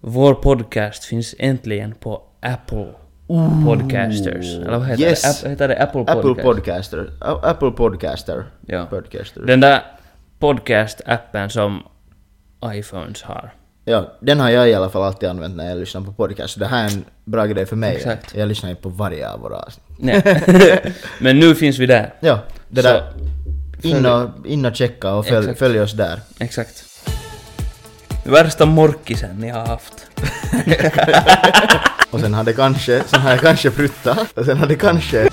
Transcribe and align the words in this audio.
Vår 0.00 0.34
podcast 0.34 1.04
finns 1.04 1.34
äntligen 1.38 1.94
på 1.94 2.22
Apple 2.40 2.86
Podcasters. 3.66 4.54
Eller 4.54 4.78
vad 4.78 4.86
heter 4.88 5.02
yes. 5.02 5.22
det? 5.22 5.28
App, 5.30 5.52
heter 5.52 5.68
det 5.68 5.82
Apple? 5.82 6.00
Apple 6.00 6.34
Podcaster. 6.42 7.10
A- 7.20 7.40
Apple 7.42 7.70
Podcaster. 7.70 8.44
Ja. 8.66 8.86
Podcaster. 8.90 9.40
Den 9.40 9.60
där 9.60 9.82
podcast-appen 10.38 11.48
som 11.48 11.82
iPhones 12.64 13.22
har. 13.22 13.50
Ja, 13.84 14.12
den 14.20 14.40
har 14.40 14.50
jag 14.50 14.70
i 14.70 14.74
alla 14.74 14.88
fall 14.88 15.02
alltid 15.02 15.28
använt 15.28 15.56
när 15.56 15.68
jag 15.68 15.78
lyssnar 15.78 16.00
på 16.00 16.12
podcast. 16.12 16.58
Det 16.58 16.66
här 16.66 16.84
är 16.84 16.90
en 16.92 17.04
bra 17.24 17.46
grej 17.46 17.66
för 17.66 17.76
mig. 17.76 17.96
Exakt. 17.96 18.34
Jag 18.34 18.48
lyssnar 18.48 18.70
ju 18.70 18.76
på 18.76 18.88
varje 18.88 19.30
av 19.30 19.40
våra 19.40 19.56
avsnitt. 19.56 19.84
Nej. 19.98 20.22
Men 21.20 21.38
nu 21.38 21.54
finns 21.54 21.78
vi 21.78 21.86
där. 21.86 22.14
Ja, 22.20 22.38
det 22.68 22.82
Så, 22.82 22.88
där. 22.88 23.12
In 23.82 24.06
och, 24.06 24.46
in 24.46 24.64
och 24.66 24.76
checka 24.76 25.14
och 25.14 25.26
följ, 25.26 25.54
följ 25.54 25.80
oss 25.80 25.92
där. 25.92 26.20
Exakt. 26.38 26.84
Värsta 28.30 28.66
morkisen 28.66 29.36
ni 29.36 29.48
har 29.48 29.66
haft. 29.66 30.06
Och 32.10 32.20
sen 32.20 32.34
hade 32.34 32.52
kanske, 32.52 33.02
sen 33.06 33.20
hade 33.20 33.38
kanske 33.38 33.70
pruttat. 33.70 34.38
Och 34.38 34.44
sen 34.44 34.56
hade 34.56 34.74
kanske... 34.74 35.28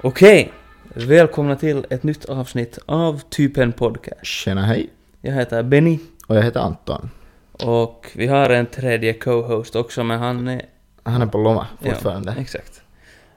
Okej. 0.00 0.52
Välkomna 0.94 1.56
till 1.56 1.86
ett 1.90 2.02
nytt 2.02 2.24
avsnitt 2.24 2.78
av 2.86 3.20
Typen 3.30 3.72
Podcast. 3.72 4.24
Tjena 4.24 4.66
hej. 4.66 4.90
Jag 5.20 5.32
heter 5.32 5.62
Benny 5.62 5.98
Och 6.26 6.36
jag 6.36 6.42
heter 6.42 6.60
Anton. 6.60 7.10
och 7.52 8.10
vi 8.14 8.26
har 8.26 8.50
en 8.50 8.66
tredje 8.66 9.12
co-host 9.12 9.76
också 9.76 10.04
men 10.04 10.18
han 10.18 10.48
är... 10.48 10.62
Han 11.10 11.22
är 11.22 11.26
på 11.26 11.38
Lomma 11.38 11.66
fortfarande. 11.80 12.32
Ja, 12.36 12.42
exakt. 12.42 12.82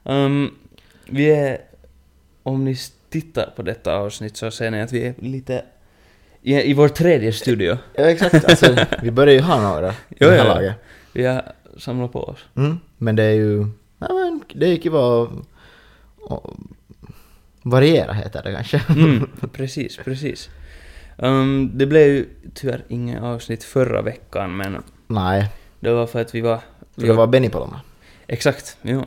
Um, 0.04 0.56
vi 1.06 1.32
är... 1.32 1.62
Om 2.44 2.66
ni 2.66 2.76
tittar 3.10 3.54
på 3.56 3.62
detta 3.62 3.96
avsnitt 3.96 4.38
så 4.38 4.52
ser 4.52 4.72
ni 4.72 4.82
att 4.82 4.92
vi 4.92 5.08
är 5.08 5.13
lite... 5.18 5.66
I, 6.41 6.55
i 6.55 6.74
vår 6.74 6.88
tredje 6.88 7.34
studio. 7.34 7.78
Ja, 7.94 8.04
exakt. 8.04 8.46
Alltså, 8.46 8.76
vi 9.02 9.12
börjar 9.12 9.34
ju 9.34 9.41
ha 9.41 9.62
några 9.62 9.90
i 10.10 10.16
det 10.18 10.32
här 10.32 10.46
laget. 10.46 10.76
Vi 11.13 11.26
har 11.26 11.52
samlat 11.78 12.12
på 12.12 12.24
oss. 12.24 12.46
Mm. 12.55 12.80
Men 12.98 13.16
det 13.16 13.24
är 13.24 13.34
ju... 13.34 13.68
Ja, 14.00 14.13
men 14.13 14.44
det 14.54 14.68
är 14.68 14.78
kiva 14.78 15.24
att... 15.24 15.30
att 16.30 16.44
variera 17.63 18.13
heter 18.13 18.44
det 18.44 18.54
kanske. 18.54 18.82
Mm, 18.90 19.30
precis, 19.54 19.98
precis. 19.98 20.50
Um, 21.18 21.72
det 21.74 21.85
blev 21.85 22.08
ju 22.08 22.26
tyvärr 22.54 22.84
inget 22.88 23.22
avsnitt 23.22 23.63
förra 23.63 24.02
veckan 24.02 24.58
men 24.58 24.84
Nej, 25.08 25.50
det 25.80 25.94
var 25.94 26.08
för 26.08 26.22
att 26.22 26.35
vi 26.35 26.41
var... 26.41 26.60
för 27.02 27.07
det 27.07 27.13
var 27.13 27.27
Benny 27.27 27.49
på 27.49 27.60
Lomma. 27.60 27.82
Exakt, 28.27 28.77
jo. 28.82 29.05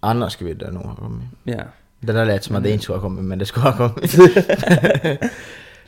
Annars 0.00 0.32
skulle 0.32 0.50
vi 0.50 0.54
det 0.54 0.70
nog 0.70 0.82
ha 0.82 0.94
kommit. 0.94 1.28
Ja. 1.44 1.62
Det 2.00 2.12
där 2.12 2.24
lät 2.24 2.44
som 2.44 2.56
att 2.56 2.62
det 2.62 2.70
inte 2.70 2.82
skulle 2.82 2.98
ha 2.98 3.02
kommit, 3.02 3.24
men 3.24 3.38
det 3.38 3.46
skulle 3.46 3.70
ha 3.70 3.88
kommit. 3.88 4.12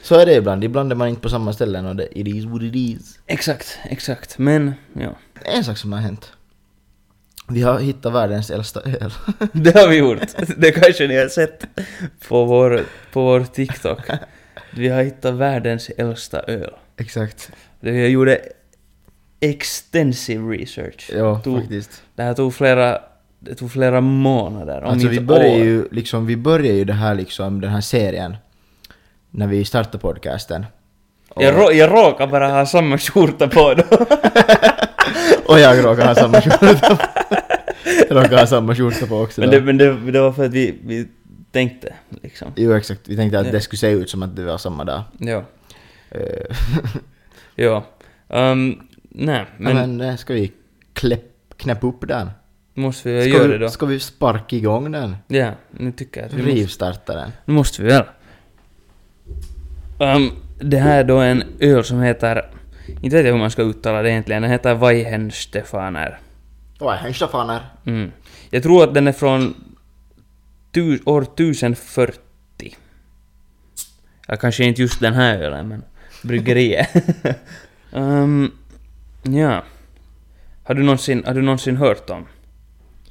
Så 0.03 0.15
är 0.15 0.27
det 0.27 0.35
ibland. 0.35 0.65
Ibland 0.65 0.93
är 0.93 0.97
man 0.97 1.09
inte 1.09 1.21
på 1.21 1.29
samma 1.29 1.53
ställen 1.53 1.87
och 1.87 1.97
det 1.97 2.19
it 2.19 2.29
is 2.29 2.45
what 2.45 2.63
it 2.63 2.75
is. 2.75 3.19
Exakt, 3.27 3.79
exakt. 3.85 4.39
Men, 4.39 4.75
ja. 4.93 5.17
En 5.45 5.65
sak 5.65 5.79
som 5.79 5.93
har 5.93 6.01
hänt. 6.01 6.33
Vi 7.49 7.63
har 7.63 7.79
hittat 7.79 8.13
världens 8.13 8.51
äldsta 8.51 8.81
öl. 8.81 9.13
Det 9.53 9.75
har 9.75 9.89
vi 9.89 9.97
gjort. 9.97 10.19
Det 10.57 10.73
kanske 10.73 11.07
ni 11.07 11.17
har 11.17 11.29
sett 11.29 11.67
på 12.29 12.45
vår, 12.45 12.85
på 13.13 13.25
vår 13.25 13.45
TikTok. 13.45 14.01
Vi 14.71 14.89
har 14.89 15.03
hittat 15.03 15.35
världens 15.35 15.91
äldsta 15.91 16.41
öl. 16.41 16.75
Exakt. 16.97 17.51
Vi 17.81 18.07
gjorde 18.07 18.41
extensive 19.41 20.57
research. 20.57 21.11
Ja, 21.15 21.39
Tog- 21.45 21.61
faktiskt. 21.61 22.03
Det 22.15 22.23
här 22.23 22.35
tog 22.35 22.55
flera, 22.55 22.99
det 23.39 23.55
tog 23.55 23.73
flera 23.73 24.01
månader, 24.01 24.83
om 24.83 24.91
Alltså 24.91 25.07
inte 25.07 25.21
vi 25.21 25.27
börjar 25.27 25.51
år. 25.55 25.59
ju 25.65 25.89
liksom, 25.91 26.27
vi 26.27 26.37
börjar 26.37 26.73
ju 26.75 26.85
det 26.85 26.93
här 26.93 27.15
liksom, 27.15 27.61
den 27.61 27.71
här 27.71 27.81
serien. 27.81 28.37
När 29.31 29.47
vi 29.47 29.65
startade 29.65 29.99
podcasten. 29.99 30.67
Och, 31.29 31.43
Jag, 31.43 31.55
rå, 31.57 31.73
jag 31.73 31.91
råkar 31.93 32.27
bara 32.27 32.49
ha 32.49 32.67
samma 32.67 32.99
skjorta 32.99 33.49
på 33.49 33.75
då. 33.75 33.83
och 35.53 35.61
jag 35.61 35.85
råkar 35.85 36.07
ha 36.07 36.15
samma 36.15 36.41
skjorta 36.41 36.97
på. 36.97 36.97
Jag 38.09 38.17
råkar 38.25 38.39
ha 38.39 38.47
samma 38.47 38.75
skjorta 38.75 39.07
på 39.07 39.17
också. 39.21 39.41
men 39.41 39.51
då. 39.51 39.57
det, 39.57 39.65
men 39.65 39.79
det, 39.79 40.11
det 40.13 40.21
var 40.21 40.33
för 40.33 40.45
att 40.45 40.53
vi, 40.53 40.75
vi 40.85 41.09
tänkte 41.53 41.95
liksom. 42.23 42.53
Jo 42.57 42.73
exakt, 42.75 43.01
vi 43.09 43.17
tänkte 43.17 43.39
att 43.41 43.47
Ja. 43.47 43.53
det 43.53 43.61
skulle 43.61 43.79
se 43.79 43.91
ut 43.91 44.11
som 44.11 44.23
att 44.23 44.37
det 44.37 44.45
var 44.45 44.59
samma 44.59 44.85
dag. 44.85 45.03
Ja. 45.19 45.45
Eh, 46.11 46.57
Ja. 47.55 47.85
Um, 48.29 48.81
nej, 49.11 49.47
men, 49.59 49.77
men, 49.77 49.97
men 49.97 50.09
eh, 50.09 50.17
ska 50.17 50.35
vi 50.35 50.53
kläpp, 50.93 51.25
knäppa 51.57 51.87
upp 51.87 52.09
den? 52.09 52.31
måste 52.75 53.09
vi 53.09 53.21
Ska 53.21 53.31
göra 53.31 53.47
vi, 53.47 53.53
det 53.53 53.59
då? 53.59 53.69
ska 53.69 53.87
vi 53.87 54.01
sparka 54.01 54.57
igång 54.57 54.93
den? 54.93 55.17
Ja, 55.29 55.53
nu 55.71 55.93
tycker 55.93 56.21
jag 56.21 56.27
att 56.29 56.33
vi 56.35 56.43
Rivstarta 56.43 57.15
den? 57.15 57.31
nu 57.45 57.55
måste 57.55 57.83
vi 57.83 57.89
väl. 57.89 58.05
Um, 59.99 60.31
det 60.61 60.79
här 60.79 60.99
är 60.99 61.05
då 61.05 61.19
en 61.19 61.43
öl 61.61 61.85
som 61.85 62.01
heter, 62.01 62.51
inte 63.03 63.17
vet 63.17 63.25
jag 63.27 63.33
hur 63.33 63.39
man 63.39 63.51
ska 63.51 63.63
uttala 63.63 64.03
det 64.03 64.11
egentligen, 64.11 64.43
den 64.43 64.51
heter 64.51 64.75
Weihenstefaner. 64.75 66.19
Oj, 66.81 66.97
henstafaner. 66.97 67.61
Mm. 67.87 68.13
Jag 68.51 68.63
tror 68.63 68.85
att 68.85 68.95
den 68.95 69.07
är 69.09 69.13
från 69.13 69.55
tu, 70.73 70.99
år 71.05 71.23
1040. 71.23 72.19
Ja, 74.27 74.37
kanske 74.37 74.65
inte 74.65 74.81
just 74.83 75.01
den 75.01 75.15
här 75.15 75.39
ölen, 75.39 75.69
men 75.69 75.83
bryggeriet. 76.23 76.89
um, 77.93 78.53
ja. 79.23 79.65
Har 80.65 80.75
du, 80.75 80.83
någonsin, 80.83 81.25
har 81.27 81.35
du 81.35 81.43
någonsin 81.43 81.77
hört 81.77 82.11
om, 82.11 82.27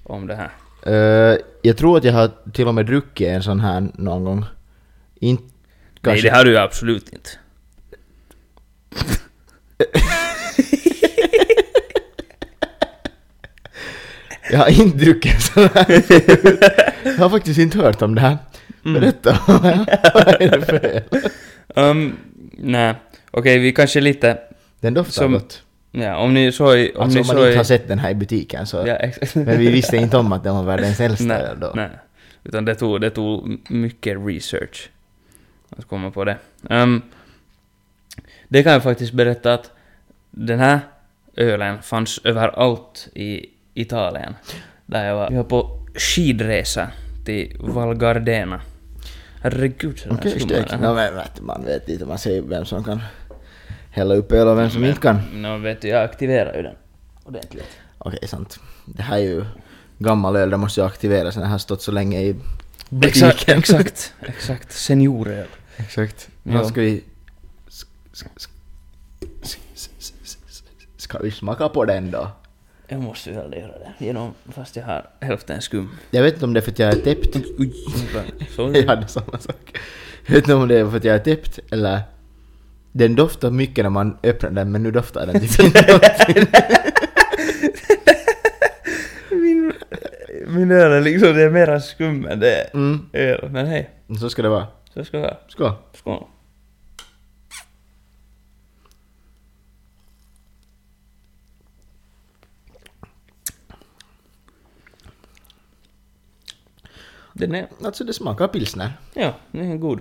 om 0.03 0.27
det 0.27 0.35
här? 0.35 0.51
Eh, 0.85 1.37
jag 1.61 1.77
tror 1.77 1.97
att 1.97 2.03
jag 2.03 2.13
har 2.13 2.31
till 2.53 2.67
och 2.67 2.75
med 2.75 2.85
druckit 2.85 3.27
en 3.27 3.43
sån 3.43 3.59
här 3.59 3.87
någon 3.93 4.23
gång. 4.23 4.45
Nej, 5.21 5.37
kanske... 6.01 6.29
det 6.29 6.35
har 6.35 6.45
du 6.45 6.59
absolut 6.59 7.13
inte. 7.13 7.29
Jag 14.51 14.59
har 14.59 14.81
inte 14.81 14.97
druckit 14.97 15.33
en 15.33 15.41
sån 15.41 15.69
här. 15.73 15.85
jag 17.03 17.17
har 17.17 17.29
faktiskt 17.29 17.59
inte 17.59 17.77
hört 17.77 18.01
om 18.01 18.15
det 18.15 18.21
här. 18.21 18.37
Mm. 18.85 19.01
Berätta, 19.01 19.39
vad 19.47 20.41
är 20.41 20.57
det 20.57 20.65
för? 20.65 21.03
Um, 21.81 22.17
nej, 22.57 22.95
okej, 23.31 23.59
vi 23.59 23.71
kanske 23.71 24.01
lite... 24.01 24.37
Den 24.79 24.93
doftar 24.93 25.11
Som- 25.11 25.33
gott. 25.33 25.63
Ja, 25.91 26.17
om 26.17 26.33
ni 26.33 26.51
såg... 26.51 26.67
Om 26.67 27.01
Alltså 27.01 27.17
ni 27.17 27.21
om 27.21 27.27
man 27.27 27.35
såg 27.35 27.45
inte 27.45 27.57
har 27.57 27.63
sett 27.63 27.87
den 27.87 27.99
här 27.99 28.11
i 28.11 28.15
butiken 28.15 28.65
så... 28.65 28.87
Ja. 28.87 28.97
Men 29.33 29.59
vi 29.59 29.71
visste 29.71 29.97
inte 29.97 30.17
om 30.17 30.33
att 30.33 30.43
den 30.43 30.55
var 30.55 30.63
världens 30.63 30.99
äldsta 30.99 31.25
nej, 31.25 31.47
då. 31.61 31.71
nej. 31.75 31.89
Utan 32.43 32.65
det 32.65 32.75
tog, 32.75 33.01
det 33.01 33.09
tog 33.09 33.57
mycket 33.69 34.17
research 34.25 34.89
att 35.69 35.85
komma 35.85 36.11
på 36.11 36.25
det. 36.25 36.37
Ehm, 36.69 37.01
det 38.47 38.63
kan 38.63 38.73
jag 38.73 38.83
faktiskt 38.83 39.13
berätta 39.13 39.53
att 39.53 39.71
den 40.31 40.59
här 40.59 40.79
ölen 41.35 41.81
fanns 41.81 42.19
överallt 42.23 43.07
i 43.13 43.45
Italien. 43.73 44.35
Där 44.85 45.05
jag 45.05 45.15
var. 45.15 45.29
Vi 45.29 45.35
var 45.35 45.43
på 45.43 45.79
skidresa 45.95 46.87
till 47.25 47.57
Val 47.59 47.95
Gardena. 47.95 48.61
Herregud, 49.41 49.99
så 49.99 50.09
Okej, 50.09 50.39
stek. 50.39 50.71
No, 50.71 50.93
men 50.93 51.13
man 51.41 51.65
vet 51.65 51.89
inte, 51.89 52.05
man 52.05 52.17
ser 52.17 52.41
vem 52.41 52.65
som 52.65 52.83
kan 52.83 53.01
hälla 53.91 54.15
upp 54.15 54.31
öl 54.31 54.47
och 54.47 54.57
vem 54.57 54.69
som 54.69 54.85
inte 54.85 55.01
kan. 55.01 55.21
Nå 55.33 55.57
vet 55.57 55.81
du, 55.81 55.87
jag 55.87 56.03
aktiverar 56.03 56.55
ju 56.55 56.61
den 56.63 56.75
ordentligt. 57.23 57.77
Okej, 57.97 58.27
sant. 58.27 58.59
Det 58.85 59.01
här 59.03 59.17
är 59.17 59.21
ju 59.21 59.45
gammal 59.97 60.35
öl, 60.35 60.49
det 60.49 60.57
måste 60.57 60.81
ju 60.81 60.87
aktiveras 60.87 61.35
när 61.35 61.43
det 61.43 61.49
har 61.49 61.57
stått 61.57 61.81
så 61.81 61.91
länge 61.91 62.21
i 62.21 62.29
Exakt, 63.01 63.33
butiken. 63.37 63.59
exakt, 63.59 64.13
exakt. 64.21 64.71
Senioröl. 64.71 65.47
Exakt. 65.77 66.29
Ja. 66.43 66.53
Ja. 66.53 66.63
Ska 66.65 66.81
vi... 66.81 67.03
sk- 67.69 67.85
sk- 68.13 68.25
sk- 68.37 68.49
sk- 69.43 69.59
sk- 69.75 70.21
sk- 70.23 70.63
Ska 70.97 71.19
vi 71.19 71.31
smaka 71.31 71.69
på 71.69 71.85
den 71.85 72.11
då? 72.11 72.31
Jag 72.87 72.99
måste 73.01 73.31
väl 73.31 73.53
göra 73.53 73.71
det, 73.79 74.05
genom, 74.05 74.33
fast 74.51 74.75
jag 74.75 74.83
har 74.83 75.09
hälften 75.21 75.61
skum. 75.61 75.89
Jag 76.11 76.23
vet 76.23 76.33
inte 76.33 76.45
om 76.45 76.53
det 76.53 76.59
är 76.59 76.61
för 76.61 76.71
att 76.71 76.79
jag 76.79 76.89
är 76.89 77.01
täppt. 77.01 77.35
Jag 78.75 78.87
hade 78.87 79.07
samma 79.07 79.37
sak. 79.39 79.77
Jag 80.25 80.33
vet 80.35 80.43
inte 80.43 80.53
om 80.53 80.67
det 80.67 80.79
är 80.79 80.89
för 80.89 80.97
att 80.97 81.03
jag 81.03 81.15
är 81.15 81.19
täppt 81.19 81.59
eller... 81.71 82.01
Den 82.91 83.15
doftar 83.15 83.51
mycket 83.51 83.85
när 83.85 83.89
man 83.89 84.17
öppnar 84.23 84.49
den 84.51 84.71
men 84.71 84.83
nu 84.83 84.91
doftar 84.91 85.25
den 85.27 85.41
typ 85.41 85.59
inte 85.59 85.99
min, 89.31 89.73
min 90.47 90.71
öl 90.71 90.91
är 90.91 91.01
liksom, 91.01 91.33
det 91.35 91.43
är 91.43 91.49
mera 91.49 91.79
skum 91.79 92.25
än 92.25 92.39
det 92.39 92.55
är 92.55 92.69
Mm, 92.73 93.09
öl. 93.13 93.49
Men 93.51 93.65
hej, 93.67 93.89
så 94.19 94.29
ska 94.29 94.41
det 94.41 94.49
vara. 94.49 94.67
så 94.93 95.03
ska 95.05 95.17
det 95.17 95.23
vara. 95.23 95.37
Skål. 95.47 95.71
Skål. 95.93 96.23
Den 107.33 107.55
är, 107.55 107.67
Alltså 107.83 108.03
det 108.03 108.13
smakar 108.13 108.47
pilsner. 108.47 108.93
ja, 109.13 109.33
den 109.51 109.71
är 109.71 109.77
god. 109.77 109.99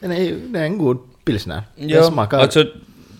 Den 0.00 0.12
är, 0.12 0.34
det 0.46 0.58
är 0.58 0.64
en 0.64 0.78
god 0.78 0.98
pilsner. 1.24 1.62
Ja, 1.76 2.02
smakar... 2.02 2.38
alltså, 2.38 2.66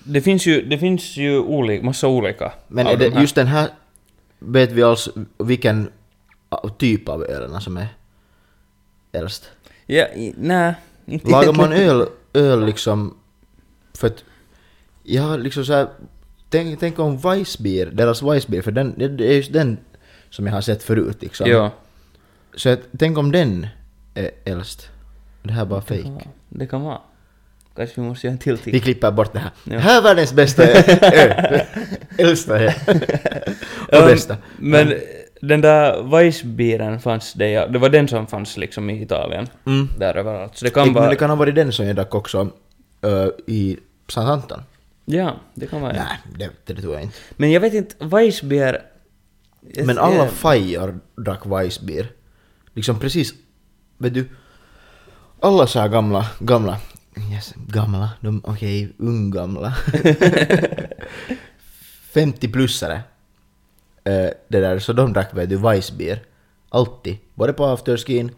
det 0.05 0.21
finns 0.21 0.47
ju, 0.47 0.63
det 0.63 0.79
finns 0.79 1.17
ju 1.17 1.39
olika, 1.39 1.85
massa 1.85 2.09
olika. 2.09 2.53
men 2.69 2.87
är 2.87 2.97
det 2.97 3.11
de 3.11 3.21
just 3.21 3.35
den 3.35 3.47
här... 3.47 3.69
Vet 4.39 4.73
vi 4.73 4.83
alls 4.83 5.09
vilken 5.39 5.91
typ 6.79 7.09
av 7.09 7.25
ölen 7.25 7.61
som 7.61 7.77
är? 7.77 7.89
äldst? 9.13 9.51
Ja, 9.87 10.07
nej. 10.37 10.75
Lagar 11.05 11.53
man 11.53 11.73
öl, 11.73 12.07
öl 12.33 12.67
liksom 12.67 13.15
för 13.95 14.07
att 14.07 14.25
jag 15.03 15.23
har 15.23 15.39
liksom 15.39 15.65
såhär 15.65 15.89
tänk, 16.51 16.81
tänk 16.81 16.99
om 16.99 17.19
Weissbier, 17.19 17.87
deras 17.87 18.23
Weissbier, 18.23 18.63
för 18.63 18.73
den, 18.73 18.95
det 18.99 19.09
det 19.09 19.33
är 19.33 19.37
just 19.37 19.53
den 19.53 19.79
som 20.31 20.47
jag 20.47 20.53
har 20.53 20.61
sett 20.61 20.83
förut 20.83 21.23
liksom. 21.23 21.51
Ja. 21.51 21.71
Så 22.55 22.69
att, 22.69 22.81
tänk 22.99 23.19
om 23.19 23.33
den 23.33 23.67
är 24.15 24.31
äldst. 24.45 24.89
Det 25.43 25.53
här 25.53 25.63
är 25.63 25.67
bara 25.67 25.81
Det 25.81 25.87
fake. 25.87 26.03
kan 26.03 26.15
vara. 26.15 26.25
Det 26.49 26.67
kan 26.67 26.83
vara. 26.83 27.01
Kanske 27.77 28.01
vi 28.01 28.07
måste 28.07 28.27
göra 28.27 28.33
en 28.33 28.39
till 28.39 28.57
Vi 28.65 28.73
tick. 28.73 28.83
klipper 28.83 29.11
bort 29.11 29.33
det 29.33 29.39
här. 29.39 29.51
Ja. 29.65 29.79
Här 29.79 29.99
är 29.99 30.03
världens 30.03 30.33
bästa 30.33 30.63
öl. 30.65 31.61
Äldsta 32.19 32.59
öl. 32.59 32.73
Och 33.93 33.99
Um, 33.99 34.07
bästa. 34.07 34.37
Men 34.59 34.95
den 35.41 35.61
där 35.61 36.03
Weissbieren 36.03 37.01
fanns 37.01 37.33
det, 37.33 37.51
ja. 37.51 37.67
Det 37.67 37.79
var 37.79 37.89
den 37.89 38.09
som 38.09 38.27
fanns 38.27 38.57
liksom 38.57 38.91
i 38.91 39.03
Italien. 39.03 39.49
Mm. 39.67 39.89
Där 39.99 40.15
överallt. 40.17 40.57
Så 40.57 40.65
det 40.65 40.71
kan 40.71 40.85
Men 40.87 40.95
vara... 40.95 41.11
det 41.11 41.17
kan 41.17 41.31
ha 41.31 41.37
varit 41.37 41.55
den 41.55 41.73
som 41.73 41.87
jag 41.87 41.97
drack 41.97 42.15
också 42.15 42.49
ö, 43.03 43.31
i 43.47 43.77
Sankt 44.09 44.31
Anton. 44.31 44.63
Ja, 45.05 45.37
det 45.55 45.67
kan 45.67 45.81
vara. 45.81 45.93
Nej, 45.93 46.19
det, 46.39 46.75
det 46.75 46.81
tror 46.81 46.95
jag 46.95 47.03
inte. 47.03 47.17
Men 47.37 47.53
jag 47.53 47.61
vet 47.61 47.75
inte, 47.75 48.05
Weissbier... 48.05 48.83
Men 49.85 49.99
alla 49.99 50.27
fajor 50.29 51.01
drack 51.17 51.47
Weissbier. 51.47 52.07
Liksom 52.75 52.99
precis, 52.99 53.35
vet 53.99 54.15
du, 54.15 54.29
alla 55.41 55.67
så 55.67 55.81
här 55.81 55.89
gamla, 55.89 56.27
gamla, 56.39 56.77
yes, 57.33 57.55
gamla, 57.69 58.11
de, 58.21 58.41
okej, 58.45 58.93
unggamla. 58.99 59.75
50-plussare. 62.15 63.01
eh, 64.05 64.31
det 64.49 64.61
där, 64.61 64.79
så 64.79 64.93
de 64.93 65.13
drack 65.13 65.35
vet 65.35 65.49
du 65.49 65.57
Weissbier. 65.57 66.23
Alltid. 66.69 67.17
Både 67.35 67.53
på 67.53 67.65
afterskin, 67.67 68.31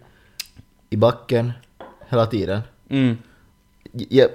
i 0.90 0.96
backen, 0.96 1.52
hela 2.08 2.26
tiden. 2.26 2.60
Mm. 2.88 3.16
Ja, 3.92 4.26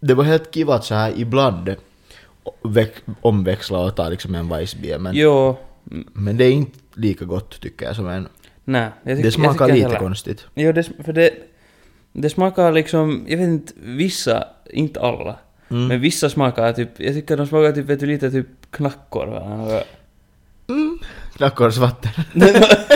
det 0.00 0.14
var 0.14 0.24
helt 0.24 0.54
kiva 0.54 0.74
att 0.74 0.84
så 0.84 0.94
här 0.94 1.12
ibland 1.16 1.74
väx, 2.62 3.00
omväxla 3.20 3.78
och 3.78 3.96
ta 3.96 4.08
liksom 4.08 4.34
en 4.34 4.48
Weissbier 4.48 4.98
men, 4.98 5.14
Jo. 5.16 5.56
men 6.12 6.36
det 6.36 6.44
är 6.44 6.50
inte 6.52 6.78
lika 6.94 7.24
gott 7.24 7.60
tycker 7.60 7.86
jag 7.86 7.96
som 7.96 8.08
en... 8.08 8.28
Nej, 8.64 8.90
jag 9.02 9.16
tycker, 9.16 9.22
Det 9.26 9.32
smakar 9.32 9.68
jag 9.68 9.74
lite 9.74 9.86
heller. 9.86 9.98
konstigt. 9.98 10.46
Jo, 10.54 10.72
det, 10.72 10.82
för 11.04 11.12
det... 11.12 11.30
Det 12.16 12.30
smakar 12.30 12.72
liksom, 12.72 13.24
jag 13.28 13.36
vet 13.38 13.48
inte, 13.48 13.72
vissa, 13.76 14.44
inte 14.70 15.00
alla, 15.00 15.36
Mm. 15.70 15.86
men 15.86 16.00
vissa 16.00 16.30
smakar 16.30 16.72
typ, 16.72 16.88
jag 17.00 17.14
tycker 17.14 17.36
de 17.36 17.46
smakar 17.46 17.72
typ, 17.72 17.84
vet 17.86 18.00
du, 18.00 18.06
lite 18.06 18.30
typ 18.30 18.46
knackor 18.70 19.28
eller 19.36 19.56
något. 19.56 19.84
Mm. 20.68 20.98
Knackorsvatten. 21.36 22.10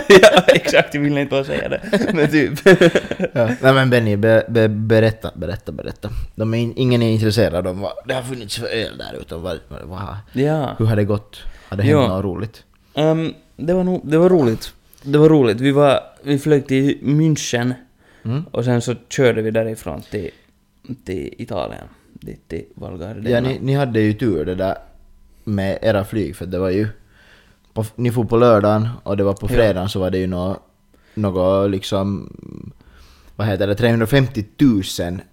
ja, 0.08 0.42
exakt, 0.48 0.94
jag 0.94 1.00
vill 1.00 1.18
inte 1.18 1.30
bara 1.30 1.44
säga 1.44 1.68
det. 1.68 1.80
Men 2.14 2.28
typ. 2.30 2.58
ja. 3.32 3.46
Nej 3.62 3.72
men 3.74 3.90
Benny, 3.90 4.16
be, 4.16 4.44
be, 4.48 4.68
berätta, 4.68 5.30
berätta, 5.34 5.72
berätta. 5.72 6.08
De 6.34 6.54
är 6.54 6.58
in, 6.58 6.72
ingen 6.76 7.02
är 7.02 7.10
intresserad 7.10 7.66
av 7.66 7.78
vad 7.80 7.92
det 8.06 8.14
har 8.14 8.22
funnits 8.22 8.56
för 8.56 8.66
öl 8.66 8.98
där 8.98 9.18
utan 9.20 9.42
vad, 9.42 9.58
vad, 9.84 10.16
ja. 10.32 10.74
hur 10.78 10.86
har 10.86 10.96
det 10.96 11.04
gått? 11.04 11.36
Har 11.68 11.76
det 11.76 11.82
hänt 11.82 11.92
Ja. 11.92 12.08
något 12.08 12.24
roligt? 12.24 12.64
Ehm, 12.94 13.34
det 13.56 13.74
var 13.74 13.84
nog, 13.84 14.00
det 14.04 14.18
var 14.18 14.28
roligt. 14.28 14.72
Det 15.02 15.18
var 15.18 15.28
roligt. 15.28 15.60
Vi 15.60 15.70
var, 15.70 16.00
vi 16.22 16.38
flög 16.38 16.66
till 16.66 16.98
München 17.02 17.72
Mm? 18.24 18.44
och 18.50 18.64
sen 18.64 18.80
så 18.82 18.94
körde 19.08 19.42
vi 19.42 19.50
därifrån 19.50 20.02
till, 20.10 20.30
till 21.04 21.34
Italien. 21.38 21.84
Dit 22.12 22.48
till 22.48 22.64
Val 22.74 22.98
Gardena. 22.98 23.30
Ja, 23.30 23.40
ni, 23.40 23.58
ni 23.62 23.74
hade 23.74 24.00
ju 24.00 24.12
tur 24.12 24.44
det 24.44 24.54
där 24.54 24.76
med 25.44 25.78
era 25.82 26.04
flyg 26.04 26.36
för 26.36 26.46
det 26.46 26.58
var 26.58 26.70
ju... 26.70 26.88
På, 27.72 27.84
ni 27.96 28.10
får 28.10 28.24
på 28.24 28.36
lördagen 28.36 28.88
och 29.02 29.16
det 29.16 29.24
var 29.24 29.32
på 29.34 29.46
Ja. 29.46 29.54
fredagen 29.54 29.88
så 29.88 30.00
var 30.00 30.10
det 30.10 30.18
ju 30.18 30.26
något, 30.26 30.58
något 31.14 31.70
liksom... 31.70 32.32
Vad 33.36 33.46
heter 33.46 33.66
det? 33.66 33.74
350 33.74 34.44
000 34.60 34.82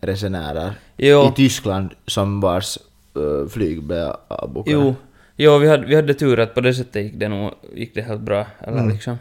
resenärer 0.02 0.74
Jo. 0.98 1.28
i 1.28 1.32
Tyskland 1.36 1.90
som 2.08 2.42
vars 2.42 2.78
uh, 3.18 3.48
flyg 3.48 3.84
blev 3.84 4.12
avbokade. 4.28 4.74
Jo, 4.78 4.96
jo 5.36 5.58
vi, 5.58 5.68
hade, 5.68 5.86
vi 5.86 5.96
hade 5.96 6.14
tur 6.14 6.40
att 6.40 6.54
på 6.54 6.62
det 6.62 6.74
sättet 6.74 7.04
gick 7.04 7.14
det 7.16 7.28
nog 7.30 7.52
gick 7.74 7.96
det 7.96 8.02
helt 8.02 8.22
bra. 8.22 8.48
Eller 8.60 8.78
Mm. 8.78 8.90
liksom. 8.94 9.18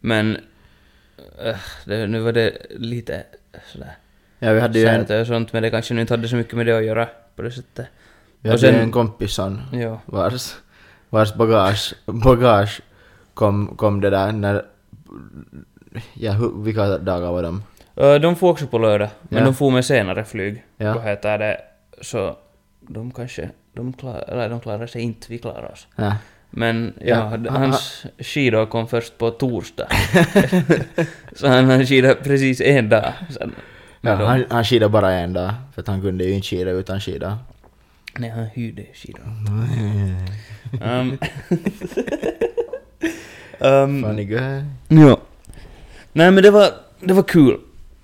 Men 0.00 0.36
det, 1.84 2.06
nu 2.06 2.20
var 2.20 2.32
det 2.32 2.66
lite 2.70 3.22
sådär 3.72 3.96
Ja, 4.38 4.52
vi 4.52 4.60
hade 4.60 4.78
ju 4.78 4.86
en, 4.86 5.20
och 5.20 5.26
sånt, 5.26 5.52
men 5.52 5.62
det 5.62 5.70
kanske 5.70 5.94
nu 5.94 6.00
inte 6.00 6.12
hade 6.12 6.28
så 6.28 6.36
mycket 6.36 6.54
med 6.54 6.66
det 6.66 6.78
att 6.78 6.84
göra 6.84 7.08
på 7.36 7.42
det 7.42 7.50
sättet. 7.50 7.86
vi 8.40 8.48
hade 8.48 8.60
sen- 8.60 8.74
en 8.74 8.90
kompis 8.92 9.32
som 9.32 9.60
Ja. 9.72 10.00
vars, 10.06 10.56
vars 11.10 11.34
bagage, 11.34 11.94
bagage 12.06 12.80
kom, 13.34 13.76
kom 13.76 14.00
det 14.00 14.10
där 14.10 14.32
när... 14.32 14.64
Ja, 16.14 16.32
hur, 16.32 16.62
vilka 16.64 16.98
dagar 16.98 17.32
var 17.32 17.42
de? 17.42 17.62
Ö, 17.96 18.18
De 18.18 18.36
får 18.36 18.50
också 18.50 18.66
på 18.66 18.78
lördag, 18.78 19.08
men 19.22 19.38
Ja. 19.38 19.44
de 19.44 19.54
får 19.54 19.70
med 19.70 19.84
senare 19.84 20.24
flyg. 20.24 20.64
Ja. 20.76 20.94
Vad 20.94 21.04
heter 21.04 21.38
det? 21.38 21.60
Så 22.02 22.36
de 22.80 23.10
kanske, 23.10 23.50
de 23.72 23.92
klarar, 23.92 24.24
eller 24.28 24.48
de 24.48 24.60
klarar 24.60 24.86
sig 24.86 25.02
inte, 25.02 25.26
vi 25.30 25.38
klarar 25.38 25.72
oss. 25.72 25.86
Ja. 25.96 26.12
Men 26.50 26.92
ja, 27.00 27.30
Ja, 27.30 27.36
d- 27.36 27.48
han- 27.50 27.60
hans 27.62 28.06
skidor 28.18 28.66
kom 28.66 28.88
först 28.88 29.18
på 29.18 29.30
torsdag. 29.30 29.88
så 31.36 31.48
han 31.48 31.64
han 31.70 31.86
skidade 31.86 32.14
precis 32.14 32.60
en 32.60 32.88
dag. 32.88 33.12
Sen, 33.30 33.54
Ja, 34.00 34.16
de- 34.16 34.24
han, 34.26 34.44
han 34.50 34.64
skidade 34.64 34.90
bara 34.90 35.12
en 35.12 35.32
dag, 35.32 35.52
för 35.74 35.80
att 35.82 35.88
han 35.88 36.00
kunde 36.00 36.24
ju 36.24 36.32
inte 36.32 36.46
skida 36.48 36.70
utan 36.70 37.00
skida. 37.00 37.38
Nej, 38.18 38.30
han 38.30 38.44
hyrde 38.46 38.82
skidor. 38.94 39.22
um, 40.82 41.18
um, 43.60 44.02
Funny 44.02 44.24
guy. 44.24 44.62
ja. 44.88 45.18
Nej 46.12 46.30
men 46.30 46.42
det 46.42 46.50
var, 46.50 46.70
det 47.00 47.12
var 47.14 47.22
kul. 47.22 47.60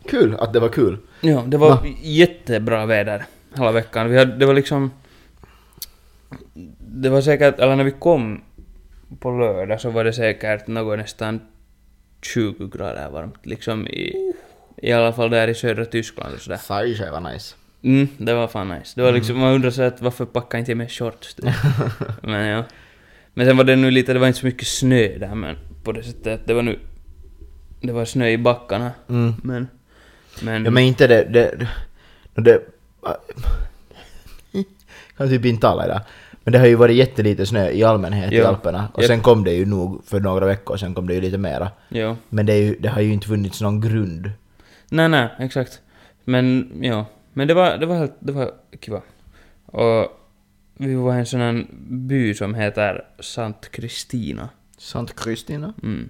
Kul 0.08 0.36
att 0.36 0.52
det 0.52 0.60
var 0.60 0.68
kul. 0.68 0.98
Ja, 1.20 1.42
det 1.46 1.56
var 1.56 1.70
Va? 1.70 1.78
jättebra 2.02 2.86
väder 2.86 3.24
hela 3.56 3.72
veckan. 3.72 4.10
Vi 4.10 4.18
hade, 4.18 4.36
det 4.36 4.46
var 4.46 4.54
liksom... 4.54 4.90
Det 6.96 7.08
var 7.08 7.20
säkert, 7.20 7.58
eller 7.58 7.76
när 7.76 7.84
vi 7.84 7.90
kom 7.90 8.40
på 9.18 9.30
lördag 9.30 9.80
så 9.80 9.90
var 9.90 10.04
det 10.04 10.12
säkert 10.12 10.66
något 10.66 10.98
nästan 10.98 11.40
20 12.22 12.68
grader 12.68 13.10
varmt. 13.10 13.46
Liksom 13.46 13.88
i, 13.88 14.32
i 14.76 14.92
alla 14.92 15.12
fall 15.12 15.30
där 15.30 15.48
i 15.48 15.54
södra 15.54 15.84
Tyskland 15.84 16.34
och 16.34 16.40
sådär. 16.40 16.60
Thai 16.68 17.10
var 17.10 17.32
nice. 17.32 17.54
Mm, 17.82 18.08
det 18.18 18.34
var 18.34 18.48
fan 18.48 18.68
nice. 18.68 18.92
Det 18.96 19.02
var 19.02 19.12
liksom, 19.12 19.38
man 19.38 19.54
undrar 19.54 19.70
så 19.70 19.82
att 19.82 20.02
varför 20.02 20.24
packar 20.24 20.58
inte 20.58 20.70
jag 20.70 20.78
med 20.78 20.90
shorts? 20.90 21.34
typ. 21.34 21.44
men 22.22 22.46
ja. 22.46 22.64
Men 23.34 23.46
sen 23.46 23.56
var 23.56 23.64
det 23.64 23.76
nu 23.76 23.90
lite, 23.90 24.12
det 24.12 24.18
var 24.18 24.26
inte 24.26 24.38
så 24.38 24.46
mycket 24.46 24.66
snö 24.66 25.18
där 25.18 25.34
men 25.34 25.56
på 25.82 25.92
det 25.92 26.02
sättet 26.02 26.40
att 26.40 26.46
det 26.46 26.54
var 26.54 26.62
nu... 26.62 26.78
Det 27.80 27.92
var 27.92 28.04
snö 28.04 28.28
i 28.28 28.38
backarna. 28.38 28.92
Mm. 29.08 29.34
Men... 29.42 29.68
Men... 30.42 30.64
Ja 30.64 30.70
men 30.70 30.82
inte 30.82 31.06
det... 31.06 31.24
det, 31.24 31.68
det, 32.34 32.42
det 32.42 32.60
kan 35.16 35.28
typ 35.28 35.44
inte 35.44 35.60
tala 35.60 35.84
idag. 35.84 36.00
Men 36.44 36.52
det 36.52 36.58
har 36.58 36.66
ju 36.66 36.74
varit 36.74 36.96
jättelite 36.96 37.46
snö 37.46 37.70
i 37.70 37.84
allmänhet 37.84 38.32
i 38.32 38.36
Ja. 38.36 38.48
Alperna. 38.48 38.88
Och 38.94 39.04
sen 39.04 39.20
kom 39.20 39.44
det 39.44 39.52
ju 39.52 39.66
nog 39.66 40.04
för 40.04 40.20
några 40.20 40.46
veckor 40.46 40.76
sen 40.76 40.94
kom 40.94 41.06
det 41.06 41.14
ju 41.14 41.20
lite 41.20 41.38
mera. 41.38 41.70
Ja. 41.88 42.16
Men 42.28 42.46
det, 42.46 42.58
ju, 42.58 42.76
det 42.80 42.88
har 42.88 43.00
ju 43.00 43.12
inte 43.12 43.26
funnits 43.26 43.60
någon 43.60 43.80
grund. 43.80 44.30
Nej, 44.90 45.08
nej, 45.08 45.28
exakt. 45.38 45.80
Men, 46.24 46.72
ja. 46.80 47.06
Men 47.32 47.48
det 47.48 47.54
var, 47.54 47.78
det 47.78 47.86
var 47.86 47.96
helt, 47.96 48.16
det 48.18 48.32
var 48.32 48.50
kiva. 48.80 49.02
Och 49.66 50.20
vi 50.74 50.94
var 50.94 51.14
i 51.14 51.18
en 51.18 51.26
sån 51.26 51.40
här 51.40 51.66
by 51.88 52.34
som 52.34 52.54
heter 52.54 53.04
Sant 53.20 53.68
Kristina. 53.70 54.48
Sant 54.78 55.16
Kristina? 55.16 55.74
Mm. 55.82 56.08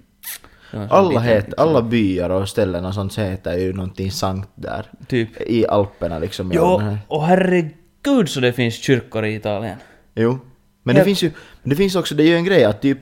Alla, 0.91 1.21
het, 1.21 1.47
liksom, 1.47 1.69
alla 1.69 1.83
byar 1.83 2.31
och 2.31 2.49
ställen 2.49 2.85
och 2.85 2.95
sånt 2.95 3.19
heter 3.19 3.59
ju 3.59 3.73
någonting 3.73 4.11
sankt 4.11 4.49
där. 4.55 4.91
Typ. 5.07 5.41
I 5.41 5.67
Alperna 5.67 6.19
liksom. 6.19 6.53
i 6.53 6.57
Jo, 6.57 6.97
och 7.07 7.27
herregud 7.27 8.29
så 8.29 8.41
det 8.41 8.53
finns 8.53 8.75
kyrkor 8.75 9.25
i 9.25 9.35
Italien. 9.35 9.79
Jo. 10.15 10.39
Men 10.83 10.95
det 10.95 11.01
Ja. 11.01 11.05
finns 11.05 11.23
ju, 11.23 11.31
det 11.63 11.77
finns 11.77 11.97
också, 11.97 12.15
det 12.15 12.23
är 12.23 12.27
ju 12.27 12.37
en 12.37 12.45
grej 12.45 12.65
att 12.65 12.83
typ, 12.83 12.99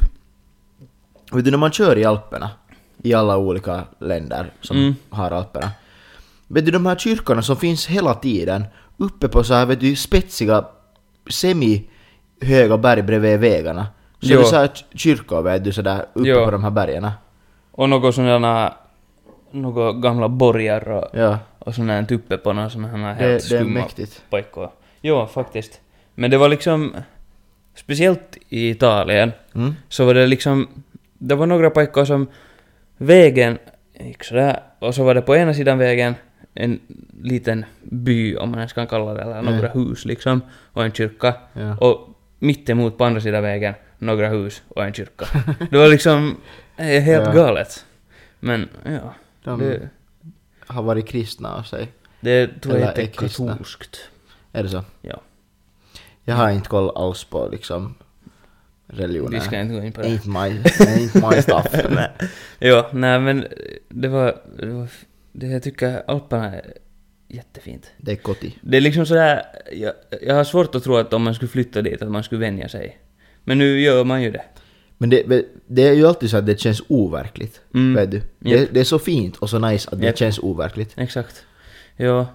vet 1.32 1.44
du 1.44 1.50
när 1.50 1.58
man 1.58 1.72
kör 1.72 1.98
i 1.98 2.04
Alperna, 2.04 2.50
i 3.02 3.14
alla 3.14 3.36
olika 3.36 3.84
länder 3.98 4.52
som 4.60 4.76
Mm. 4.76 4.94
har 5.10 5.30
Alperna, 5.30 5.70
vet 6.48 6.64
du 6.64 6.70
de 6.70 6.86
här 6.86 6.96
kyrkorna 6.96 7.42
som 7.42 7.56
finns 7.56 7.86
hela 7.86 8.14
tiden 8.14 8.64
uppe 8.96 9.28
på 9.28 9.44
så 9.44 9.54
här 9.54 9.66
vet 9.66 9.80
du 9.80 9.96
spetsiga 9.96 10.64
semi-höga 11.30 12.76
berg 12.78 13.02
bredvid 13.02 13.40
vägarna. 13.40 13.86
Så 14.20 14.28
Jo. 14.32 14.38
är 14.38 14.42
det 14.42 14.48
så 14.48 14.56
här 14.56 14.70
kyrkor 14.94 15.42
vet 15.42 15.64
du 15.64 15.72
sådär 15.72 16.06
uppe 16.14 16.28
Jo. 16.28 16.44
på 16.44 16.50
de 16.50 16.64
här 16.64 16.70
bergen. 16.70 17.10
Och 17.72 17.88
något 17.88 18.14
sådana... 18.14 18.72
Något 19.54 20.02
gamla 20.02 20.28
borgar 20.28 20.88
och, 20.88 21.08
Ja, 21.12 21.38
och 21.58 21.74
sånt 21.74 21.90
här 21.90 22.12
uppe 22.12 22.36
på 22.38 22.52
några 22.52 22.70
såna 22.70 22.88
här 22.88 22.98
det, 22.98 23.04
helt 23.24 23.48
det 23.48 23.56
är 23.56 23.60
skumma 23.60 23.80
mäktigt. 23.80 24.22
paikkoja. 24.30 24.70
Jo, 25.02 25.26
faktiskt. 25.26 25.80
Men 26.14 26.30
det 26.30 26.38
var 26.38 26.48
liksom... 26.48 26.94
Speciellt 27.74 28.36
i 28.48 28.70
Italien 28.70 29.32
Mm. 29.54 29.74
så 29.88 30.04
var 30.04 30.14
det 30.14 30.26
liksom... 30.26 30.68
Det 31.18 31.34
var 31.34 31.46
några 31.46 31.70
paikkoja 31.70 32.06
som 32.06 32.26
vägen 32.96 33.58
gick 34.00 34.24
sådär 34.24 34.60
och 34.78 34.94
så 34.94 35.04
var 35.04 35.14
det 35.14 35.22
på 35.22 35.36
ena 35.36 35.54
sidan 35.54 35.78
vägen 35.78 36.14
en 36.54 36.80
liten 37.22 37.64
by, 37.82 38.36
om 38.36 38.50
man 38.50 38.58
ens 38.58 38.72
kan 38.72 38.86
kalla 38.86 39.14
det, 39.14 39.22
eller 39.22 39.42
några 39.42 39.68
hus 39.68 40.04
liksom, 40.04 40.40
och 40.72 40.84
en 40.84 40.92
kyrka. 40.92 41.34
Ja. 41.52 41.76
Och 41.76 42.08
mittemot 42.38 42.98
på 42.98 43.04
andra 43.04 43.20
sidan 43.20 43.42
vägen 43.42 43.74
några 43.98 44.28
hus 44.28 44.62
och 44.68 44.84
en 44.84 44.92
kyrka. 44.92 45.24
Det 45.70 45.78
var 45.78 45.88
liksom 45.88 46.36
eh, 46.76 46.86
helt 46.86 47.26
Ja. 47.26 47.32
galet. 47.32 47.84
Men 48.40 48.68
ja, 48.84 49.14
De, 49.44 49.60
det, 49.60 49.88
har 50.66 50.82
varit 50.82 51.06
kristna 51.08 51.54
av 51.54 51.62
sig. 51.62 51.88
Det 52.20 52.60
tror 52.60 52.78
jag 52.78 52.86
heter 52.86 53.02
är 53.02 53.06
katolskt. 53.06 54.10
Är 54.52 54.62
det 54.62 54.68
så? 54.68 54.84
Ja. 55.02 55.20
Jag 56.24 56.34
har 56.34 56.50
inte 56.50 56.68
koll 56.68 56.90
alls 56.96 57.24
på 57.24 57.48
liksom 57.52 57.94
religioner. 58.86 59.30
Vi 59.30 59.40
ska 59.40 59.60
inte 59.60 59.74
gå 59.74 59.82
in 59.82 59.92
på 59.92 60.00
det. 60.00 60.08
Ain't 60.08 60.26
my, 60.26 60.58
ain't 60.62 61.30
my 61.30 61.42
stuff. 61.42 61.66
nej. 61.90 62.10
Ja, 62.58 62.88
nej 62.92 63.20
men 63.20 63.46
det 63.88 64.08
var, 64.08 64.36
det 64.58 64.66
var... 64.66 64.88
Det 65.32 65.46
jag 65.46 65.62
tycker 65.62 66.02
Alperna 66.10 66.54
är 66.54 66.72
jättefint. 67.28 67.90
Det 67.96 68.12
är 68.12 68.16
koti. 68.16 68.58
Det 68.60 68.76
är 68.76 68.80
liksom 68.80 69.06
sådär... 69.06 69.42
Jag, 69.72 69.92
jag 70.22 70.34
har 70.34 70.44
svårt 70.44 70.74
att 70.74 70.84
tro 70.84 70.96
att 70.96 71.12
om 71.12 71.22
man 71.22 71.34
skulle 71.34 71.48
flytta 71.48 71.82
dit 71.82 72.02
att 72.02 72.10
man 72.10 72.22
skulle 72.22 72.40
vänja 72.40 72.68
sig. 72.68 72.98
Men 73.44 73.58
nu 73.58 73.80
gör 73.80 74.04
man 74.04 74.22
ju 74.22 74.30
det. 74.30 74.44
Men 74.98 75.10
det, 75.10 75.46
det 75.66 75.88
är 75.88 75.92
ju 75.92 76.06
alltid 76.06 76.30
så 76.30 76.36
att 76.36 76.46
det 76.46 76.60
känns 76.60 76.82
overkligt. 76.88 77.60
Mm. 77.74 77.94
Vet 77.94 78.10
du? 78.10 78.22
Det, 78.38 78.50
Japp. 78.50 78.68
det 78.72 78.80
är 78.80 78.84
så 78.84 78.98
fint 78.98 79.36
och 79.36 79.50
så 79.50 79.58
nice 79.58 79.88
att 79.92 80.00
det 80.00 80.06
Japp. 80.06 80.18
känns 80.18 80.38
overkligt. 80.38 80.94
Exakt. 80.96 81.44
Ja. 81.96 82.26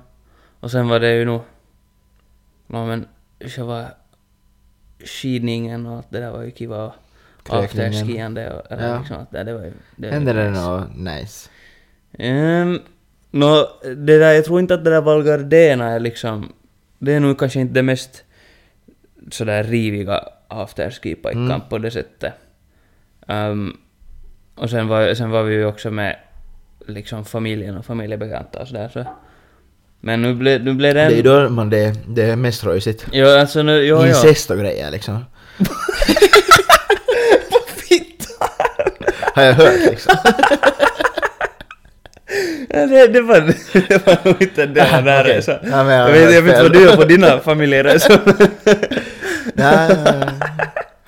Och 0.60 0.72
sen 0.72 0.88
var 0.88 1.00
det 1.00 1.16
ju 1.16 1.26
nog... 1.26 1.42
Ja 2.68 2.86
men, 2.86 3.08
själva 3.40 3.86
skidningen 5.06 5.86
och 5.86 5.98
allt 5.98 6.08
det 6.10 6.20
där 6.20 6.32
var 6.32 6.44
ju 6.44 6.52
kiva 6.52 6.86
och 6.86 6.94
afterskiande 7.50 8.54
och 8.54 8.72
eller 8.72 8.88
Ja. 8.90 9.00
liksom 9.00 9.26
det 9.32 9.44
det 9.44 9.54
var 9.54 9.62
ju... 9.64 9.74
Det 9.96 10.08
ju 10.08 10.34
det 10.34 10.50
något 10.52 10.96
nice? 10.98 11.50
Um, 12.20 12.82
Nå, 13.32 13.68
det 13.84 14.18
där, 14.20 14.32
jag 14.34 14.46
tror 14.46 14.60
inte 14.60 14.74
att 14.74 14.84
det 14.84 14.90
där 14.92 15.02
Val 15.02 15.24
Gardena 15.24 15.86
är 15.86 16.00
liksom... 16.00 16.54
Det 17.00 17.14
är 17.14 17.20
nog 17.20 17.40
kanske 17.40 17.60
inte 17.60 17.74
det 17.74 17.84
mest 17.84 18.24
sådär 19.32 19.64
riviga 19.64 20.24
afterski-pojkan 20.48 21.46
Mm. 21.46 21.62
på 21.70 21.78
det 21.78 21.92
sättet. 21.92 22.34
Um, 23.28 23.78
och 24.56 24.70
sen 24.70 24.88
var, 24.88 25.14
sen 25.14 25.30
var 25.30 25.44
vi 25.44 25.54
ju 25.56 25.66
också 25.66 25.92
med 25.92 26.16
liksom 26.88 27.26
familjen 27.26 27.78
och 27.78 27.86
familjebekanta 27.86 28.60
och 28.62 28.68
sådär 28.68 28.90
så... 28.94 29.06
Men 30.02 30.22
nu 30.22 30.34
blev 30.34 30.64
nu 30.64 30.74
blev 30.74 30.94
det... 30.94 31.08
Det 31.10 31.20
är 31.20 31.24
då 31.24 31.50
man 31.50 31.70
det, 31.70 31.94
det 32.08 32.24
är 32.24 32.36
mest 32.36 32.64
röjsigt. 32.64 33.06
Jo, 33.12 33.28
alltså 33.28 33.62
nu... 33.62 33.86
Jo. 33.86 34.06
Incest 34.06 34.52
och 34.52 34.58
grejer 34.58 34.92
liksom. 34.92 35.26
Har 39.34 39.44
jag 39.44 39.54
hört 39.54 39.80
liksom. 39.90 40.16
Ja, 42.70 42.86
det, 42.86 43.08
det, 43.08 43.22
var, 43.22 43.54
det 43.90 44.08
var 44.08 44.18
nog 44.24 44.42
inte 44.42 44.66
det 44.66 44.82
här 44.82 45.02
där 45.02 45.22
Okej. 45.22 45.38
resa. 45.38 45.60
Ja, 45.64 45.84
men 45.84 45.96
jag 45.96 46.10
jag, 46.10 46.14
vet, 46.14 46.26
har 46.26 46.32
jag 46.34 46.42
vet 46.42 46.54
inte 46.54 46.64
vad 46.64 46.74
du 46.74 46.82
gör 46.82 46.96
på 46.96 47.04
dina 47.14 47.40
familjeresor. 47.40 48.20
Nej, 49.54 49.96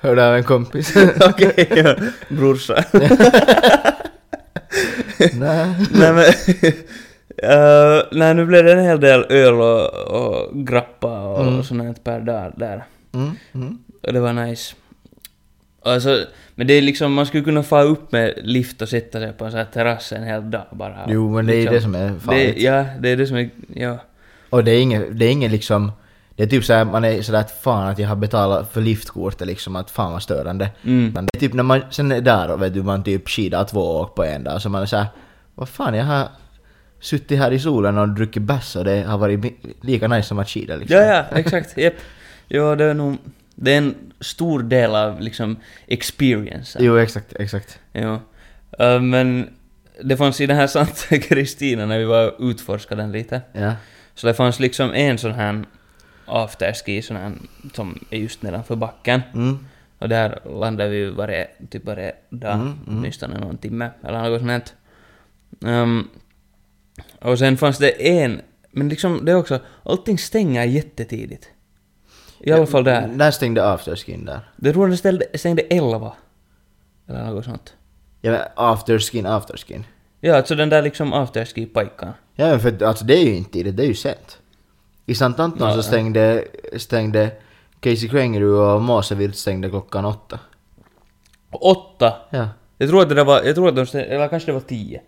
hörde 0.00 0.28
av 0.28 0.34
en 0.34 0.44
kompis. 0.44 0.94
Okej, 1.20 1.68
ja. 1.76 1.94
brorsa. 2.28 2.84
Nej. 5.32 5.68
nej 5.90 6.12
men... 6.12 6.24
Uh, 7.42 8.02
nej, 8.12 8.34
nu 8.34 8.46
blev 8.46 8.64
det 8.64 8.72
en 8.72 8.84
hel 8.84 9.00
del 9.00 9.24
öl 9.28 9.54
och, 9.54 9.94
och 9.94 10.66
grappa 10.66 11.20
och 11.20 11.40
Mm. 11.46 11.62
sånt 11.62 11.82
här 11.82 11.92
per 12.04 12.20
dag 12.20 12.52
där. 12.56 12.84
Mm, 13.12 13.30
mm. 13.54 13.78
Och 14.06 14.12
det 14.12 14.20
var 14.20 14.32
nice. 14.32 14.74
Alltså, 15.82 16.24
men 16.54 16.66
det 16.66 16.74
är 16.74 16.82
liksom, 16.82 17.12
man 17.12 17.26
skulle 17.26 17.44
kunna 17.44 17.62
få 17.62 17.80
upp 17.80 18.12
med 18.12 18.34
lift 18.42 18.82
och 18.82 18.88
sätta 18.88 19.18
sig 19.18 19.32
på 19.32 19.44
en 19.44 19.50
sån 19.50 19.58
här 19.58 19.66
terrass 19.72 20.12
en 20.12 20.24
hel 20.24 20.50
dag 20.50 20.64
bara. 20.70 20.98
Jo, 21.08 21.34
men 21.34 21.46
det 21.46 21.52
är 21.56 21.70
Liksom. 21.70 21.74
det 21.74 21.80
som 21.80 21.94
är 21.94 22.18
farligt. 22.18 22.54
Det, 22.56 22.62
ja, 22.62 22.84
det 23.00 23.08
är 23.08 23.16
det 23.16 23.26
som 23.26 23.36
är, 23.36 23.50
ja. 23.74 23.98
Och 24.50 24.64
det 24.64 24.70
är 24.72 24.80
inget, 24.80 25.18
det 25.18 25.24
är 25.24 25.30
inget 25.30 25.50
liksom... 25.50 25.92
Det 26.36 26.42
är 26.42 26.48
typ 26.48 26.64
såhär, 26.64 26.84
man 26.84 27.04
är 27.04 27.22
sådär 27.22 27.38
att 27.40 27.50
fan 27.50 27.88
att 27.88 27.98
jag 27.98 28.08
har 28.08 28.16
betalat 28.16 28.72
för 28.72 28.80
liftkortet 28.80 29.46
liksom, 29.46 29.76
att 29.76 29.90
fan 29.90 30.12
vad 30.12 30.22
störande. 30.22 30.70
Mm. 30.84 31.12
Men 31.14 31.26
det 31.26 31.36
är 31.38 31.40
typ 31.40 31.54
när 31.54 31.62
man 31.62 31.80
sen 31.90 32.12
är 32.12 32.20
där 32.20 32.50
och 32.50 32.62
vet 32.62 32.74
du, 32.74 32.82
man 32.82 33.02
typ 33.04 33.28
skidar 33.28 33.64
två 33.64 33.80
åk 33.80 34.14
på 34.14 34.24
en 34.24 34.44
dag, 34.44 34.62
så 34.62 34.68
man 34.68 34.82
är 34.82 34.86
såhär, 34.86 35.06
vad 35.54 35.68
fan 35.68 35.94
jag 35.94 36.04
har 36.04 36.28
suttit 37.00 37.38
här 37.38 37.52
i 37.52 37.58
solen 37.58 37.98
och 37.98 38.08
druckit 38.08 38.42
bärs 38.42 38.76
och 38.76 38.84
det 38.84 39.02
har 39.02 39.18
varit 39.18 39.40
lika 39.80 40.08
nice 40.08 40.28
som 40.28 40.38
att 40.38 40.48
skida 40.48 40.76
liksom. 40.76 40.96
Ja, 40.96 41.04
ja, 41.04 41.38
exakt, 41.38 41.76
japp. 41.76 41.94
Ja, 42.48 42.76
det 42.76 42.84
är 42.84 42.94
nog, 42.94 43.16
det 43.54 43.72
är 43.72 43.78
en 43.78 43.94
stor 44.20 44.62
del 44.62 44.94
av 44.94 45.20
liksom 45.20 45.56
experience. 45.86 46.78
Jo, 46.82 46.98
exakt, 46.98 47.32
exakt. 47.38 47.78
Ja. 47.92 48.20
Uh, 48.80 49.00
men 49.00 49.48
det 50.02 50.16
fanns 50.16 50.40
i 50.40 50.46
den 50.46 50.56
här 50.56 50.66
Santa 50.66 51.18
Kristina 51.28 51.86
när 51.86 51.98
vi 51.98 52.04
var 52.04 52.50
utforskade 52.50 53.02
den 53.02 53.12
lite. 53.12 53.40
Ja. 53.52 53.72
Så 54.14 54.26
det 54.26 54.34
fanns 54.34 54.60
liksom 54.60 54.94
en 54.94 55.18
sån 55.18 55.32
här 55.32 55.64
afterski, 56.26 57.02
sån 57.02 57.16
här 57.16 57.32
som 57.74 58.04
är 58.10 58.18
just 58.18 58.42
nedanför 58.42 58.76
backen. 58.76 59.22
Mm. 59.34 59.58
Och 59.98 60.08
där 60.08 60.38
landade 60.44 60.90
vi 60.90 60.96
ju 60.96 61.10
varje, 61.10 61.48
typ 61.70 61.84
varje 61.84 62.12
dag, 62.30 62.54
Mm, 62.54 62.66
mm. 62.66 62.78
åtminstone 62.88 63.38
någon 63.38 63.58
timme 63.58 63.90
eller 64.04 64.30
något 64.30 64.40
sånt. 64.40 64.74
Um, 65.60 66.08
och 67.20 67.38
sen 67.38 67.56
fanns 67.56 67.78
det 67.78 68.08
en, 68.08 68.40
men 68.70 68.88
liksom 68.88 69.24
det 69.24 69.34
också, 69.34 69.60
allting 69.82 70.18
stänger 70.18 70.64
jättetidigt. 70.64 71.48
I 72.40 72.52
alla 72.52 72.66
fall 72.66 72.84
där. 72.84 73.06
När 73.06 73.30
stängde 73.30 73.70
afterskin 73.70 74.24
där? 74.24 74.50
Det 74.56 74.72
tror 74.72 74.84
jag 74.84 74.92
det 74.92 74.96
ställde, 74.96 75.26
stängde 75.34 75.62
11. 75.62 76.12
Eller 77.08 77.24
något 77.24 77.44
sånt. 77.44 77.74
Ja 78.20 78.30
men 78.30 78.40
afterskin, 78.54 79.26
afterskin. 79.26 79.84
Ja, 80.20 80.36
alltså 80.36 80.54
den 80.54 80.68
där 80.68 80.82
liksom 80.82 81.12
afterski-pajkan. 81.12 82.12
Ja 82.34 82.46
men 82.46 82.60
för 82.60 82.82
alltså 82.82 83.04
det 83.04 83.14
är 83.14 83.24
ju 83.24 83.36
inte 83.36 83.50
tidigt, 83.50 83.76
det 83.76 83.82
är 83.82 83.86
ju 83.86 83.94
sent. 83.94 84.38
I 85.06 85.14
Sant 85.14 85.40
Anton 85.40 85.68
Ja, 85.68 85.74
så 85.74 85.82
stängde, 85.82 86.44
stängde 86.76 87.30
Casey 87.80 88.08
Krengerud 88.08 88.54
och 88.54 88.82
Måsevilt 88.82 89.36
stängde 89.36 89.68
klockan 89.68 90.04
åtta. 90.04 90.38
Åtta! 91.50 92.16
Ja. 92.30 92.48
Jag 92.78 92.88
tror 92.88 93.02
att 93.02 93.08
det 93.08 93.14
där 93.14 93.24
var, 93.24 93.42
jag 93.42 93.54
tror 93.54 93.68
att 93.68 93.76
de 93.76 93.86
stängde, 93.86 94.08
eller 94.08 94.28
kanske 94.28 94.48
det 94.48 94.52
var 94.52 94.60
tio. 94.60 95.02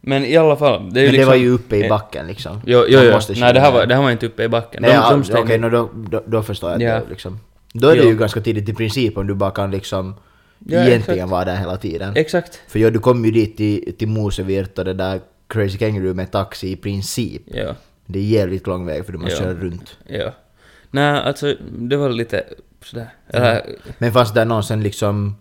Men 0.00 0.24
i 0.24 0.36
alla 0.36 0.56
fall, 0.56 0.90
det 0.92 1.00
är 1.00 1.04
ju 1.04 1.08
men 1.08 1.12
liksom... 1.12 1.20
det 1.20 1.24
var 1.26 1.34
ju 1.34 1.50
uppe 1.50 1.76
i 1.76 1.82
eh, 1.82 1.88
backen 1.88 2.26
liksom. 2.26 2.60
Jo, 2.66 2.84
jo, 2.88 3.00
jo. 3.02 3.18
Nej, 3.36 3.52
det 3.54 3.60
här, 3.60 3.72
var, 3.72 3.86
det 3.86 3.94
här 3.94 4.02
var 4.02 4.10
inte 4.10 4.26
uppe 4.26 4.42
i 4.44 4.48
backen. 4.48 4.82
Nej, 4.82 4.90
ja, 4.90 5.10
de 5.10 5.20
Okej, 5.20 5.24
stängde... 5.24 5.58
nå 5.58 5.68
då, 5.68 5.90
då, 6.10 6.22
då 6.26 6.42
förstår 6.42 6.70
jag 6.70 6.76
att 6.76 6.82
Ja. 6.82 6.94
det 6.94 7.10
liksom. 7.10 7.40
Då 7.72 7.88
är 7.88 7.96
det 7.96 8.02
Jo. 8.02 8.08
ju 8.08 8.16
ganska 8.16 8.40
tidigt 8.40 8.68
i 8.68 8.74
princip 8.74 9.18
om 9.18 9.26
du 9.26 9.34
bara 9.34 9.50
kan 9.50 9.70
liksom 9.70 10.14
Ja, 10.66 10.78
egentligen 10.80 11.18
exakt. 11.18 11.30
vara 11.30 11.44
där 11.44 11.56
hela 11.56 11.76
tiden. 11.76 12.12
Exakt. 12.16 12.60
För 12.68 12.78
ja, 12.78 12.90
du 12.90 12.98
kom 12.98 13.24
ju 13.24 13.30
dit 13.30 13.56
till, 13.56 13.94
till 13.98 14.08
Mosevirt 14.08 14.78
och 14.78 14.84
det 14.84 14.94
där 14.94 15.20
Crazy 15.48 15.78
Kangaroo 15.78 16.14
med 16.14 16.30
taxi 16.32 16.72
i 16.72 16.76
princip. 16.76 17.42
Ja. 17.46 17.74
Det 18.06 18.18
är 18.18 18.22
jävligt 18.22 18.66
lång 18.66 18.86
väg 18.86 19.04
för 19.06 19.12
du 19.12 19.18
måste 19.18 19.34
Ja. 19.36 19.40
köra 19.42 19.54
runt. 19.54 19.96
Ja. 20.06 20.32
Nej, 20.90 21.20
alltså 21.20 21.54
det 21.78 21.96
var 21.96 22.08
lite 22.10 22.44
sådär. 22.84 23.08
Eller, 23.28 23.62
Men 23.98 24.12
fanns 24.12 24.32
det 24.34 24.44
någonsin 24.44 24.82
liksom 24.82 25.36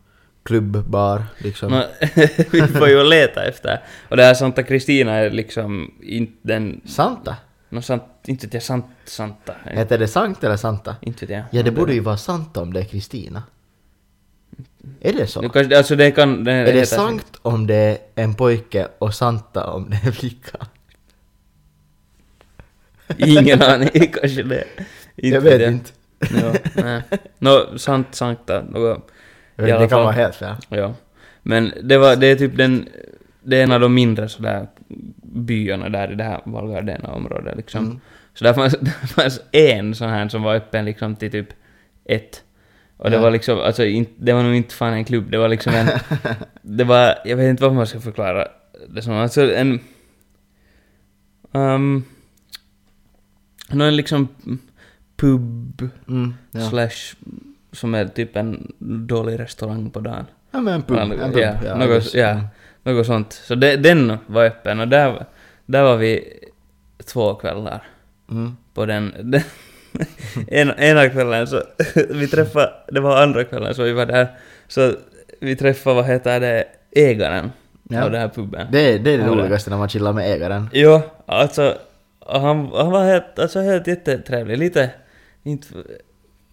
klubbbar 0.47 1.23
liksom? 1.37 1.71
nå, 1.71 1.83
vi 2.51 2.61
får 2.61 2.89
ju 2.89 3.03
leta 3.03 3.45
efter. 3.45 3.81
Och 4.09 4.17
det 4.17 4.23
här 4.23 4.33
Santa 4.33 4.63
Cristina 4.63 5.13
är 5.13 5.29
liksom 5.29 5.93
inte 6.03 6.33
den... 6.41 6.81
Santa? 6.85 7.35
Nå, 7.69 7.81
sant, 7.81 8.03
inte 8.25 8.47
vet 8.47 8.53
jag, 8.53 8.63
sant, 8.63 8.85
Santa. 9.05 9.53
Heter 9.65 9.97
det 9.97 10.07
Sankt 10.07 10.43
eller 10.43 10.57
Santa? 10.57 10.95
Inte 11.01 11.25
vet 11.25 11.29
jag. 11.29 11.43
Ja, 11.51 11.63
det 11.63 11.71
borde 11.71 11.93
ju 11.93 11.99
vara 11.99 12.17
Santa 12.17 12.61
om 12.61 12.73
det 12.73 12.79
är 12.79 12.83
Kristina. 12.83 13.43
Är 15.01 15.13
det 15.13 15.27
så? 15.27 15.49
Kanske, 15.49 15.77
alltså 15.77 15.95
det 15.95 16.11
kan... 16.11 16.43
Det, 16.43 16.51
Är 16.51 16.73
det 16.73 16.85
Sankt 16.85 17.39
om 17.41 17.67
det 17.67 17.75
är 17.75 17.97
en 18.15 18.35
pojke 18.35 18.87
och 18.97 19.13
Santa 19.13 19.67
om 19.67 19.89
det 19.89 19.95
är 19.95 20.07
en 20.07 20.13
flicka? 20.13 20.67
Ingen 23.17 23.61
aning, 23.61 23.89
kanske 23.89 24.43
det. 24.43 24.63
Inte 25.15 25.35
Jag 25.35 25.41
vet 25.41 25.61
jag. 25.61 25.71
inte. 25.71 25.91
Ja, 26.19 26.53
nej. 26.75 27.01
Nå, 27.39 27.77
sant, 27.77 28.07
sankta, 28.15 28.61
något... 28.61 29.11
Det 29.65 29.77
kan 29.77 29.89
fall. 29.89 30.03
vara 30.03 30.11
helt 30.11 30.35
fel. 30.35 30.55
Ja. 30.69 30.93
Men 31.43 31.71
det 31.83 31.97
var, 31.97 32.15
det 32.15 32.27
är 32.27 32.35
typ 32.35 32.57
den... 32.57 32.87
Det 33.43 33.57
är 33.59 33.63
en 33.63 33.71
av 33.71 33.79
de 33.79 33.93
mindre 33.93 34.29
sådär 34.29 34.67
byarna 35.23 35.89
där 35.89 36.11
i 36.11 36.15
det 36.15 36.23
här 36.23 36.41
Val 36.45 36.71
Gardena-området 36.71 37.57
liksom. 37.57 37.85
Mm. 37.85 37.99
Så 38.33 38.43
där 38.43 38.53
fanns, 38.53 38.75
där 38.81 39.07
fanns 39.07 39.41
en 39.51 39.95
sån 39.95 40.09
här 40.09 40.29
som 40.29 40.43
var 40.43 40.55
öppen 40.55 40.85
liksom 40.85 41.15
till 41.15 41.31
typ 41.31 41.47
ett. 42.05 42.43
Och 42.97 43.09
det 43.09 43.15
Ja. 43.15 43.21
var 43.21 43.31
liksom, 43.31 43.59
alltså 43.59 43.85
inte, 43.85 44.11
det 44.17 44.33
var 44.33 44.43
nog 44.43 44.55
inte 44.55 44.73
fan 44.75 44.93
en 44.93 45.05
klubb, 45.05 45.31
det 45.31 45.37
var 45.37 45.47
liksom 45.47 45.73
en... 45.73 45.87
det 46.61 46.83
var, 46.83 47.15
jag 47.25 47.37
vet 47.37 47.49
inte 47.49 47.63
vad 47.63 47.73
man 47.73 47.87
ska 47.87 47.99
förklara 47.99 48.47
det 48.89 49.01
som, 49.01 49.13
alltså 49.13 49.53
en... 49.53 49.79
Um, 51.51 52.03
någon 53.69 53.95
liksom 53.95 54.27
pub 55.15 55.89
Mm, 56.07 56.33
ja. 56.51 56.69
slash 56.69 57.15
som 57.77 57.95
är 57.95 58.05
typ 58.05 58.35
en 58.35 58.71
dålig 59.07 59.39
restaurang 59.39 59.89
på 59.89 59.99
dagen. 59.99 60.25
ja 60.51 60.59
men 60.59 60.73
en 60.73 60.81
pub. 60.83 60.97
En 60.97 61.09
pub. 61.31 61.37
ja, 61.37 61.53
ja, 61.65 61.75
något, 61.77 61.89
just, 61.89 62.13
ja, 62.15 62.39
något 62.83 63.05
sånt. 63.05 63.33
Så 63.33 63.55
det, 63.55 63.75
den 63.77 64.17
var 64.27 64.45
öppen 64.45 64.79
och 64.79 64.87
där, 64.87 65.25
där 65.65 65.83
var 65.83 65.97
vi 65.97 66.33
två 67.05 67.35
kvällar 67.35 67.83
Mm. 68.31 68.57
på 68.73 68.85
den. 68.85 69.13
den 69.23 69.41
en, 70.47 70.71
ena 70.79 71.09
kvällen 71.09 71.47
så, 71.47 71.63
vi 72.09 72.27
träffade, 72.27 72.73
det 72.91 72.99
var 72.99 73.21
andra 73.23 73.43
kvällen 73.43 73.75
så 73.75 73.83
vi 73.83 73.93
var 73.93 74.05
där, 74.05 74.27
så 74.67 74.93
vi 75.39 75.55
träffade, 75.55 75.95
vad 75.95 76.05
heter 76.05 76.39
det, 76.39 76.63
ägaren 76.91 77.51
Ja. 77.89 78.03
av 78.03 78.11
den 78.11 78.21
här 78.21 78.27
puben. 78.29 78.67
Det, 78.71 78.79
är- 78.93 78.99
det 78.99 79.11
är 79.11 79.17
det. 79.17 79.27
roligaste 79.27 79.69
när 79.69 79.77
man 79.77 79.89
chillar 79.89 80.13
med 80.13 80.31
ägaren. 80.33 80.69
Jo, 80.73 81.01
alltså, 81.25 81.77
han, 82.25 82.57
han 82.75 82.91
var 82.91 83.03
helt, 83.05 83.39
alltså 83.39 83.59
helt 83.59 83.87
jättetrevlig, 83.87 84.57
lite, 84.57 84.89
inte, 85.43 85.67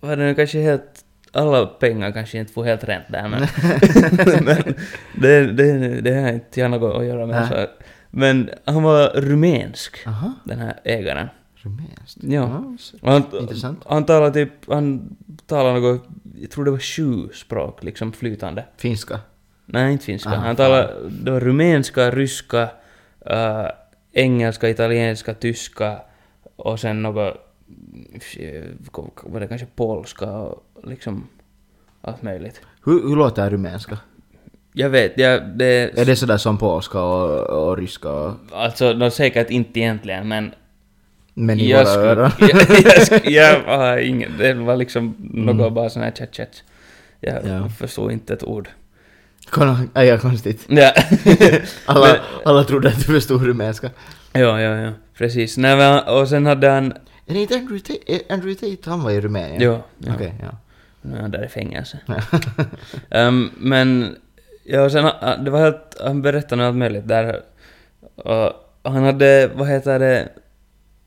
var 0.00 0.16
det 0.16 0.24
nu 0.24 0.34
kanske 0.34 0.58
helt, 0.60 1.03
alla 1.36 1.66
pengar 1.66 2.12
kanske 2.12 2.38
inte 2.38 2.52
får 2.52 2.64
helt 2.64 2.84
rent 2.84 3.04
där 3.08 3.28
men, 3.28 3.40
men 4.44 4.74
det, 5.14 5.52
det, 5.52 6.00
det 6.00 6.14
har 6.14 6.28
inte 6.32 6.60
jag 6.60 6.70
något 6.70 6.96
att 6.96 7.04
göra 7.06 7.26
med 7.26 7.48
så 7.48 7.66
Men 8.10 8.50
han 8.64 8.82
var 8.82 9.08
rumänsk, 9.14 10.06
Aha, 10.06 10.32
den 10.44 10.58
här 10.58 10.80
ägaren. 10.84 11.28
rumänskt. 11.56 12.18
Ja. 12.22 12.64
Och 13.02 13.12
han, 13.12 13.22
Intressant. 13.40 13.82
han 13.86 14.04
talade 14.06 14.32
typ, 14.34 14.52
han 14.68 15.16
talade 15.46 15.80
något, 15.80 16.02
jag 16.40 16.50
tror 16.50 16.64
det 16.64 16.70
var 16.70 16.78
sju 16.78 17.28
språk, 17.34 17.84
liksom 17.84 18.12
flytande. 18.12 18.64
Finska. 18.76 19.20
Nej, 19.66 19.92
inte 19.92 20.04
finska. 20.04 20.30
Ah, 20.30 20.34
han 20.36 20.56
talade, 20.56 20.94
det 21.10 21.30
var 21.30 21.40
rumänska, 21.40 22.10
ryska, 22.10 22.62
äh, 23.26 23.66
engelska, 24.12 24.68
italienska, 24.68 25.34
tyska 25.34 25.98
och 26.56 26.80
sen 26.80 27.02
något, 27.02 27.36
var 29.24 29.40
det 29.40 29.46
kanske 29.48 29.66
polska 29.76 30.26
och 30.30 30.64
liksom 30.84 31.28
allt 32.00 32.22
möjligt. 32.22 32.60
Hur, 32.84 33.08
hur 33.08 33.16
låter 33.16 33.50
rumänska? 33.50 33.98
Jag 34.72 34.90
vet, 34.90 35.12
ja, 35.18 35.38
det... 35.40 35.98
Är 35.98 36.04
det 36.04 36.16
sådär 36.16 36.36
som 36.36 36.58
polska 36.58 37.00
och, 37.02 37.40
och 37.68 37.76
ryska 37.78 38.10
och... 38.10 38.34
Alltså, 38.52 38.92
no, 38.92 39.10
säkert 39.10 39.50
inte 39.50 39.80
egentligen, 39.80 40.28
men... 40.28 40.54
Men 41.34 41.60
i 41.60 41.70
jag 41.70 41.84
våra 41.84 41.94
öron? 41.94 42.30
jag, 42.38 43.24
jag, 43.24 43.62
jag 43.66 44.02
ingen... 44.06 44.38
Det 44.38 44.54
var 44.54 44.76
liksom 44.76 45.14
något 45.18 45.54
Mm. 45.60 45.74
bara 45.74 45.90
sån 45.90 46.02
här 46.02 46.10
chat 46.10 46.36
chat. 46.36 46.62
Jag 47.20 47.46
Ja. 47.46 47.68
förstod 47.68 48.12
inte 48.12 48.32
ett 48.32 48.44
ord. 48.44 48.68
Aj, 49.92 50.06
ja, 50.06 50.18
konstigt. 50.18 50.64
Ja. 50.68 50.92
Alla, 51.86 52.06
Men- 52.06 52.16
alla 52.44 52.64
trodde 52.64 52.88
att 52.88 52.96
du 52.96 53.02
förstod 53.12 53.42
rumänska. 53.46 53.90
ja, 54.32 54.60
ja, 54.60 54.76
ja. 54.76 54.92
Precis. 55.18 55.56
Nej, 55.56 55.76
men, 55.76 56.02
och 56.04 56.28
sen 56.28 56.46
hade 56.46 56.70
han... 56.70 56.92
Är 57.26 57.34
det 57.34 57.40
inte 57.40 57.54
Andrew 57.54 57.80
Tate? 57.80 58.34
Andrew 58.34 58.54
Tate, 58.76 58.90
han 58.90 59.02
var 59.02 59.10
i 59.10 59.20
Rumänien? 59.20 59.60
Jo. 59.62 59.78
Ja. 59.98 60.12
Okej, 60.14 60.34
ja. 60.42 60.48
Nu 61.02 61.16
är 61.16 61.20
han 61.20 61.30
där 61.30 61.44
i 61.44 61.48
fängelse. 61.48 61.98
Ehm, 63.10 63.50
men... 63.58 64.16
Ja, 64.64 64.90
sen... 64.90 65.04
han- 65.20 65.44
Det 65.44 65.50
var 65.50 65.60
helt... 65.60 65.96
Han 66.04 66.22
berättade 66.22 66.62
något 66.62 66.68
allt 66.68 66.76
möjligt 66.76 67.08
där. 67.08 67.40
Och 68.14 68.52
han 68.82 69.04
hade, 69.04 69.50
vad 69.54 69.68
heter 69.68 69.98
det... 69.98 70.28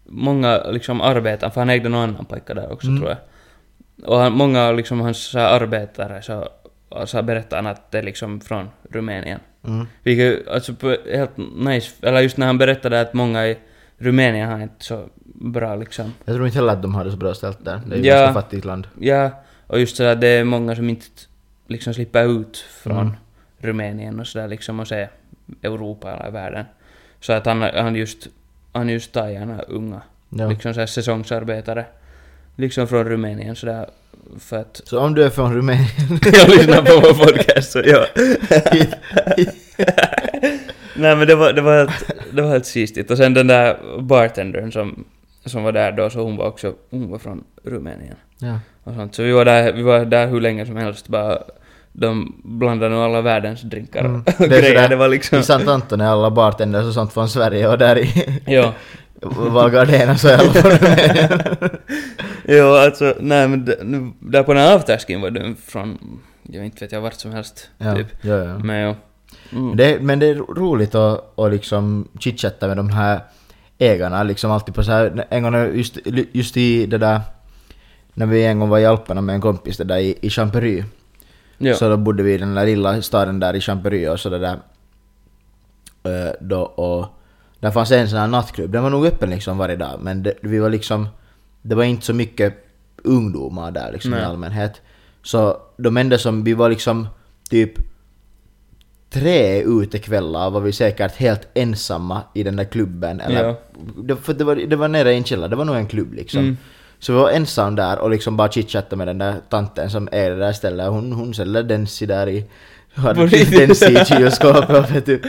Många 0.10 0.64
liksom 0.72 1.02
arbetare, 1.02 1.52
för 1.52 1.62
han 1.62 1.70
ägde 1.70 1.90
någon 1.90 2.10
annan 2.10 2.26
pojke 2.26 2.54
där 2.54 2.72
också 2.72 2.88
Mm. 2.88 3.00
tror 3.00 3.10
jag. 3.10 3.18
Och 4.10 4.18
han, 4.20 4.32
många 4.34 4.72
liksom 4.72 5.00
hans 5.02 5.36
arbetare 5.36 6.22
så, 6.22 6.50
så 7.06 7.22
berättade 7.22 7.56
han 7.56 7.68
att 7.68 7.92
det 7.92 7.98
är 7.98 8.04
liksom 8.04 8.42
från 8.42 8.70
Rumänien. 8.90 9.40
Mm. 9.68 9.88
Vilket, 10.04 10.48
alltså 10.48 10.74
helt 11.12 11.38
nice, 11.58 11.92
eller 12.08 12.22
just 12.22 12.38
när 12.38 12.48
han 12.48 12.58
berättade 12.58 13.02
att 13.02 13.14
många 13.14 13.48
i 13.48 13.58
Rumänien 13.98 14.50
har 14.50 14.60
inte 14.60 14.86
så 14.86 15.06
bra 15.40 15.76
liksom, 15.76 16.14
Jag 16.26 16.36
tror 16.36 16.46
inte 16.48 16.58
heller 16.58 16.74
att 16.74 16.82
de 16.82 16.96
har 16.96 17.06
det 17.06 17.12
så 17.12 17.18
bra 17.18 17.34
ställt 17.34 17.66
där. 17.66 17.82
Det 17.86 17.96
är 17.96 18.00
ju 18.00 18.06
Ja. 18.08 18.16
ganska 18.16 18.34
fattigt 18.42 18.66
land. 18.66 18.88
ja, 19.00 19.30
och 19.68 19.80
just 19.80 19.96
sådär 19.98 20.16
det 20.16 20.28
är 20.28 20.44
många 20.44 20.76
som 20.76 20.90
inte 20.90 21.06
liksom 21.68 21.94
slipper 21.94 22.42
ut 22.42 22.58
från 22.58 22.98
Mm. 22.98 23.14
Rumänien 23.60 24.20
och 24.20 24.28
sådär 24.28 24.48
liksom 24.48 24.80
och 24.80 24.88
se 24.88 25.08
Europa 25.64 26.12
eller 26.14 26.32
världen. 26.32 26.66
Så 27.20 27.34
att 27.34 27.46
han, 27.46 27.62
han 27.62 27.96
just, 27.96 28.28
han 28.72 28.90
just 28.90 29.12
tar 29.12 29.28
gärna 29.28 29.62
unga, 29.62 30.02
Ja. 30.30 30.48
liksom 30.50 30.74
såhär 30.74 30.88
säsongsarbetare, 30.88 31.86
liksom 32.56 32.88
från 32.88 33.06
Rumänien 33.10 33.56
sådär, 33.56 33.90
för 34.40 34.58
att 34.58 34.82
Så 34.86 35.00
om 35.00 35.14
du 35.16 35.24
är 35.24 35.30
från 35.30 35.54
Rumänien... 35.56 35.88
jag 36.34 36.50
lyssnar 36.50 36.82
på 36.82 37.02
vår 37.02 37.26
podcast 37.26 37.72
så 37.72 37.80
ja. 37.86 38.06
Nej 40.96 41.16
men 41.16 41.28
det 41.28 41.36
var, 41.36 41.54
det 41.54 41.62
var 41.62 41.78
helt, 41.78 42.12
det 42.32 42.42
var 42.42 42.50
helt 42.50 42.66
sistigt. 42.66 43.12
Och 43.12 43.18
sen 43.18 43.34
den 43.34 43.48
där 43.48 43.78
bartendern 44.02 44.72
som, 44.72 45.04
som 45.50 45.64
var 45.64 45.72
där 45.72 45.92
då, 45.92 46.10
så 46.10 46.20
hon 46.24 46.38
var 46.38 46.46
också, 46.48 46.74
hon 46.90 47.10
var 47.12 47.18
från 47.20 47.44
Rumänien. 47.64 48.16
ja. 48.40 48.60
Och 48.84 48.94
sånt. 48.94 49.16
Så 49.16 49.24
vi 49.24 49.32
var 49.32 49.46
där, 49.46 49.74
vi 49.74 49.82
var 49.82 50.06
där 50.06 50.28
hur 50.28 50.42
länge 50.42 50.66
som 50.66 50.76
helst 50.78 51.08
bara, 51.08 51.38
de 51.92 52.42
blandade 52.44 52.96
nog 52.96 53.04
alla 53.04 53.22
världens 53.22 53.62
drinkar 53.62 54.00
Mm. 54.00 54.16
och 54.22 54.24
Det 54.38 54.44
är 54.44 54.48
grejer. 54.50 54.64
sådär, 54.76 54.90
Det 54.90 54.96
var 54.96 55.08
liksom... 55.08 55.40
I 55.40 55.44
Sant 55.44 55.68
Anton 55.68 56.02
är 56.02 56.06
alla 56.08 56.32
bartenders 56.32 56.86
och 56.86 56.94
sånt 56.94 57.14
från 57.14 57.30
Sverige 57.30 57.68
och 57.68 57.78
där 57.78 57.98
i 57.98 58.40
Ja. 58.46 58.74
Val 59.22 59.70
Gardena 59.72 60.18
så 60.18 60.28
är 60.28 60.34
alla 60.38 60.52
från 60.54 60.72
Rumänien. 60.72 61.30
Jo, 62.50 62.66
alltså, 62.74 63.14
nej 63.20 63.48
men 63.48 63.66
där 64.20 64.44
på 64.44 64.54
den 64.54 64.64
här 64.64 64.76
afterskin 64.76 65.22
var 65.22 65.30
du 65.30 65.56
från, 65.66 65.98
jag 66.44 66.66
inte 66.66 66.86
vet 66.86 66.92
jag 66.92 67.02
vart 67.02 67.14
som 67.14 67.32
helst, 67.32 67.70
Ja, 67.78 67.96
typ. 67.96 68.08
ja, 68.22 68.36
ja. 68.38 68.58
Men 68.58 68.82
jo. 68.88 68.96
Mm. 69.58 69.78
Det, 69.78 70.00
men 70.02 70.20
det 70.20 70.26
är 70.28 70.36
ro- 70.36 70.54
roligt 70.54 70.96
att, 70.96 71.40
att 71.40 71.52
liksom 71.52 72.08
chitchatta 72.20 72.68
med 72.68 72.78
de 72.78 72.90
här 72.90 73.20
ägarna 73.78 74.24
liksom 74.24 74.52
alltid 74.52 74.76
på 74.76 74.84
så 74.84 74.92
här, 74.92 75.26
en 75.30 75.44
gång 75.44 75.76
just, 75.76 75.98
just 76.32 76.58
i 76.58 76.86
det 76.86 76.98
där 76.98 77.22
när 78.14 78.26
vi 78.26 78.46
en 78.46 78.60
gång 78.60 78.70
var 78.70 78.80
i 78.80 78.86
Alperna 78.86 79.22
med 79.22 79.36
en 79.36 79.42
kompis 79.42 79.78
det 79.78 79.84
där 79.84 79.98
i, 79.98 80.18
i 80.22 80.30
Champery 80.30 80.84
Ja. 81.58 81.76
så 81.76 81.90
då 81.90 81.98
bodde 81.98 82.24
vi 82.24 82.34
i 82.34 82.38
den 82.38 82.56
där 82.56 82.66
lilla 82.66 83.02
staden 83.02 83.40
där 83.40 83.54
i 83.54 83.62
Champery 83.62 84.08
och 84.08 84.20
så 84.20 84.30
det 84.30 84.40
där 84.40 84.60
eh, 86.04 86.34
då 86.42 86.62
och 86.62 87.06
där 87.60 87.72
fanns 87.72 87.92
en 87.92 88.10
sån 88.10 88.20
här 88.20 88.28
nattklubb, 88.28 88.72
den 88.72 88.84
var 88.84 88.90
nog 88.90 89.06
öppen 89.06 89.30
liksom 89.30 89.58
varje 89.58 89.76
dag 89.76 90.00
men 90.02 90.24
det, 90.24 90.34
vi 90.42 90.60
var 90.60 90.70
liksom 90.70 91.08
det 91.62 91.76
var 91.76 91.84
inte 91.84 92.06
så 92.06 92.14
mycket 92.14 92.66
ungdomar 93.04 93.72
där 93.72 93.92
liksom 93.92 94.14
i 94.14 94.16
Nej. 94.16 94.26
allmänhet 94.26 94.82
så 95.24 95.58
de 95.78 95.98
enda 95.98 96.18
som 96.18 96.44
vi 96.44 96.54
var 96.54 96.70
liksom 96.70 97.08
typ 97.50 97.72
tre 99.10 99.62
utekvällar 99.62 100.50
var 100.50 100.62
vi 100.62 100.72
säkert 100.72 101.16
helt 101.16 101.48
ensamma 101.54 102.22
i 102.34 102.44
den 102.44 102.56
där 102.56 102.64
klubben. 102.64 103.20
Eller, 103.22 103.44
Ja. 103.44 103.56
det, 104.04 104.16
för 104.16 104.34
det 104.34 104.44
var, 104.44 104.56
det 104.56 104.76
var 104.76 104.88
nere 104.88 105.14
i 105.14 105.18
en 105.18 105.24
källare, 105.24 105.50
det 105.50 105.56
var 105.56 105.66
nog 105.66 105.76
en 105.76 105.88
klubb 105.88 106.14
liksom. 106.14 106.40
Mm. 106.40 106.58
Så 107.00 107.14
vi 107.14 107.20
var 107.20 107.30
ensam 107.30 107.76
där 107.76 108.00
och 108.00 108.10
liksom 108.10 108.38
bara 108.38 108.50
chitchattade 108.52 108.96
med 108.96 109.08
den 109.08 109.18
där 109.18 109.36
tanten 109.50 109.90
som 109.90 110.10
äger 110.12 110.30
det 110.32 110.38
där 110.40 110.54
stället. 110.54 110.90
Hon, 110.90 111.12
hon 111.14 111.34
säljer 111.34 111.64
Densi 111.64 112.06
där 112.06 112.30
i... 112.30 112.46
Hade? 112.94 113.28
Densi 113.28 113.86
i 114.02 114.06
kylskåpet 114.06 114.92
vet 114.96 115.06
du, 115.06 115.22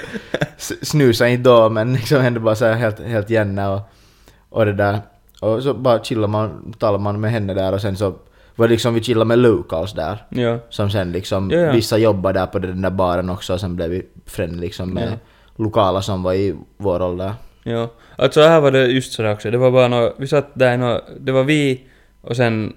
snusade 0.82 1.30
inte 1.30 1.50
då 1.50 1.68
men 1.68 1.94
liksom 1.94 2.22
hände 2.22 2.40
bara 2.40 2.54
så 2.54 2.64
här 2.64 2.74
helt, 2.74 3.00
helt 3.00 3.30
gärna 3.30 3.72
och, 3.74 3.80
och 4.48 4.64
det 4.66 4.72
där. 4.72 5.00
Och 5.40 5.62
så 5.62 5.74
bara 5.74 6.04
chillade 6.04 6.28
man, 6.28 6.74
talade 6.78 7.02
man 7.04 7.20
med 7.20 7.30
henne 7.30 7.54
där 7.54 7.72
och 7.72 7.80
sen 7.80 7.96
så 7.96 8.14
var 8.58 8.68
liksom 8.68 8.94
vi 8.94 9.02
chillade 9.02 9.28
med 9.28 9.38
locals 9.38 9.92
där. 9.92 10.24
Ja. 10.28 10.58
Som 10.68 10.90
sen 10.90 11.12
liksom, 11.12 11.50
Ja, 11.50 11.58
ja. 11.58 11.72
vissa 11.72 11.98
jobbade 11.98 12.38
där 12.38 12.46
på 12.46 12.58
den 12.58 12.82
där 12.82 12.90
baren 12.90 13.30
också 13.30 13.52
och 13.54 13.60
sen 13.60 13.76
blev 13.76 13.90
vi 13.90 14.02
friend 14.26 14.60
liksom 14.60 14.90
med 14.94 15.08
Ja. 15.12 15.18
lokala 15.64 16.02
som 16.02 16.22
var 16.22 16.34
i 16.34 16.54
vår 16.76 17.02
ålder. 17.02 17.32
Ja, 17.62 17.90
alltså 18.16 18.40
här 18.42 18.60
var 18.60 18.70
det 18.70 18.86
just 18.86 19.12
sådär 19.12 19.32
också. 19.32 19.50
Det 19.50 19.58
var 19.58 19.70
bara 19.70 19.88
nå, 19.88 20.14
vi 20.18 20.26
satt 20.26 20.46
där 20.54 20.76
nå, 20.76 21.00
det 21.20 21.32
var 21.32 21.44
vi 21.44 21.80
och 22.20 22.36
sen 22.36 22.72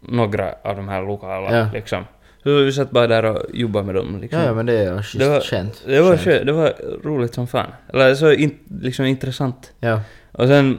några 0.00 0.52
av 0.64 0.76
de 0.76 0.88
här 0.88 1.02
lokala 1.02 1.58
Ja. 1.58 1.68
liksom. 1.72 2.04
Så 2.42 2.54
vi 2.56 2.72
satt 2.72 2.90
bara 2.90 3.06
där 3.06 3.24
och 3.24 3.42
jobbade 3.54 3.86
med 3.86 3.94
dem 3.94 4.18
liksom. 4.20 4.40
Ja, 4.40 4.54
men 4.54 4.66
det 4.66 4.72
är 4.78 4.82
ju 4.84 5.18
det 5.18 5.28
var, 5.28 5.40
känt. 5.40 5.82
det 5.86 6.00
var, 6.00 6.16
Känt. 6.16 6.46
det 6.46 6.52
var 6.52 6.72
roligt 7.04 7.34
som 7.34 7.46
fan. 7.46 7.70
Eller 7.92 8.14
så 8.14 8.32
in, 8.32 8.58
liksom 8.82 9.04
intressant. 9.04 9.72
Ja. 9.80 10.00
Och 10.32 10.46
sen, 10.48 10.78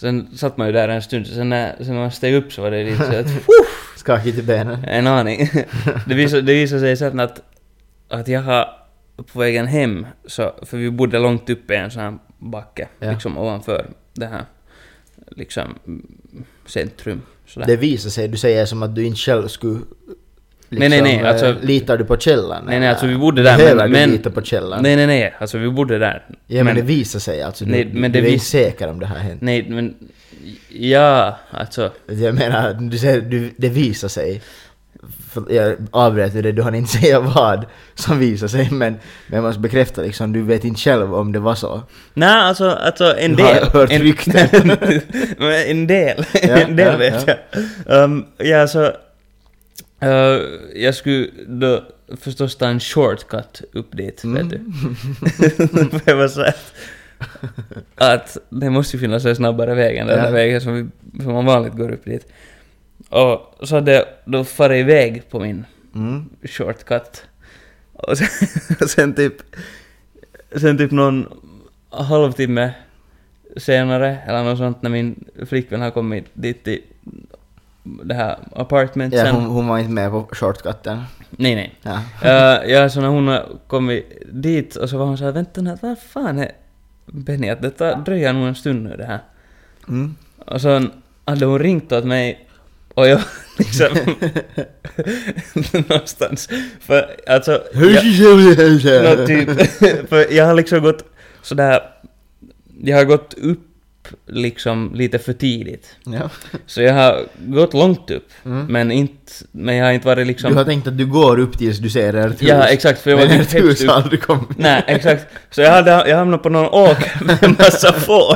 sen 0.01 0.37
satt 0.37 0.57
man 0.57 0.67
ju 0.67 0.73
där 0.73 0.87
en 0.89 1.01
stund, 1.01 1.27
sen 1.27 1.49
när, 1.49 1.75
sen 1.77 1.87
när 1.95 2.01
man 2.01 2.11
steg 2.11 2.33
upp 2.35 2.53
så 2.53 2.61
var 2.61 2.71
det 2.71 2.83
lite 2.83 3.05
så 3.05 3.15
att, 3.19 3.27
Skakigt 3.97 4.37
i 4.37 4.41
benen. 4.43 4.83
en 4.87 5.07
aning. 5.07 5.49
det, 6.07 6.13
visade, 6.15 6.41
det 6.41 6.53
visade 6.53 6.81
sig 6.81 6.97
sen 6.97 7.19
att, 7.19 7.41
att 8.09 8.27
jag 8.27 8.41
har 8.41 8.65
på 9.33 9.39
vägen 9.39 9.67
hem, 9.67 10.05
så, 10.25 10.55
för 10.61 10.77
vi 10.77 10.91
bodde 10.91 11.19
långt 11.19 11.49
uppe 11.49 11.73
i 11.73 11.77
en 11.77 11.91
sån 11.91 12.01
här 12.01 12.17
backe, 12.39 12.87
Ja. 12.99 13.11
liksom 13.11 13.37
ovanför 13.37 13.85
det 14.13 14.25
här 14.25 14.45
liksom 15.31 15.79
centrum. 16.65 17.21
Sådär. 17.45 17.67
Det 17.67 17.75
visar 17.75 18.09
sig, 18.09 18.27
du 18.27 18.37
säger 18.37 18.65
som 18.65 18.83
att 18.83 18.95
du 18.95 19.05
inte 19.05 19.19
själv 19.19 19.47
skulle... 19.47 19.79
Nej, 20.73 20.89
nej, 20.89 21.01
nej, 21.01 21.15
eh, 21.19 21.29
alltså- 21.29 21.55
litar 21.61 21.97
du 21.97 22.05
på 22.05 22.17
källan? 22.17 22.63
Nej, 22.67 22.79
nej, 22.79 22.89
alltså 22.89 23.05
vi 23.05 23.15
bodde 23.17 23.43
där, 23.43 23.57
Behöver 23.57 23.75
men- 23.75 23.91
du 23.91 23.99
men- 23.99 24.11
lita 24.11 24.29
på 24.29 24.41
källan? 24.41 24.83
Nej, 24.83 24.95
nej, 24.95 25.07
nej, 25.07 25.33
alltså 25.39 25.57
vi 25.57 25.69
bodde 25.69 25.97
där. 25.99 26.25
Ja, 26.47 26.63
men, 26.63 26.75
det 26.75 26.81
visar 26.81 27.19
sig 27.19 27.41
alltså. 27.43 27.65
Du, 27.65 27.71
Nej, 27.71 27.89
men 27.93 28.11
det 28.11 28.21
du 28.21 28.27
är 28.27 28.31
inte 28.33 28.45
säker 28.45 28.87
om 28.87 28.99
det 28.99 29.05
har 29.05 29.15
hänt. 29.15 29.41
Nej, 29.41 29.65
men... 29.69 29.93
Ja, 30.69 31.37
alltså... 31.51 31.91
Jag 32.07 32.35
menar, 32.35 32.73
du 32.73 32.97
säger, 32.97 33.21
du, 33.21 33.51
det 33.57 33.69
visar 33.69 34.07
sig. 34.07 34.41
För 35.33 35.43
jag 35.53 35.75
avbröt 35.91 36.33
dig, 36.33 36.51
du 36.53 36.61
hann 36.61 36.75
inte 36.75 36.91
säga 36.97 37.19
vad 37.19 37.65
som 37.95 38.19
visar 38.19 38.47
sig, 38.47 38.67
men, 38.71 38.93
men 39.27 39.35
jag 39.37 39.43
måste 39.43 39.59
bekräfta 39.59 40.01
liksom, 40.01 40.33
du 40.33 40.41
vet 40.41 40.63
inte 40.65 40.79
själv 40.81 41.15
om 41.15 41.31
det 41.31 41.39
var 41.39 41.55
så. 41.55 41.81
Nej, 42.13 42.29
alltså, 42.29 42.69
alltså 42.69 43.15
en 43.17 43.35
Du 43.35 43.43
har 43.43 43.53
del. 43.53 43.63
hört 43.67 43.91
en. 43.91 44.03
Men 45.37 45.51
en 45.67 45.87
del. 45.87 46.25
Ja, 46.41 46.55
en 46.57 46.75
del 46.75 46.87
ja, 46.91 46.97
vet 46.97 47.27
ja. 47.27 47.33
jag. 47.87 48.03
Um, 48.03 48.25
ja, 48.37 48.67
så... 48.67 48.91
Uh, 50.03 50.41
jag 50.75 50.95
skulle 50.95 51.27
då 51.47 51.83
förstås 52.17 52.55
ta 52.57 52.67
en 52.67 52.79
shortcut 52.79 53.61
upp 53.73 53.97
dit, 53.97 54.25
vet 54.25 54.49
du. 54.49 54.59
För 55.99 56.01
jag 56.05 56.15
var 56.15 56.27
så 56.27 56.41
att, 56.41 56.73
att 57.95 58.37
det 58.49 58.69
måste 58.69 58.97
ju 58.97 59.01
finnas 59.01 59.25
en 59.25 59.35
snabbare 59.35 59.75
väg 59.75 59.97
än 59.97 60.07
den 60.07 60.17
Ja. 60.17 60.23
där 60.25 60.31
vägen 60.31 60.61
som, 60.61 60.73
vi, 60.73 61.23
som 61.23 61.33
man 61.33 61.45
vanligt 61.45 61.73
går 61.73 61.91
upp 61.91 62.05
dit. 62.05 62.27
Och 63.09 63.55
så 63.67 63.75
hade 63.75 63.93
jag 63.93 64.05
då 64.25 64.43
farit 64.43 64.79
iväg 64.79 65.23
på 65.29 65.39
min 65.39 65.65
Mm. 65.95 66.29
shortcut. 66.43 67.23
Och 67.93 68.17
sen, 68.17 68.27
sen 68.87 69.13
typ... 69.13 69.33
Sen 70.55 70.77
typ 70.77 70.91
någon 70.91 71.27
halvtimme 71.89 72.71
senare, 73.57 74.17
eller 74.27 74.43
något 74.43 74.57
sånt, 74.57 74.81
när 74.81 74.89
min 74.89 75.23
flickvän 75.45 75.81
har 75.81 75.91
kommit 75.91 76.25
dit 76.33 76.63
till 76.63 76.81
det 77.83 78.13
här 78.13 78.37
apartment 78.55 79.13
Ja, 79.13 79.31
hon, 79.31 79.45
hon 79.45 79.67
var 79.67 79.77
inte 79.77 79.91
med 79.91 80.11
på 80.11 80.27
shortcutten. 80.31 81.03
Nej, 81.29 81.55
nej. 81.55 81.75
Ja. 81.81 81.91
Uh, 81.91 82.71
ja, 82.71 82.89
så 82.89 83.01
när 83.01 83.07
hon 83.07 83.39
kommit 83.67 84.05
dit 84.31 84.75
och 84.75 84.89
så 84.89 84.97
var 84.97 85.05
hon 85.05 85.17
såhär, 85.17 85.31
vänta 85.31 85.61
nu, 85.61 85.77
vad 85.81 85.99
fan 85.99 86.39
är 86.39 86.51
Benny, 87.05 87.49
att 87.49 87.61
detta 87.61 87.95
dröjer 87.95 88.33
nog 88.33 88.47
en 88.47 88.55
stund 88.55 88.83
nu 88.83 88.97
det 88.97 89.05
här. 89.05 89.19
Mm. 89.87 90.15
Och 90.37 90.61
så 90.61 90.87
hade 91.25 91.45
hon 91.45 91.59
ringt 91.59 91.91
åt 91.91 92.05
mig 92.05 92.47
och 92.93 93.07
jag 93.07 93.21
liksom 93.57 93.87
någonstans, 95.87 96.49
för 96.79 97.15
alltså... 97.27 97.63
Jag, 99.03 99.27
typ, 99.27 99.49
för 100.09 100.33
jag 100.33 100.45
har 100.45 100.53
liksom 100.53 100.81
gått 100.81 101.05
sådär, 101.41 101.81
jag 102.83 102.97
har 102.97 103.05
gått 103.05 103.33
upp 103.33 103.70
liksom 104.27 104.91
lite 104.95 105.19
för 105.19 105.33
tidigt. 105.33 105.95
Ja. 106.03 106.29
Så 106.65 106.81
jag 106.81 106.93
har 106.93 107.19
gått 107.39 107.73
långt 107.73 108.11
upp, 108.11 108.27
Mm. 108.45 108.65
men 108.65 108.91
inte, 108.91 109.31
men 109.51 109.75
jag 109.75 109.85
har 109.85 109.91
inte 109.91 110.07
varit 110.07 110.27
liksom... 110.27 110.51
Du 110.51 110.57
har 110.57 110.65
tänkt 110.65 110.87
att 110.87 110.97
du 110.97 111.05
går 111.05 111.39
upp 111.39 111.57
tills 111.57 111.77
du 111.77 111.89
ser 111.89 112.13
ert 112.13 112.31
hus. 112.31 112.41
Ja, 112.41 112.63
exakt, 112.67 113.01
för 113.01 113.09
jag 113.09 113.17
var 113.17 113.25
Men 113.25 113.41
ert 113.41 113.53
hus 113.55 113.87
har 113.87 113.93
aldrig 113.95 114.21
kommit. 114.21 114.57
Nej, 114.57 114.83
exakt. 114.87 115.25
Så 115.49 115.61
jag, 115.61 115.71
hade, 115.71 115.91
jag 116.09 116.17
hamnade 116.17 116.43
på 116.43 116.49
någon 116.49 116.65
åker 116.65 117.23
med 117.25 117.43
en 117.43 117.51
massa 117.59 117.93
får. 117.93 118.35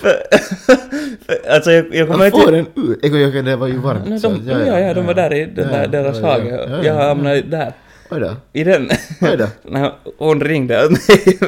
för, 0.00 0.16
för, 1.26 1.50
alltså 1.50 1.72
jag, 1.72 1.94
jag 1.94 2.08
kommer 2.08 2.26
inte... 2.26 2.38
får 2.40 2.52
en 2.54 2.66
ut. 2.76 3.44
Det 3.44 3.56
var 3.56 3.66
ju 3.66 3.78
varmt. 3.78 4.08
Nej, 4.08 4.20
så 4.20 4.28
de, 4.28 4.52
att- 4.52 4.66
ja, 4.66 4.80
ja, 4.80 4.94
de 4.94 5.06
var 5.06 5.14
där 5.14 5.34
i 5.34 5.44
den 5.44 5.70
Ja, 5.72 5.76
där, 5.78 5.86
deras 5.88 6.16
ja, 6.20 6.22
ja, 6.26 6.32
hage. 6.32 6.48
ja, 6.50 6.66
ja, 6.76 6.84
Jag 6.84 6.96
ja. 6.96 7.08
hamnade 7.08 7.40
där. 7.42 7.72
Oj 8.10 8.20
då. 8.20 8.36
I 8.52 8.64
den. 8.64 8.88
Oj 9.20 9.36
då. 9.36 9.46
När 9.70 9.92
hon 10.18 10.40
ringde 10.40 10.84
åt 10.86 10.90
mig. 11.08 11.38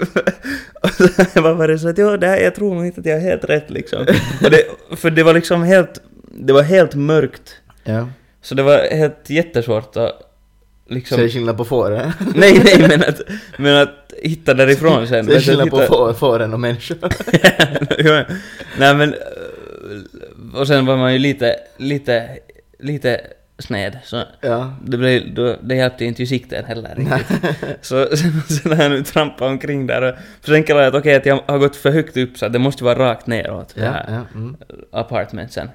Och 0.83 0.91
så 1.33 1.41
var 1.41 1.69
det 1.69 1.79
så 1.79 1.89
att 1.89 1.99
ja, 1.99 2.17
det 2.17 2.27
här, 2.27 2.37
jag 2.41 2.55
tror 2.55 2.75
nog 2.75 2.87
inte 2.87 3.01
att 3.01 3.07
jag 3.07 3.17
är 3.17 3.21
helt 3.21 3.45
rätt 3.45 3.71
liksom. 3.71 4.07
Det, 4.41 4.65
för 4.97 5.11
det 5.11 5.23
var 5.23 5.35
liksom 5.35 5.63
helt, 5.63 6.01
det 6.33 6.53
var 6.53 6.63
helt 6.63 6.95
mörkt. 6.95 7.57
Ja. 7.85 8.09
Så 8.43 8.55
det 8.55 8.63
var 8.63 8.79
helt 8.97 9.31
jättesvårt 9.31 9.97
att 9.97 10.21
liksom... 10.89 11.17
Så 11.19 11.23
det 11.23 11.29
skillnad 11.31 11.57
på 11.57 11.65
fåren. 11.65 12.13
Nej, 12.35 12.61
nej, 12.65 12.89
men 12.89 13.01
att, 13.03 13.21
men 13.59 13.77
att 13.83 14.13
hitta 14.23 14.55
därifrån 14.55 15.09
sen. 15.09 15.25
Så 15.27 15.33
det 15.33 15.41
skillnad 15.41 15.71
på 15.71 15.77
hitta- 15.81 15.89
får, 15.89 16.13
fåren 16.13 16.53
och 16.55 16.61
människor. 16.61 16.99
Jo, 17.99 18.23
nej 18.79 18.95
men... 18.95 19.15
Och 20.55 20.67
sen 20.67 20.87
var 20.87 20.97
man 20.97 21.13
ju 21.13 21.19
lite, 21.19 21.57
lite, 21.77 22.29
lite 22.79 23.21
sned. 23.61 23.99
Så 24.05 24.23
ja. 24.41 24.73
det, 24.85 24.97
blev, 24.97 25.35
då, 25.35 25.57
det 25.63 25.75
hjälpte 25.75 26.05
inte 26.05 26.23
ju 26.23 26.27
sikten 26.27 26.65
heller 26.65 26.95
riktigt. 26.97 27.39
Så 27.81 28.07
sen, 28.17 28.33
när 28.65 28.83
jag 28.83 28.91
nu 28.91 29.03
trampade 29.03 29.51
omkring 29.51 29.87
där 29.87 30.03
och 30.03 30.15
för 30.41 30.53
sen 30.53 30.65
jag 30.83 30.89
att 30.89 30.95
okej 31.01 31.15
att 31.15 31.27
jag 31.27 31.41
har 31.47 31.59
gått 31.59 31.77
för 31.77 31.91
högt 31.91 32.17
upp 32.17 32.39
så 32.39 32.49
det 32.49 32.59
måste 32.59 32.85
vara 32.85 32.99
rakt 32.99 33.27
neråt. 33.27 33.73
det 33.75 33.85
Ja, 33.85 33.91
här 33.91 34.05
ja. 34.09 34.39
Mm. 34.39 34.57
apartmentsen. 34.93 35.71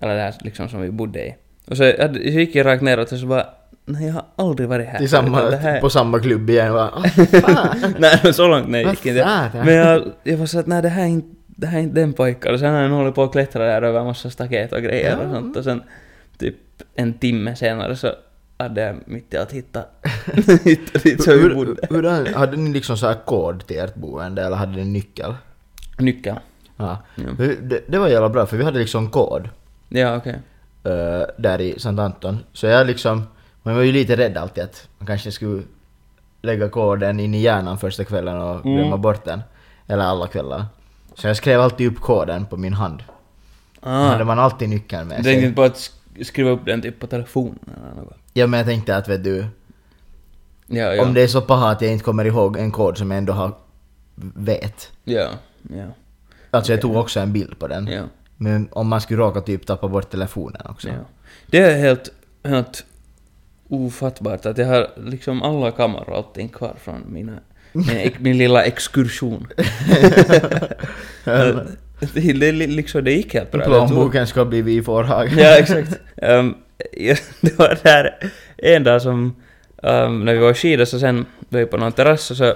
Eller 0.00 0.14
det 0.14 0.20
här 0.20 0.34
liksom 0.40 0.68
som 0.68 0.80
vi 0.80 0.90
bodde 0.90 1.26
i. 1.26 1.34
Och 1.66 1.76
så, 1.76 1.84
jag, 1.84 2.14
så 2.14 2.18
gick 2.20 2.54
jag 2.54 2.66
rakt 2.66 2.82
neråt 2.82 3.12
och 3.12 3.18
så 3.18 3.26
bara 3.26 3.46
Nej, 3.84 4.06
jag 4.06 4.12
har 4.14 4.24
aldrig 4.36 4.68
varit 4.68 4.86
här. 4.88 5.06
Samma, 5.06 5.42
det 5.50 5.56
här- 5.56 5.80
på 5.80 5.90
samma 5.90 6.18
klubb 6.18 6.50
igen. 6.50 6.72
Va? 6.72 6.90
Ah, 6.94 7.08
fan. 7.40 7.94
nej, 7.98 8.32
så 8.34 8.48
långt 8.48 8.68
nej, 8.68 8.86
gick 8.90 9.06
inte. 9.06 9.50
Men 9.64 9.74
jag, 9.74 10.02
jag 10.22 10.36
var 10.36 10.46
så 10.46 10.58
att 10.58 10.66
nej 10.66 10.82
det 10.82 10.88
här 10.88 11.02
är 11.02 11.06
inte, 11.06 11.36
det 11.46 11.66
här 11.66 11.78
är 11.78 11.82
inte 11.82 12.00
den 12.00 12.12
pojken. 12.12 12.52
Och 12.54 12.60
sen 12.60 12.74
har 12.74 12.82
han 12.82 12.90
hållit 12.90 13.14
på 13.14 13.22
att 13.22 13.32
klättra 13.32 13.64
där 13.66 13.82
över 13.82 14.04
massa 14.04 14.30
staket 14.30 14.72
och 14.72 14.82
grejer 14.82 15.16
och 15.18 15.24
Ja. 15.24 15.34
sånt. 15.34 15.56
Och 15.56 15.64
sen 15.64 15.82
typ 16.38 16.56
en 16.94 17.14
timme 17.18 17.56
senare 17.56 17.96
så 17.96 18.12
hade 18.58 18.80
jag 18.80 18.96
mitt 19.06 19.34
i 19.34 19.36
allt 19.36 19.52
hittat 19.52 20.00
hittat 20.64 21.02
dit 21.02 21.22
så 21.24 21.32
vi 21.36 21.54
bodde. 21.54 21.86
hur, 21.90 22.02
hur, 22.02 22.34
hade 22.34 22.56
ni 22.56 22.70
liksom 22.72 22.96
så 22.96 23.06
här 23.06 23.14
kod 23.24 23.66
till 23.66 23.78
ert 23.78 23.94
boende 23.94 24.42
eller 24.42 24.56
hade 24.56 24.72
ni 24.72 24.84
nyckel? 24.84 25.34
Nyckeln. 25.98 26.38
Ja. 26.76 26.98
Hur- 27.16 27.58
Det, 27.62 27.80
det 27.88 27.98
var 27.98 28.08
jävla 28.08 28.28
bra 28.28 28.46
för 28.46 28.56
vi 28.56 28.64
hade 28.64 28.78
liksom 28.78 29.10
kod 29.10 29.48
ja 29.88 30.16
okej. 30.16 30.38
eh, 30.84 31.22
där 31.38 31.60
i 31.60 31.74
Sankt 31.78 32.00
Anton. 32.00 32.38
Så 32.52 32.66
jag 32.66 32.86
liksom, 32.86 33.22
man 33.62 33.74
var 33.74 33.82
ju 33.82 33.92
lite 33.92 34.16
rädd 34.16 34.36
alltid 34.36 34.64
att 34.64 34.88
man 34.98 35.06
kanske 35.06 35.32
skulle 35.32 35.62
lägga 36.42 36.68
koden 36.68 37.20
in 37.20 37.34
i 37.34 37.40
hjärnan 37.40 37.78
första 37.78 38.04
kvällen 38.04 38.38
och 38.38 38.66
Mm. 38.66 38.76
glömma 38.76 38.96
bort 38.96 39.24
den. 39.24 39.40
Eller 39.86 40.04
alla 40.04 40.26
kvällar. 40.26 40.64
Så 41.14 41.26
jag 41.26 41.36
skrev 41.36 41.60
alltid 41.60 41.92
upp 41.92 42.00
koden 42.00 42.46
på 42.46 42.56
min 42.56 42.72
hand. 42.72 43.02
Då 43.80 43.88
hade 43.88 44.22
Ah, 44.22 44.24
man 44.24 44.38
alltid 44.38 44.68
nyckeln 44.68 45.08
med 45.08 45.18
jag 45.18 45.24
tänkte 45.24 45.40
sig. 45.40 45.44
inte 45.48 45.56
på 45.56 45.62
att 45.62 45.92
skriva 46.24 46.50
upp 46.50 46.64
den 46.64 46.82
typ 46.82 47.00
på 47.00 47.06
telefonen 47.06 47.58
eller 47.92 48.02
något. 48.02 48.16
Ja 48.32 48.46
men 48.46 48.58
jag 48.58 48.66
tänkte 48.66 48.96
att 48.96 49.08
vet 49.08 49.24
du, 49.24 49.46
Ja, 50.66 50.94
ja. 50.94 51.02
om 51.02 51.14
det 51.14 51.22
är 51.22 51.26
så 51.26 51.40
paha 51.40 51.70
att 51.70 51.82
jag 51.82 51.92
inte 51.92 52.04
kommer 52.04 52.24
ihåg 52.24 52.56
en 52.56 52.70
kod 52.72 52.98
som 52.98 53.10
jag 53.10 53.18
ändå 53.18 53.32
har 53.32 53.52
vet. 54.34 54.90
Ja, 55.04 55.28
ja, 55.76 55.86
Alltså 56.50 56.72
jag 56.72 56.80
tog 56.80 56.96
också 56.96 57.20
en 57.20 57.32
bild 57.32 57.58
på 57.58 57.66
den. 57.68 57.86
ja. 57.86 58.02
Men 58.36 58.68
om 58.72 58.88
man 58.88 59.00
skulle 59.00 59.20
råka 59.22 59.40
typ 59.40 59.66
tappa 59.66 59.88
bort 59.88 60.10
telefonen 60.10 60.62
också. 60.68 60.88
ja. 60.88 60.94
Det 61.46 61.58
är 61.58 61.78
helt, 61.78 62.08
helt 62.44 62.84
ofattbart 63.68 64.46
att 64.46 64.58
jag 64.58 64.66
har 64.66 64.90
liksom 64.96 65.42
alla 65.42 65.70
kameror 65.70 66.10
och 66.10 66.16
allting 66.16 66.48
kvar 66.48 66.74
från 66.80 67.04
mina, 67.08 67.38
min, 67.72 68.10
min 68.18 68.38
lilla 68.38 68.64
exkursion. 68.64 69.46
det, 72.00 72.32
det, 72.32 72.52
liksom, 72.52 73.04
det 73.04 73.12
gick 73.12 73.34
helt 73.34 73.50
bra. 73.50 73.64
Plånboken 73.64 74.26
ska 74.26 74.44
bli 74.44 74.62
vid 74.62 74.84
fårhagen. 74.84 75.38
Ja, 75.38 75.56
exakt. 75.58 75.92
Um, 76.16 76.54
det 77.40 77.58
var 77.58 77.78
där 77.82 78.16
en 78.56 78.84
dag 78.84 79.02
som, 79.02 79.36
um, 79.82 80.24
när 80.24 80.34
vi 80.34 80.38
var 80.38 80.50
och 80.50 80.58
skidade 80.58 80.86
så 80.86 80.98
sen 80.98 81.26
var 81.48 81.60
vi 81.60 81.66
på 81.66 81.76
någon 81.76 81.92
terrass 81.92 82.30
och 82.30 82.36
så 82.36 82.54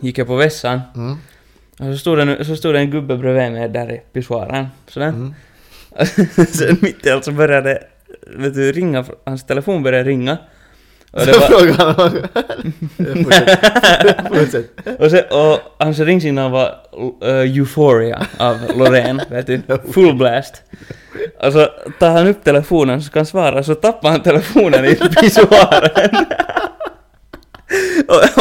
gick 0.00 0.18
jag 0.18 0.26
på 0.26 0.36
vässan 0.36 0.80
Mm. 0.96 1.16
och 1.78 1.94
så 1.94 1.98
stod, 1.98 2.18
det, 2.18 2.44
så 2.44 2.56
stod 2.56 2.74
det 2.74 2.78
en 2.78 2.90
gubbe 2.90 3.16
bredvid 3.16 3.52
mig 3.52 3.68
där 3.68 3.92
i 3.92 4.00
pissoaren. 4.12 4.66
Sådär. 4.88 5.08
Mm. 5.08 5.34
sen 6.48 6.78
mitt 6.82 7.06
i 7.06 7.10
allt 7.10 7.24
så 7.24 7.32
började 7.32 7.82
vet 8.26 8.54
du, 8.54 8.72
ringa, 8.72 9.04
hans 9.24 9.46
telefon 9.46 9.82
började 9.82 10.08
ringa. 10.10 10.38
Och, 11.14 11.26
det 11.26 11.32
var, 11.32 11.40
frågade 11.40 11.82
han... 11.82 12.10
Fortsätt. 14.28 14.70
Och, 14.98 15.10
sen, 15.10 15.24
och 15.30 15.60
hans 15.78 15.98
ringsignal 15.98 16.50
var 16.50 16.74
uh, 17.24 17.58
Euphoria 17.58 18.26
av 18.38 18.56
Loreen, 18.76 19.22
vet 19.30 19.46
du. 19.46 19.60
Full 19.92 20.14
blast. 20.14 20.62
Och 21.42 21.52
så 21.52 21.68
tar 21.98 22.10
han 22.10 22.26
upp 22.26 22.44
telefonen 22.44 23.02
så 23.02 23.06
ska 23.06 23.18
han 23.18 23.26
svara, 23.26 23.62
så 23.62 23.74
tappar 23.74 24.10
han 24.10 24.22
telefonen 24.22 24.84
i 24.84 24.94
pissoaren. 24.94 26.26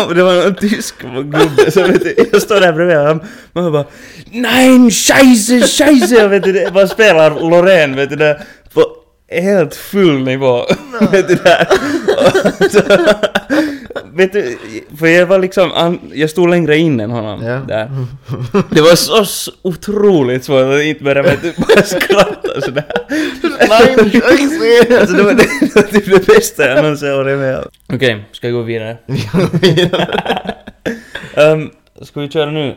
Och 0.08 0.16
det 0.16 0.24
var 0.24 0.44
någon 0.44 0.56
tysk 0.56 0.96
gubbe 1.02 1.72
så 1.72 1.82
vet 1.82 2.04
du, 2.04 2.16
jag 2.32 2.42
står 2.42 2.60
där 2.60 2.74
bredvid 2.74 2.98
och 2.98 3.06
han, 3.06 3.22
bara 3.72 3.86
Nein, 4.32 4.92
scheisse, 4.92 5.62
scheisse! 5.62 6.28
Vet 6.28 6.44
du, 6.44 6.52
det 6.52 6.74
bara 6.74 6.88
spelar 6.88 7.50
Loreen, 7.50 7.96
vet 7.96 8.10
du 8.10 8.16
det, 8.16 8.42
helt 9.42 9.76
full 9.76 10.24
nivå. 10.24 10.66
vet 11.12 11.28
du 11.28 11.36
där. 11.36 11.68
Och 12.60 12.72
så, 12.72 12.82
vet 14.14 14.34
du, 14.34 14.58
för 15.00 15.08
jag 15.08 15.26
var 15.26 15.40
liksom, 15.40 16.00
jag 16.14 16.30
stod 16.30 16.50
längre 16.50 16.78
in 16.78 17.00
än 17.00 17.12
honom 17.12 17.44
Ja. 17.46 17.62
där. 17.68 17.92
Det 18.70 18.82
var 18.82 18.96
så 19.26 19.52
otroligt 19.62 20.44
svårt 20.44 20.74
att 20.76 20.82
inte 20.84 21.04
börja 21.04 21.22
vet 21.22 21.42
du, 21.42 21.54
bara 21.58 21.82
skratta 21.84 22.62
sådär. 22.62 22.86
Alltså 25.00 25.14
det 25.14 25.24
var, 25.24 25.34
det 25.34 25.82
typ 25.92 26.06
det 26.06 26.28
bästa 26.28 26.68
jag 26.68 26.82
någonsin 26.84 27.10
har 27.10 27.16
varit 27.24 27.38
med 27.40 27.58
om. 27.58 27.64
Okej, 27.94 28.26
ska 28.32 28.48
jag 28.48 28.54
gå 28.54 28.62
vidare? 28.62 28.98
Um, 31.38 31.72
ska 32.02 32.20
vi 32.22 32.30
köra 32.30 32.52
nu? 32.52 32.76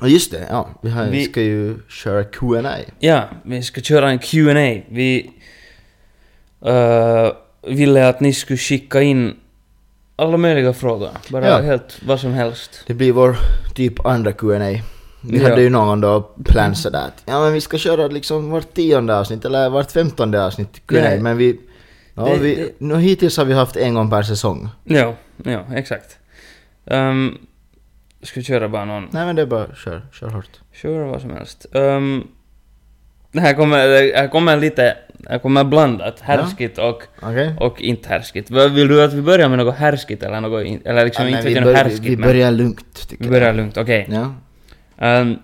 Ja 0.00 0.06
just 0.06 0.30
det, 0.30 0.46
ja. 0.50 0.68
Vi, 0.82 0.90
har, 0.90 1.06
Vi- 1.06 1.24
ska 1.24 1.40
ju 1.42 1.74
köra 1.88 2.24
Q&A. 2.24 2.72
Ja, 2.98 3.28
vi 3.44 3.62
ska 3.62 3.80
köra 3.80 4.10
en 4.10 4.18
Q&A. 4.18 4.82
Vi 4.90 5.30
uh, 6.66 7.32
ville 7.76 8.08
att 8.08 8.20
ni 8.20 8.32
skulle 8.32 8.56
skicka 8.56 9.02
in 9.02 9.36
alla 10.16 10.36
möjliga 10.36 10.72
frågor. 10.72 11.10
Bara 11.30 11.46
Ja. 11.48 11.58
helt 11.58 11.98
vad 12.06 12.20
som 12.20 12.32
helst. 12.32 12.84
Det 12.86 12.94
blir 12.94 13.12
vår 13.12 13.36
typ 13.74 14.06
andra 14.06 14.32
Q&A. 14.32 14.80
Vi 15.22 15.38
Ja. 15.38 15.48
hade 15.48 15.62
ju 15.62 15.70
någon 15.70 16.00
då 16.00 16.20
plan 16.44 16.74
sådär 16.74 17.06
att 17.06 17.22
ja 17.26 17.40
men 17.40 17.52
vi 17.52 17.60
ska 17.60 17.78
köra 17.78 18.06
liksom 18.08 18.50
vart 18.50 18.74
tionde 18.74 19.18
avsnitt 19.18 19.44
eller 19.44 19.68
vart 19.70 19.92
femtonde 19.92 20.44
avsnitt 20.44 20.82
Q&A 20.86 21.16
men 21.20 21.36
vi... 21.36 21.60
Ja, 22.14 22.24
Det- 22.24 22.38
vi, 22.38 22.54
det- 22.54 22.72
nå, 22.78 22.96
hittills 22.96 23.36
har 23.36 23.44
vi 23.44 23.52
haft 23.54 23.76
en 23.76 23.94
gång 23.94 24.10
per 24.10 24.22
säsong. 24.22 24.68
Ja, 24.84 25.14
ja, 25.44 25.64
exakt. 25.74 26.16
Um, 26.84 27.38
ska 28.22 28.40
vi 28.40 28.44
köra 28.44 28.68
bara 28.68 28.84
någon? 28.84 29.08
Nej 29.10 29.26
men 29.26 29.36
det 29.36 29.42
är 29.42 29.46
bara 29.46 29.74
kör, 29.74 30.02
kör 30.12 30.28
hårt. 30.28 30.60
Kör 30.72 30.98
vad 31.04 31.20
som 31.20 31.30
helst. 31.30 31.66
Um, 31.72 32.28
här 33.34 33.54
kommer, 33.54 33.78
här 34.16 34.28
kommer 34.28 34.56
lite, 34.56 34.96
här 35.26 35.38
kommer 35.38 35.64
blandat, 35.64 36.20
härskigt 36.20 36.78
och, 36.78 37.02
Okej? 37.22 37.54
och 37.60 37.80
inte 37.80 38.08
härskigt. 38.08 38.50
Vill 38.50 38.88
du 38.88 39.02
att 39.02 39.12
vi 39.12 39.22
börjar 39.22 39.48
med 39.48 39.58
något 39.58 39.74
härskigt 39.74 40.22
eller 40.22 40.40
något, 40.40 40.66
in, 40.66 40.82
eller 40.84 41.04
liksom 41.04 41.24
Ja, 41.24 41.30
inte 41.30 41.42
vet 41.42 41.50
vi, 41.50 41.54
jag, 41.54 41.64
bör, 41.64 41.74
härskigt 41.74 42.04
vi 42.04 42.16
börjar 42.16 42.50
lugnt 42.50 43.08
tycker 43.08 43.24
vi 43.24 43.30
börjar 43.30 43.52
lugnt, 43.52 43.76
okej. 43.76 44.06
jag. 44.08 44.16
Ja. 44.16 44.34
Ehm, 45.06 45.36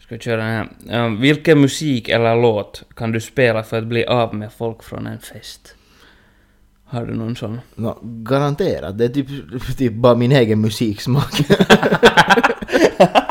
ska 0.00 0.14
vi 0.14 0.20
köra 0.20 0.36
den 0.36 0.46
här. 0.46 0.68
Ehm, 0.90 1.20
vilken 1.20 1.60
musik 1.60 2.08
eller 2.08 2.36
låt 2.36 2.82
kan 2.96 3.12
du 3.12 3.20
spela 3.20 3.62
för 3.62 3.78
att 3.78 3.86
bli 3.86 4.04
av 4.04 4.34
med 4.34 4.52
folk 4.52 4.82
från 4.82 5.06
en 5.06 5.20
fest? 5.20 5.74
Har 6.84 7.06
du 7.06 7.14
någon 7.14 7.36
sån? 7.36 7.60
No, 7.74 7.98
garanterat, 8.02 8.98
det 8.98 9.04
är 9.04 9.08
typ, 9.08 9.28
typ 9.78 9.92
bara 9.92 10.14
min 10.14 10.32
egen 10.32 10.60
musiksmak. 10.60 11.40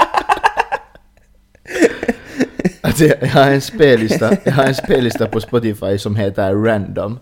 Alltså, 2.81 2.88
jag 3.05 3.27
har 3.27 3.51
en 3.51 3.61
spellista, 3.61 4.37
jag 4.43 4.51
har 4.51 4.63
en 4.63 4.75
spellista 4.75 5.27
på 5.27 5.39
Spotify 5.39 5.97
som 5.97 6.15
heter 6.15 6.55
Random. 6.55 7.19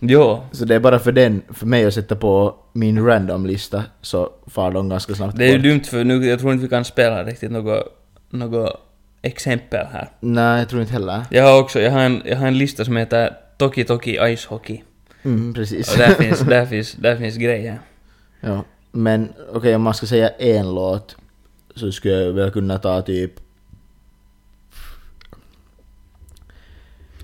Jo, 0.00 0.40
Så 0.52 0.64
det 0.64 0.74
är 0.74 0.80
bara 0.80 0.98
för 0.98 1.12
den, 1.12 1.42
för 1.48 1.66
mig 1.66 1.84
att 1.84 1.94
sätta 1.94 2.16
på 2.16 2.54
min 2.72 3.06
random-lista 3.06 3.84
så 4.00 4.30
far 4.46 4.70
de 4.70 4.88
ganska 4.88 5.14
snabbt 5.14 5.36
det 5.38 5.44
är 5.44 5.48
ju 5.48 5.54
bort. 5.58 5.62
dumt 5.62 5.80
för 5.84 6.04
nu, 6.04 6.26
jag 6.26 6.40
tror 6.40 6.52
inte 6.52 6.62
vi 6.62 6.68
kan 6.68 6.84
spela 6.84 7.24
riktigt 7.24 7.50
något, 7.50 7.84
något 8.30 8.80
exempel 9.22 9.86
här. 9.92 10.08
Nej, 10.20 10.58
jag 10.58 10.68
tror 10.68 10.80
inte 10.80 10.92
heller. 10.92 11.22
Jag 11.30 11.44
har 11.44 11.60
också, 11.60 11.80
jag 11.80 11.90
har 11.90 12.00
en, 12.00 12.22
jag 12.24 12.36
har 12.36 12.46
en 12.46 12.58
lista 12.58 12.84
som 12.84 12.96
heter 12.96 13.30
Toki 13.58 13.84
Toki 13.84 14.36
Ice 14.36 14.44
Hockey. 14.46 14.82
Mm, 15.22 15.54
precis. 15.54 15.92
Och 15.92 15.98
där 15.98 16.14
finns, 16.14 16.40
där 16.40 16.66
finns, 16.66 16.92
där 16.92 17.16
finns 17.16 17.36
grejer. 17.36 17.78
Ja. 18.40 18.64
Men 18.92 19.28
okej, 19.52 19.74
om 19.74 19.82
man 19.82 19.94
ska 19.94 20.06
säga 20.06 20.28
en 20.28 20.74
låt 20.74 21.16
så 21.74 21.92
skulle 21.92 22.14
jag 22.14 22.32
väl 22.32 22.50
kunna 22.50 22.78
ta 22.78 23.02
typ... 23.02 23.32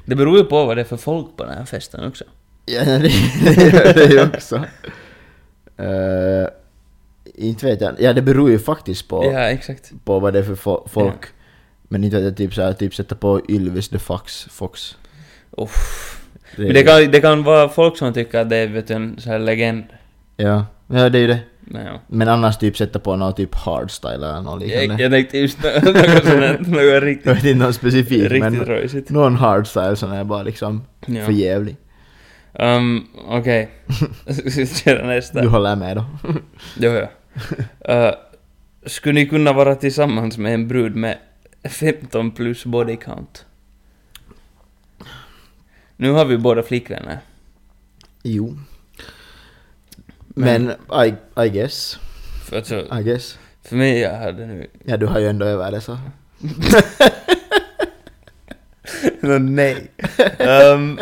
Det 0.09 0.17
beror 0.17 0.39
ju 0.39 0.45
på 0.45 0.65
vad 0.65 0.77
det 0.77 0.81
är 0.81 0.85
för 0.85 0.97
folk 0.97 1.37
på 1.37 1.45
den 1.45 1.55
här 1.59 1.65
festen 1.65 2.05
också. 2.09 2.25
Ja, 2.67 2.85
det, 2.85 2.99
det 3.45 3.73
gör 3.73 3.95
det 3.95 4.05
ju 4.05 4.23
också. 4.23 4.57
Uh, 5.81 6.49
inte 7.35 7.67
vet 7.67 7.81
jag. 7.81 7.95
Ja, 7.99 8.13
det 8.13 8.23
beror 8.23 8.51
ju 8.51 8.59
faktiskt 8.59 9.09
på, 9.09 9.25
Ja, 9.25 9.41
exakt. 9.41 9.93
på 10.05 10.19
vad 10.21 10.33
det 10.33 10.39
är 10.39 10.43
för 10.43 10.55
fo- 10.55 10.89
folk. 10.89 11.27
Men 11.89 12.05
inte 12.05 12.17
vet 12.17 12.25
jag, 12.25 12.37
typ 12.37 12.55
såhär, 12.55 12.73
typ 12.73 12.95
sätta 12.95 13.15
på 13.15 13.41
Ylvis 13.49 13.89
the 13.89 13.99
Fox. 13.99 14.45
Fox. 14.51 14.97
Uff. 15.51 16.15
Det, 16.57 16.63
Men 16.63 16.75
det 16.75 16.83
kan, 16.83 17.11
det 17.11 17.21
kan 17.21 17.43
vara 17.45 17.69
folk 17.69 17.97
som 17.97 18.13
tycker 18.13 18.39
att 18.41 18.51
det 18.51 18.57
är 18.57 18.67
vet 18.67 18.87
du, 18.89 18.95
en 18.95 19.17
sån 19.21 19.33
här 19.33 19.39
legend. 19.39 19.85
Ja, 20.37 20.67
ja 20.87 21.09
det 21.09 21.19
är 21.19 21.23
ju 21.23 21.27
det. 21.27 21.39
Ja. 21.75 22.01
Men 22.07 22.29
annars 22.29 22.57
typ 22.59 22.77
sätta 22.77 22.99
på 22.99 23.17
någon 23.17 23.35
typ 23.35 23.55
hardstyle 23.55 24.15
eller 24.15 24.41
något 24.43 24.61
liknande. 24.63 24.85
jag, 24.87 25.01
jag 25.01 25.11
tänkte 25.13 25.39
just 25.39 25.63
något 25.63 25.75
sånt 26.25 26.67
något 26.69 26.83
Jag 26.83 27.05
riktigt, 27.05 27.27
vet 27.27 27.45
inte 27.45 27.55
någon 27.65 27.73
specifik 27.75 28.23
riktigt 28.23 28.41
men 28.41 28.65
röjsigt. 28.65 29.11
någon 29.11 29.37
hardstyle 29.37 29.97
som 29.97 30.13
är 30.13 30.25
bara 30.25 30.43
liksom 30.43 30.83
Ja. 31.07 31.25
för 31.25 31.33
jävlig. 31.33 31.77
Um, 32.53 33.07
Okej. 33.29 33.71
Ska 34.29 34.43
vi 34.61 34.67
köra 34.67 35.07
nästa? 35.07 35.41
Du 35.43 35.49
håller 35.49 35.77
med 35.77 35.97
då? 35.97 36.05
Jo, 36.81 36.91
ja. 36.91 37.09
Uh, 38.09 38.15
skulle 38.87 39.15
ni 39.21 39.27
kunna 39.27 39.53
vara 39.53 39.75
tillsammans 39.75 40.39
med 40.39 40.55
en 40.55 40.69
brud 40.69 40.97
med 40.97 41.19
15 41.69 42.31
plus 42.31 42.65
body 42.65 42.97
count? 42.97 43.45
Nu 45.97 46.11
har 46.11 46.25
vi 46.25 46.39
båda 46.39 46.63
flickvänner. 46.63 47.19
Jo. 48.23 48.59
Men, 50.39 50.71
I, 51.07 51.15
I 51.45 51.49
guess. 51.49 51.99
För, 52.45 52.57
alltså, 52.57 52.87
I 53.01 53.03
guess. 53.03 53.39
för 53.65 53.77
mig, 53.77 53.99
jag 53.99 54.19
hade 54.19 54.47
nu... 54.47 54.67
Ja, 54.85 54.97
du 54.97 55.07
har 55.07 55.19
ju 55.21 55.29
ändå 55.29 55.47
över 55.47 55.71
det 55.71 55.81
så. 55.81 55.93
Nå, 59.21 59.39
nej. 59.39 59.91
um, 60.39 60.99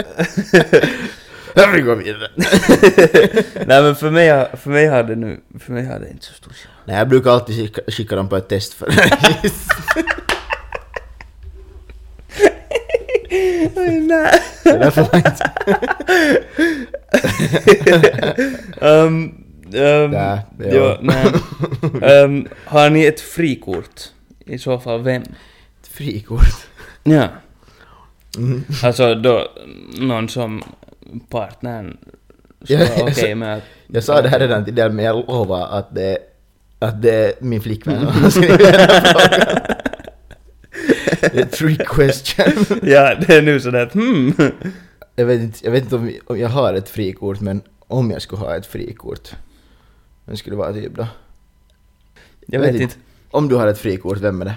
Vi 1.75 1.81
går 1.81 1.97
vidare. 1.97 2.31
nej 3.67 3.83
men 3.83 3.97
för 3.97 4.11
mig, 4.11 4.47
för 4.57 4.71
mig 4.71 4.87
hade 4.87 5.17
nu... 5.17 5.41
För 5.61 5.73
mig 5.73 5.87
hade 5.87 6.05
det 6.05 6.11
inte 6.11 6.27
så 6.27 6.35
stor 6.35 6.51
skillnad. 6.51 6.77
Nej, 6.85 6.97
jag 6.97 7.09
brukar 7.09 7.31
alltid 7.31 7.57
skicka, 7.57 7.81
skicka 7.89 8.17
dem 8.17 8.29
på 8.29 8.37
ett 8.37 8.49
test 8.49 8.75
för 8.75 8.87
nej. 14.01 14.41
Det 14.65 14.71
är 14.71 14.79
därför 14.79 15.07
man 15.13 15.23
inte... 15.27 15.51
um, 18.81 19.15
um, 19.65 20.11
Där, 20.11 20.41
det 20.59 20.99
nej. 21.01 21.27
Um, 22.25 22.49
har 22.65 22.91
ni 22.91 23.05
ett 23.05 23.21
frikort? 23.21 24.01
I 24.47 24.59
så 24.59 24.79
fall 24.79 25.03
vem? 25.03 25.23
Ett 25.23 25.89
frikort. 25.91 26.67
Ja. 27.05 27.29
Mm. 28.37 28.65
Alltså 28.85 29.15
då, 29.15 29.49
någon 29.99 30.29
som 30.29 30.63
partnern 31.31 31.97
ska 32.65 32.75
Ja, 32.75 32.79
vara 32.79 33.03
okej 33.03 33.15
sa- 33.31 33.35
med 33.35 33.57
att... 33.57 33.63
Jag 33.87 34.05
sa 34.05 34.23
det 34.23 34.29
här 34.29 34.39
redan 34.41 34.65
till 34.65 34.75
dig, 34.75 34.91
men 34.91 35.05
jag 35.05 35.17
lovar 35.29 35.67
att 35.79 35.95
det, 35.95 36.19
att 36.79 37.03
det 37.03 37.15
är 37.15 37.33
min 37.41 37.61
flickvän 37.61 38.01
som 38.13 38.23
har 38.23 38.31
skrivit 38.31 38.59
den 38.59 38.67
här 38.75 39.01
frågan. 39.13 39.77
Det 41.33 41.47
trick 41.47 41.89
question. 41.89 42.79
Ja, 42.83 43.15
det 43.15 43.35
är 43.37 43.43
nu 43.43 43.61
sådär 43.61 43.91
hmm. 43.93 44.35
Jag 45.17 45.27
vet 45.27 45.41
inte, 45.41 45.65
jag 45.65 45.73
vet 45.73 45.83
inte 45.83 45.97
om, 45.97 46.13
om 46.27 46.39
jag 46.39 46.49
har 46.49 46.75
ett 46.75 46.89
frikort, 46.89 47.41
men 47.41 47.61
om 47.79 48.11
jag 48.11 48.23
skulle 48.23 48.41
ha 48.41 48.57
ett 48.57 48.67
frikort. 48.67 49.35
Vem 50.25 50.37
skulle 50.37 50.57
det 50.57 50.59
vara 50.59 50.73
typ 50.73 50.95
då? 50.97 51.07
Jag 52.47 52.61
vet 52.61 52.81
inte. 52.81 52.95
Om 53.31 53.49
du 53.49 53.57
har 53.57 53.67
ett 53.67 53.79
frikort, 53.79 54.19
vem 54.19 54.41
är 54.41 54.45
det? 54.45 54.55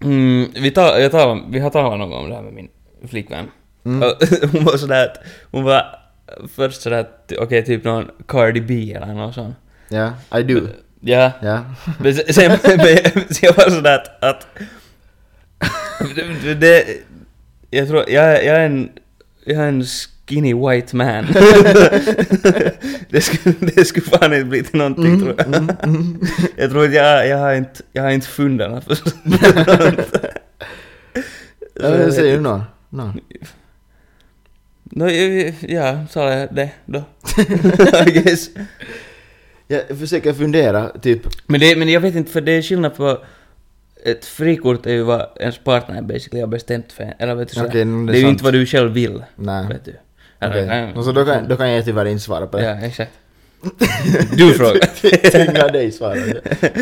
Mm, 0.00 0.48
vi, 0.54 0.70
tar, 0.70 0.98
jag 0.98 1.10
tar, 1.10 1.50
vi 1.50 1.58
har 1.58 1.70
talat 1.70 1.98
någon 1.98 2.10
gång 2.10 2.24
om 2.24 2.30
det 2.30 2.36
här 2.36 2.42
med 2.42 2.52
min 2.52 2.68
flickvän. 3.08 3.46
Mm. 3.84 4.00
Hon 4.52 4.64
var 4.64 4.76
sådär 4.76 5.04
att, 5.04 5.16
hon 5.50 5.64
var 5.64 5.82
först 6.54 6.82
sådär 6.82 7.00
att, 7.00 7.32
okej 7.38 7.64
typ 7.64 7.84
någon 7.84 8.10
Cardi 8.26 8.60
B 8.60 8.92
eller 8.96 9.14
något 9.14 9.34
sånt. 9.34 9.54
Ja, 9.88 10.12
I 10.38 10.42
do. 10.42 10.60
Ja, 11.00 11.32
Ja. 11.42 11.60
men 11.98 12.14
sen, 12.14 12.34
sen, 12.34 12.50
men, 12.64 13.24
sen 13.28 13.38
jag 13.40 13.56
var 13.56 13.70
sådär 13.70 13.94
att, 13.94 14.24
att 14.24 14.46
det, 14.54 14.64
det, 16.60 16.84
jag 17.70 17.88
tror, 17.88 18.10
jag, 18.10 18.44
jag 18.44 18.56
är 18.56 18.60
en, 18.66 18.88
jag 19.44 19.56
är 19.64 19.68
en 19.68 19.84
skinny 20.28 20.54
white 20.54 20.96
man. 20.96 21.26
det, 23.10 23.20
skulle, 23.20 23.54
det 23.60 23.84
skulle 23.84 24.06
fan 24.06 24.32
inte 24.34 24.44
bli 24.44 24.62
till 24.62 24.78
någonting 24.78 25.06
Mm, 25.06 25.20
tror 25.20 25.34
jag. 25.38 25.46
mm, 25.46 25.70
mm. 25.82 26.20
Jag 26.56 26.70
tror 26.70 26.84
att 26.84 26.94
jag, 26.94 27.28
jag 27.28 27.38
har 27.38 27.54
inte, 27.54 27.82
jag 27.92 28.02
har 28.02 28.10
inte 28.10 28.26
funderna 28.26 28.80
för 28.80 28.94
sånt. 28.94 29.14
Ja, 31.80 32.12
säger 32.12 32.36
du? 32.36 32.40
Någon? 32.40 32.62
No, 34.90 35.08
ja, 35.10 35.52
ja, 35.60 36.06
sa 36.10 36.32
jag 36.32 36.54
det 36.54 36.70
då? 36.86 37.04
I 38.06 38.10
guess. 38.10 38.50
Jag 39.66 39.98
försöker 39.98 40.32
fundera, 40.32 40.88
typ... 40.88 41.22
Men, 41.46 41.60
det, 41.60 41.76
men 41.76 41.88
jag 41.88 42.00
vet 42.00 42.14
inte, 42.14 42.32
för 42.32 42.40
det 42.40 42.52
är 42.52 42.62
skillnad 42.62 42.96
på... 42.96 43.18
Ett 44.10 44.24
frikort 44.24 44.86
är 44.86 44.92
ju 44.92 45.02
vad 45.02 45.26
ens 45.40 45.58
partner 45.58 46.02
basically 46.02 46.40
har 46.40 46.48
bestämt 46.48 46.92
för 46.92 47.04
en, 47.04 47.12
eller 47.18 47.34
vet 47.34 47.54
du? 47.54 47.60
Okej, 47.60 47.84
no, 47.84 48.06
det, 48.06 48.12
det 48.12 48.18
är 48.18 48.22
ju 48.22 48.28
inte 48.28 48.44
vad 48.44 48.52
du 48.52 48.66
själv 48.66 48.92
vill, 48.92 49.24
Nej. 49.36 49.66
vet 49.68 49.84
du. 49.84 49.94
Och 50.94 51.04
Så 51.04 51.12
då 51.12 51.24
kan, 51.24 51.48
då 51.48 51.56
kan 51.56 51.70
jag 51.70 51.84
tyvärr 51.84 52.04
inte 52.04 52.24
svara 52.24 52.46
på 52.46 52.56
det. 52.56 52.64
Ja, 52.64 52.86
exakt. 52.86 53.12
Du 54.36 54.54
frågar. 54.54 55.30
Tvinga 55.30 55.68
dig 55.68 55.92
svara. 55.92 56.16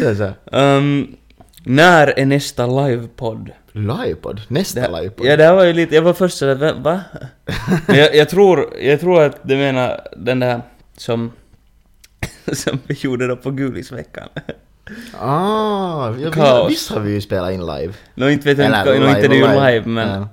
Så, 0.03 0.15
så. 0.15 0.57
Um, 0.57 1.17
när 1.65 2.19
är 2.19 2.27
nästa 2.27 2.67
livepodd? 2.67 3.51
Livepodd? 3.73 4.41
Nästa 4.49 5.01
livepodd? 5.01 5.27
Ja, 5.27 5.37
det 5.37 5.53
var 5.53 5.65
ju 5.65 5.73
lite, 5.73 5.95
jag 5.95 6.03
var 6.03 6.13
först 6.13 6.39
sådär, 6.39 6.75
va? 6.83 7.01
Men 7.87 7.99
jag, 7.99 8.15
jag 8.15 8.29
tror, 8.29 8.75
jag 8.81 9.01
tror 9.01 9.23
att 9.23 9.39
du 9.43 9.57
menar 9.57 10.09
den 10.17 10.41
där 10.41 10.61
som, 10.97 11.33
som 12.53 12.79
vi 12.87 12.95
gjorde 12.95 13.27
då 13.27 13.37
på 13.37 13.51
Gulisveckan. 13.51 14.29
Ah, 15.21 16.15
ja, 16.21 16.31
Kaos. 16.31 16.71
visst 16.71 16.91
har 16.91 17.01
vi 17.01 17.13
ju 17.13 17.21
spelat 17.21 17.53
in 17.53 17.61
live. 17.67 17.93
Nå 18.15 18.29
inte 18.31 18.49
vet 18.49 18.59
jag 18.59 18.67
inte, 18.67 18.79
Eller 18.91 19.01
nå 19.01 19.09
inte 19.09 19.29
det 19.29 19.39
är 19.41 19.71
live, 19.73 19.87
men 19.87 20.09
Ja. 20.09 20.29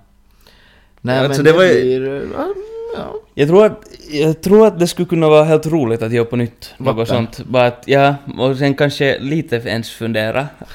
Nej 1.01 1.19
Alltså, 1.19 1.43
men 1.43 1.45
det 1.45 1.51
det, 1.51 1.57
var 1.57 1.63
ju- 1.63 1.99
blir... 1.99 2.27
ja, 2.37 2.53
Ja. 2.97 3.15
jag 3.33 3.47
tror 3.47 3.65
att, 3.65 3.83
jag 4.11 4.41
tror 4.41 4.67
att 4.67 4.79
det 4.79 4.87
skulle 4.87 5.05
kunna 5.07 5.29
vara 5.29 5.43
helt 5.43 5.67
roligt 5.67 6.01
att 6.01 6.11
göra 6.11 6.25
på 6.25 6.35
nytt. 6.35 6.73
Något 6.77 6.95
Vatten. 6.95 7.15
sånt. 7.15 7.39
Bara 7.49 7.65
att, 7.67 7.83
ja, 7.85 8.15
och 8.37 8.57
sen 8.57 8.73
kanske 8.75 9.19
lite 9.19 9.55
ens 9.55 9.89
fundera. 9.89 10.47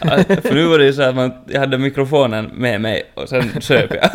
För 0.43 0.55
nu 0.55 0.67
var 0.67 0.79
det 0.79 0.85
ju 0.85 0.93
så 0.93 1.03
att 1.03 1.15
man, 1.15 1.33
jag 1.47 1.61
hade 1.61 1.79
mikrofonen 1.79 2.45
med 2.55 2.81
mig 2.81 3.03
och 3.15 3.29
sen 3.29 3.43
söp 3.61 3.91
jag. 3.95 4.11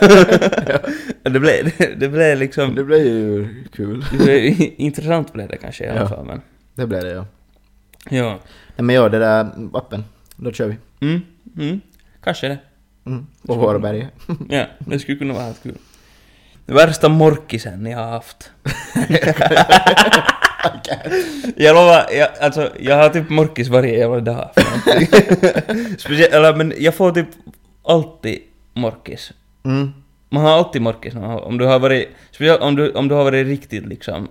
det, 1.34 1.40
blev, 1.40 1.72
det, 1.98 2.08
blev 2.08 2.38
liksom, 2.38 2.76
Det 2.76 2.84
blev 2.84 3.00
ju 3.06 3.48
kul. 3.76 4.06
det 4.12 4.24
blev, 4.24 4.54
intressant 4.78 5.34
blev 5.34 5.48
det 5.48 5.58
kanske 5.58 5.84
i 5.86 5.88
alla 5.90 6.00
Ja. 6.00 6.08
fall, 6.08 6.26
men. 6.26 6.42
Det 6.76 6.88
blev 6.88 7.02
det 7.04 7.10
ja. 7.12 7.26
Ja. 8.10 8.40
Nej 8.76 8.86
men 8.86 8.96
ja, 8.96 9.10
det 9.10 9.20
där 9.20 9.52
appen. 9.74 10.04
Då 10.36 10.52
kör 10.52 10.68
vi. 10.68 10.78
Mm, 11.08 11.22
mm, 11.58 11.82
kanske 12.24 12.48
det. 12.48 12.58
Mm. 13.06 13.28
På 13.48 13.54
Vårberg. 13.54 14.08
Ja, 14.50 14.66
det 14.80 15.00
skulle 15.00 15.18
kunna 15.18 15.34
vara 15.34 15.54
kul. 15.64 15.78
Värsta 16.66 17.10
morkisen 17.10 17.86
jag 17.86 17.98
har 17.98 18.12
haft. 18.12 18.52
jag 21.56 21.76
lovar, 21.76 22.06
jag, 22.12 22.30
alltså 22.42 22.72
jag 22.80 22.98
har 22.98 23.10
typ 23.10 23.30
morkis 23.30 23.68
varje 23.68 23.98
jävla 23.98 24.20
dag. 24.20 24.50
Speciellt, 25.98 26.34
eller 26.34 26.56
men 26.56 26.74
jag 26.78 26.96
får 26.96 27.12
typ 27.12 27.28
alltid 27.84 28.40
morkis. 28.74 29.32
Mm. 29.64 29.92
Man 30.30 30.44
har 30.44 30.52
alltid 30.52 30.82
morkis 30.82 31.14
om 31.16 31.58
du 31.58 31.66
har 31.66 31.80
varit, 31.80 32.10
speciellt 32.32 32.62
om 32.62 32.76
du, 32.76 32.92
om 32.92 33.08
du 33.08 33.16
har 33.16 33.24
varit 33.24 33.48
riktigt 33.48 33.86
liksom, 33.86 34.28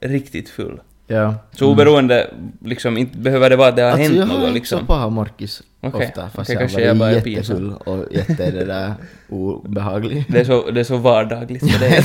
riktigt 0.00 0.48
full. 0.48 0.80
Ja. 1.10 1.34
Så 1.52 1.70
oberoende, 1.70 2.30
liksom, 2.64 2.98
inte 2.98 3.18
behöver 3.18 3.50
det 3.50 3.56
vara 3.56 3.68
att 3.68 3.76
det 3.76 3.82
har 3.82 3.90
Alltså 3.90 4.02
hänt 4.02 4.16
jag 4.16 4.26
har 4.26 4.34
något 4.34 4.42
inte 4.42 4.54
liksom. 4.54 4.80
så 4.80 4.86
paha 4.86 5.08
morkis 5.08 5.62
Okej, 5.80 6.06
ofta. 6.06 6.28
Fast 6.28 6.50
okej, 6.50 6.68
jag 6.78 6.88
har 6.88 6.94
varit 6.94 7.26
jättefull 7.26 7.72
och 7.72 8.04
jätte 8.10 8.50
det 8.50 8.64
där 8.64 8.94
obehaglig. 9.28 10.24
Det 10.28 10.40
är 10.40 10.44
så, 10.44 10.70
det 10.70 10.80
är 10.80 10.84
så 10.84 10.96
vardagligt 10.96 11.72
för 11.72 11.78
dig. 11.80 12.02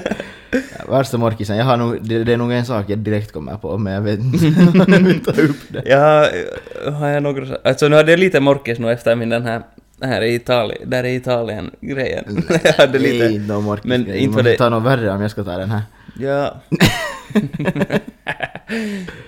Ja, 0.50 0.92
Värsta 0.92 1.18
morkisen, 1.18 1.56
jag 1.56 1.64
har 1.64 1.76
nog, 1.76 1.98
det, 2.02 2.24
det 2.24 2.32
är 2.32 2.36
nog 2.36 2.52
en 2.52 2.64
sak 2.64 2.84
jag 2.88 2.98
direkt 2.98 3.32
kommer 3.32 3.54
på 3.56 3.78
men 3.78 3.92
jag 3.92 4.00
vet 4.00 4.20
inte 4.20 5.32
ta 5.32 5.40
upp 5.42 5.56
det. 5.68 5.82
Jag 5.86 6.28
har, 6.92 7.08
jag 7.08 7.22
några... 7.22 7.46
så- 7.46 7.58
Alltså 7.64 7.88
nu 7.88 7.96
hade 7.96 8.10
jag 8.12 8.20
lite 8.20 8.40
morkis 8.40 8.78
nu 8.78 8.92
efter 8.92 9.14
min 9.16 9.28
den 9.28 9.42
här 9.46 9.62
här 10.02 10.22
är 10.22 10.26
Italien, 10.26 10.90
där 10.90 11.04
är 11.04 11.08
Italien-grejen. 11.08 12.42
jag 12.64 12.72
hade 12.72 12.98
lite... 12.98 13.24
Nej, 13.28 13.38
någon 13.38 13.64
morkis 13.64 13.84
Men 13.84 14.14
inte 14.14 14.34
Man 14.36 14.44
det... 14.44 14.56
ta 14.56 14.68
något 14.68 14.82
värre 14.82 15.10
om 15.10 15.22
jag 15.22 15.30
ska 15.30 15.44
ta 15.44 15.56
den 15.56 15.70
här. 15.70 15.82
Ja. 16.18 16.54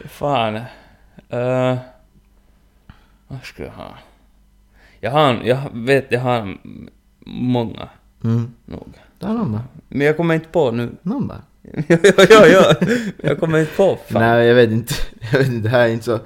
Fan. 0.09 0.57
Uh, 0.57 1.77
vad 3.29 3.43
ska 3.45 3.63
jag 3.65 3.73
ha? 3.73 3.95
Jag 5.01 5.11
har, 5.11 5.41
jag 5.45 5.59
vet, 5.73 6.07
jag 6.13 6.21
har 6.21 6.57
många 7.27 7.89
Mm. 8.25 8.53
nog. 8.67 8.95
Ta 9.19 9.33
någon 9.33 9.53
bara. 9.53 9.65
Men 9.89 10.07
jag 10.07 10.17
kommer 10.17 10.35
inte 10.35 10.49
på 10.49 10.71
nu. 10.71 10.91
Någon 11.03 11.27
bara. 11.29 11.43
ja, 11.89 11.97
ja, 12.29 12.47
ja. 12.47 12.75
Jag 13.17 13.41
kommer 13.41 13.59
inte 13.59 13.73
på. 13.77 13.99
Fan. 14.09 14.23
Nej, 14.23 14.47
jag 14.47 14.55
vet 14.55 14.71
inte. 14.71 14.95
Jag 15.33 15.39
vet 15.39 15.49
inte, 15.49 15.69
det 15.69 15.69
här 15.69 15.81
är 15.89 15.93
inte 15.93 16.05
så... 16.05 16.19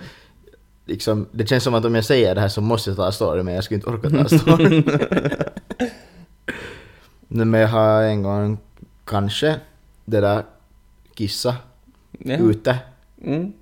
Liksom, 0.87 1.27
det 1.33 1.47
känns 1.49 1.65
som 1.65 1.75
att 1.75 1.85
om 1.85 1.95
jag 1.95 2.05
säger 2.05 2.35
det 2.35 2.41
här 2.41 2.49
så 2.49 2.61
måste 2.61 2.91
jag 2.91 2.97
ta 2.97 3.13
story, 3.13 3.43
men 3.43 3.55
jag 3.55 3.65
skulle 3.65 3.77
inte 3.77 3.91
orka 3.91 4.11
ta 4.11 4.39
story. 4.39 4.83
Nej, 7.29 7.47
men 7.47 7.61
jag 7.61 7.69
har 7.69 8.03
en 8.03 8.23
gång 8.23 8.59
kanske 9.05 9.57
det 10.05 10.21
där 10.21 10.43
kissa 11.15 11.55
Ja. 12.19 12.37
ute, 12.37 12.79
Mm. 13.25 13.53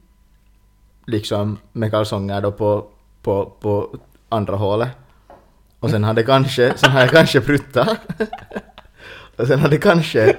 liksom 1.07 1.59
med 1.73 1.91
kalsonger 1.91 2.41
då 2.41 2.53
på, 2.53 2.87
på, 3.23 3.53
på 3.61 3.97
andra 4.29 4.57
hålet. 4.57 4.89
Och 5.81 5.91
sen 5.91 6.05
hade 6.05 6.23
kanske, 6.23 6.73
sen 6.77 6.97
jag 6.97 7.11
kanske 7.11 7.41
pruttat. 7.41 7.89
Och 9.37 9.47
sen 9.47 9.59
hade 9.61 9.79
kanske 9.79 10.37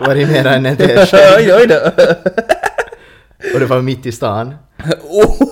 varit 0.00 0.28
mer 0.28 0.46
än 0.46 0.66
en. 0.66 0.76
Oj, 1.36 1.52
oj 1.54 1.66
då. 1.66 1.90
Och 3.54 3.60
det 3.60 3.66
var 3.66 3.82
mitt 3.82 4.06
i 4.06 4.12
stan. 4.12 4.54
Oh. 5.08 5.42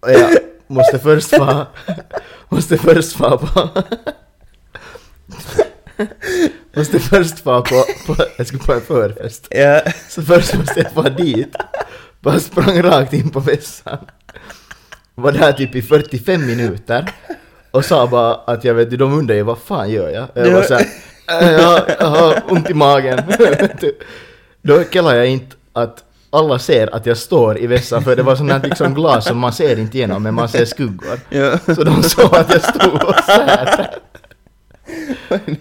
Och 0.00 0.10
jag 0.10 0.30
måste 0.66 0.98
först 0.98 1.38
vara... 1.38 1.66
Måste 2.48 2.78
först 2.78 3.20
vara 3.20 3.36
på... 3.38 3.68
Måste 6.76 6.98
först 7.00 7.44
vara 7.44 7.60
på, 7.62 7.84
på... 8.06 8.16
Jag 8.36 8.46
skulle 8.46 8.62
på 8.62 8.72
en 8.72 8.80
förfest. 8.80 9.46
ja. 9.50 9.80
Så 10.08 10.22
först 10.22 10.54
måste 10.54 10.80
jag 10.80 10.92
vara 11.02 11.10
dit. 11.10 11.56
Bara 12.20 12.40
sprang 12.40 12.82
rakt 12.82 13.12
in 13.12 13.30
på 13.30 13.40
vässan. 13.40 13.98
Var 15.14 15.32
där 15.32 15.52
typ 15.52 15.74
i 15.74 15.82
45 15.82 16.46
minuter. 16.46 17.10
Och 17.70 17.84
sa 17.84 18.06
bara 18.06 18.34
att 18.34 18.64
jag 18.64 18.74
vet 18.74 18.98
de 18.98 19.12
undrar 19.12 19.34
ju 19.34 19.42
vad 19.42 19.58
fan 19.58 19.90
gör 19.90 20.08
jag? 20.10 20.28
Jag 20.46 20.50
var 20.52 20.62
såhär... 20.62 20.86
"Äh, 21.42 21.50
Jag, 21.52 21.82
jag 22.00 22.06
har 22.06 22.42
ont 22.48 22.70
i 22.70 22.74
magen. 22.74 23.18
Då 24.62 24.84
kallar 24.84 25.14
jag 25.14 25.26
inte 25.26 25.56
att 25.72 26.04
alla 26.30 26.58
ser 26.58 26.94
att 26.94 27.06
jag 27.06 27.16
står 27.16 27.58
i 27.58 27.66
vässan 27.66 28.02
för 28.04 28.16
det 28.16 28.22
var 28.22 28.36
sånt 28.36 28.52
här 28.52 28.60
liksom 28.62 28.94
glas 28.94 29.24
som 29.26 29.38
man 29.38 29.52
ser 29.52 29.78
inte 29.78 29.96
igenom 29.98 30.22
men 30.22 30.34
man 30.34 30.48
ser 30.48 30.64
skuggor. 30.64 31.18
ja. 31.28 31.58
Så 31.74 31.84
de 31.84 32.02
såg 32.02 32.34
att 32.36 32.52
jag 32.52 32.62
stod 32.62 33.02
och 33.04 33.14
sät. 33.26 33.80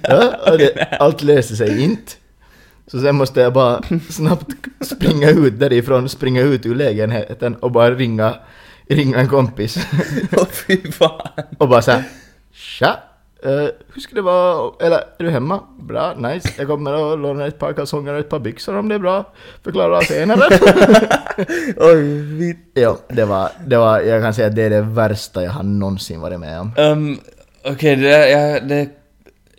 Ja, 0.02 0.36
och 0.52 0.58
det, 0.58 0.98
allt 1.00 1.22
löste 1.22 1.56
sig 1.56 1.84
inte. 1.84 2.12
Så 2.88 3.02
sen 3.02 3.16
måste 3.16 3.42
jag 3.42 3.54
bara 3.54 3.82
snabbt 4.10 4.52
springa 4.82 5.30
ut 5.30 5.60
därifrån, 5.60 6.10
springa 6.10 6.42
ut 6.42 6.66
ur 6.66 6.76
lägenheten 6.76 7.56
och 7.56 7.72
bara 7.72 7.92
ringa, 7.96 8.36
ringa 8.90 9.18
en 9.18 9.28
kompis. 9.28 9.78
Åh 10.32 10.46
fy 10.46 10.92
fan. 10.92 11.28
Och 11.58 11.70
bara 11.70 11.82
såhär 11.82 12.04
Tja! 12.54 13.00
eh, 13.44 13.70
hur 13.94 14.02
ska 14.02 14.16
det 14.16 14.22
vara? 14.22 14.72
Eller 14.86 14.98
är 14.98 15.24
du 15.24 15.30
hemma? 15.30 15.60
Bra, 15.80 16.14
nice. 16.14 16.50
Jag 16.58 16.68
kommer 16.68 17.14
att 17.14 17.20
låna 17.20 17.46
ett 17.46 17.60
par 17.60 17.74
kalsonger 17.74 18.14
och 18.14 18.20
ett 18.20 18.30
par 18.30 18.40
byxor 18.40 18.78
om 18.78 18.90
det 18.90 18.96
är 18.96 19.00
bra. 19.00 19.34
Förklara 19.64 20.02
senare. 20.02 20.42
Oj, 21.78 22.22
vitt. 22.22 22.72
ja, 22.74 22.98
det 23.08 23.26
var, 23.26 23.50
det 23.66 23.78
var, 23.78 24.00
jag 24.00 24.24
kan 24.24 24.34
säga 24.34 24.48
att 24.48 24.56
det 24.56 24.64
är 24.64 24.70
det 24.70 24.82
värsta 24.82 25.44
jag 25.44 25.52
har 25.52 25.64
någonsin 25.64 26.22
varit 26.22 26.40
med 26.40 26.60
om. 26.60 26.74
Um, 26.78 27.20
Okej, 27.64 27.96
det 27.96 28.10
där, 28.10 28.28
jag, 28.28 28.68
det... 28.68 28.90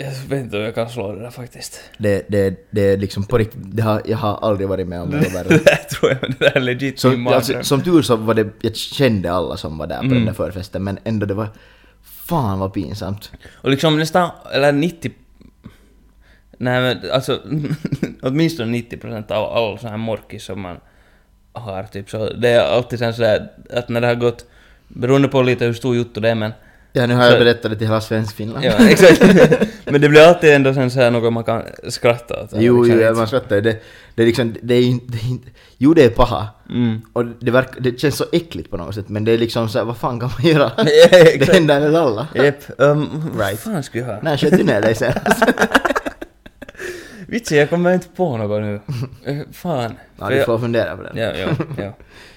Jag 0.05 0.29
vet 0.29 0.41
inte 0.45 0.57
om 0.57 0.63
jag 0.63 0.75
kan 0.75 0.89
slå 0.91 1.13
det 1.13 1.21
där 1.23 1.31
faktiskt. 1.31 1.81
Det, 1.99 2.25
det, 2.29 2.67
det 2.71 2.81
är 2.93 2.97
liksom 2.97 3.25
på 3.25 3.39
riktigt, 3.39 3.61
det 3.65 3.83
har, 3.83 4.03
jag 4.05 4.17
har 4.17 4.39
aldrig 4.43 4.69
varit 4.69 4.89
med 4.89 5.01
om 5.01 5.09
något 5.09 5.35
värre. 5.35 5.49
Det 5.49 5.65
där 5.65 5.77
tror 5.91 6.11
jag, 6.11 6.21
det 6.31 6.39
där 6.39 6.57
är 6.57 6.61
legit 6.61 6.91
min 6.95 6.99
Så, 6.99 7.09
mardröm. 7.09 7.33
alltså, 7.37 7.63
som 7.63 7.83
tur 7.83 8.03
så 8.03 8.17
var 8.17 8.35
det, 8.35 8.49
jag 8.61 8.77
kände 8.77 9.33
alla 9.33 9.57
som 9.57 9.79
var 9.79 9.87
där 9.87 9.99
på 9.99 10.05
Mm. 10.05 10.17
den 10.17 10.27
där 10.27 10.33
förfesten 10.33 10.85
men 10.85 10.99
ändå 11.05 11.27
det 11.27 11.35
var, 11.35 11.49
fan 12.03 12.59
vad 12.59 12.73
pinsamt. 12.73 13.33
Och 13.53 13.71
liksom 13.71 13.99
nästan, 13.99 14.31
eller 14.53 14.73
90... 14.73 15.11
Nej 16.59 16.81
men 16.81 17.11
alltså, 17.11 17.41
åtminstone 18.23 18.71
90 18.71 18.97
procent 18.99 19.31
av 19.31 19.45
all 19.57 19.79
sån 19.79 19.91
här 19.91 19.97
morkis 19.97 20.45
som 20.45 20.61
man 20.61 20.77
har 21.53 21.83
typ 21.83 22.11
så, 22.11 22.33
det 22.33 22.49
är 22.49 22.61
alltid 22.77 22.99
sen 22.99 23.15
sådär 23.15 23.49
att 23.71 23.89
när 23.89 24.01
det 24.01 24.07
har 24.07 24.15
gått, 24.15 24.47
beroende 24.89 25.29
på 25.29 25.43
lite 25.43 25.65
hur 25.65 25.73
stor 25.73 25.97
jotto 25.97 26.21
det 26.21 26.31
är 26.31 26.35
men, 26.35 26.53
Ja 26.95 27.07
nu 27.07 27.15
har 27.15 27.23
jag 27.25 27.33
Så- 27.33 27.39
berättat 27.39 27.71
det 27.71 27.77
till 27.77 27.87
hela 27.87 28.01
Svenskfinland. 28.01 28.65
ja 28.65 28.89
exakt. 28.89 29.23
men 29.85 30.01
det 30.01 30.09
blir 30.09 30.21
alltid 30.29 30.51
ändå 30.53 30.75
sen 30.75 30.91
såhär 30.91 31.11
något 31.11 31.33
man 31.33 31.45
kan 31.45 31.63
skratta 31.89 32.43
åt. 32.43 32.51
Jo, 32.53 32.83
liksom 32.83 33.01
jo, 33.09 33.15
man 33.15 33.27
skrattar. 33.27 33.61
Det, 33.61 33.83
det 34.15 34.23
är 34.23 34.27
liksom, 34.27 34.55
det 34.63 34.75
är 34.75 34.83
inte, 34.83 35.07
det 35.13 35.19
jo 35.79 35.95
det 35.95 36.05
är 36.05 36.09
paha. 36.11 36.49
Mm. 36.71 37.01
Och 37.13 37.25
det, 37.27 37.51
verkar, 37.51 37.81
det 37.81 38.01
känns 38.01 38.17
så 38.17 38.25
äckligt 38.33 38.71
på 38.71 38.77
något 38.77 38.95
sätt, 38.95 39.09
men 39.09 39.25
det 39.25 39.33
är 39.33 39.39
liksom 39.39 39.69
så 39.69 39.79
här, 39.79 39.85
vad 39.85 39.97
fan 39.97 40.21
kan 40.21 40.31
man 40.39 40.53
göra? 40.53 40.73
Ja, 40.77 40.85
det 41.39 41.53
händer 41.53 41.81
väl 41.81 41.97
alla? 41.97 42.29
Jep, 42.35 42.57
um, 42.79 43.31
vad 43.35 43.47
Right. 43.47 43.61
fan 43.61 43.83
skulle 43.83 44.05
jag 44.05 44.15
ha? 44.15 44.23
När 44.23 44.37
sköt 44.37 44.57
du 44.59 44.63
ner 44.65 44.81
dig 44.83 44.95
senast? 44.95 45.43
Vitsi, 47.27 47.59
jag 47.59 47.71
kommer 47.71 47.95
inte 47.95 48.09
på 48.17 48.37
något 48.37 48.63
nu. 48.63 48.81
Eh, 49.25 49.37
fan. 49.53 49.95
Ja, 50.19 50.29
du 50.29 50.37
jag- 50.37 50.47
får 50.47 50.59
fundera 50.59 50.97
på 50.97 51.03
den. 51.03 51.17
Ja, 51.17 51.33
ja, 51.37 51.49
ja. 51.79 51.93